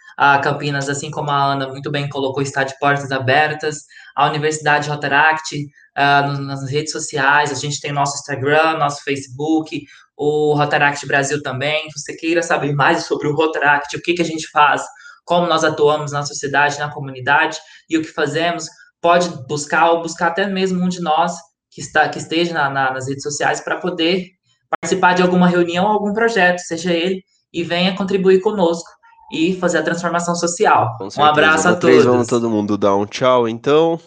Campinas, 0.43 0.89
assim 0.89 1.11
como 1.11 1.31
a 1.31 1.53
Ana 1.53 1.69
muito 1.69 1.91
bem 1.91 2.09
colocou, 2.09 2.43
está 2.43 2.65
de 2.65 2.79
portas 2.79 3.13
abertas. 3.13 3.85
A 4.17 4.27
Universidade 4.27 4.89
Rotaract, 4.89 5.55
uh, 5.55 6.33
nas 6.41 6.69
redes 6.71 6.93
sociais, 6.93 7.53
a 7.53 7.55
gente 7.55 7.79
tem 7.79 7.93
nosso 7.93 8.17
Instagram, 8.17 8.79
nosso 8.79 9.05
Facebook, 9.05 9.85
o 10.17 10.55
Rotaract 10.55 11.07
Brasil 11.07 11.43
também. 11.43 11.91
Se 11.91 12.01
você 12.01 12.17
queira 12.17 12.43
saber 12.43 12.73
mais 12.73 13.05
sobre 13.05 13.29
o 13.29 13.35
Rotaract, 13.35 13.95
o 13.99 14.01
que, 14.01 14.15
que 14.15 14.23
a 14.23 14.25
gente 14.25 14.51
faz, 14.51 14.83
como 15.27 15.47
nós 15.47 15.63
atuamos 15.63 16.11
na 16.11 16.25
sociedade, 16.25 16.79
na 16.79 16.91
comunidade 16.91 17.59
e 17.89 17.99
o 17.99 18.03
que 18.03 18.09
fazemos, 18.09 18.65
pode 18.99 19.29
buscar 19.47 19.91
ou 19.91 20.01
buscar 20.01 20.29
até 20.29 20.47
mesmo 20.47 20.83
um 20.83 20.89
de 20.89 21.03
nós 21.03 21.35
que, 21.79 21.85
está, 21.85 22.09
que 22.09 22.19
esteja 22.19 22.53
na, 22.53 22.69
na, 22.69 22.93
nas 22.93 23.07
redes 23.07 23.23
sociais 23.23 23.61
para 23.61 23.77
poder 23.77 24.27
participar 24.69 25.15
de 25.15 25.23
alguma 25.23 25.47
reunião 25.47 25.85
ou 25.87 25.93
algum 25.93 26.13
projeto, 26.13 26.59
seja 26.59 26.93
ele, 26.93 27.23
e 27.53 27.63
venha 27.63 27.97
contribuir 27.97 28.41
conosco 28.41 28.89
e 29.33 29.55
fazer 29.55 29.79
a 29.79 29.83
transformação 29.83 30.35
social. 30.35 30.99
Um 31.17 31.25
abraço 31.25 31.69
a 31.69 31.73
todos. 31.73 31.89
Três, 31.91 32.05
vamos 32.05 32.27
todo 32.27 32.51
mundo 32.51 32.77
dar 32.77 32.97
um 32.97 33.07
tchau, 33.07 33.49
então. 33.49 34.01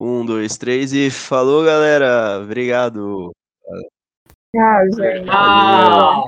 Um, 0.00 0.26
dois, 0.26 0.58
três 0.58 0.92
e 0.92 1.08
falou, 1.08 1.64
galera. 1.64 2.40
Obrigado. 2.42 3.30
Tchau, 4.52 4.84
gente. 4.96 5.26
Tchau. 5.26 6.26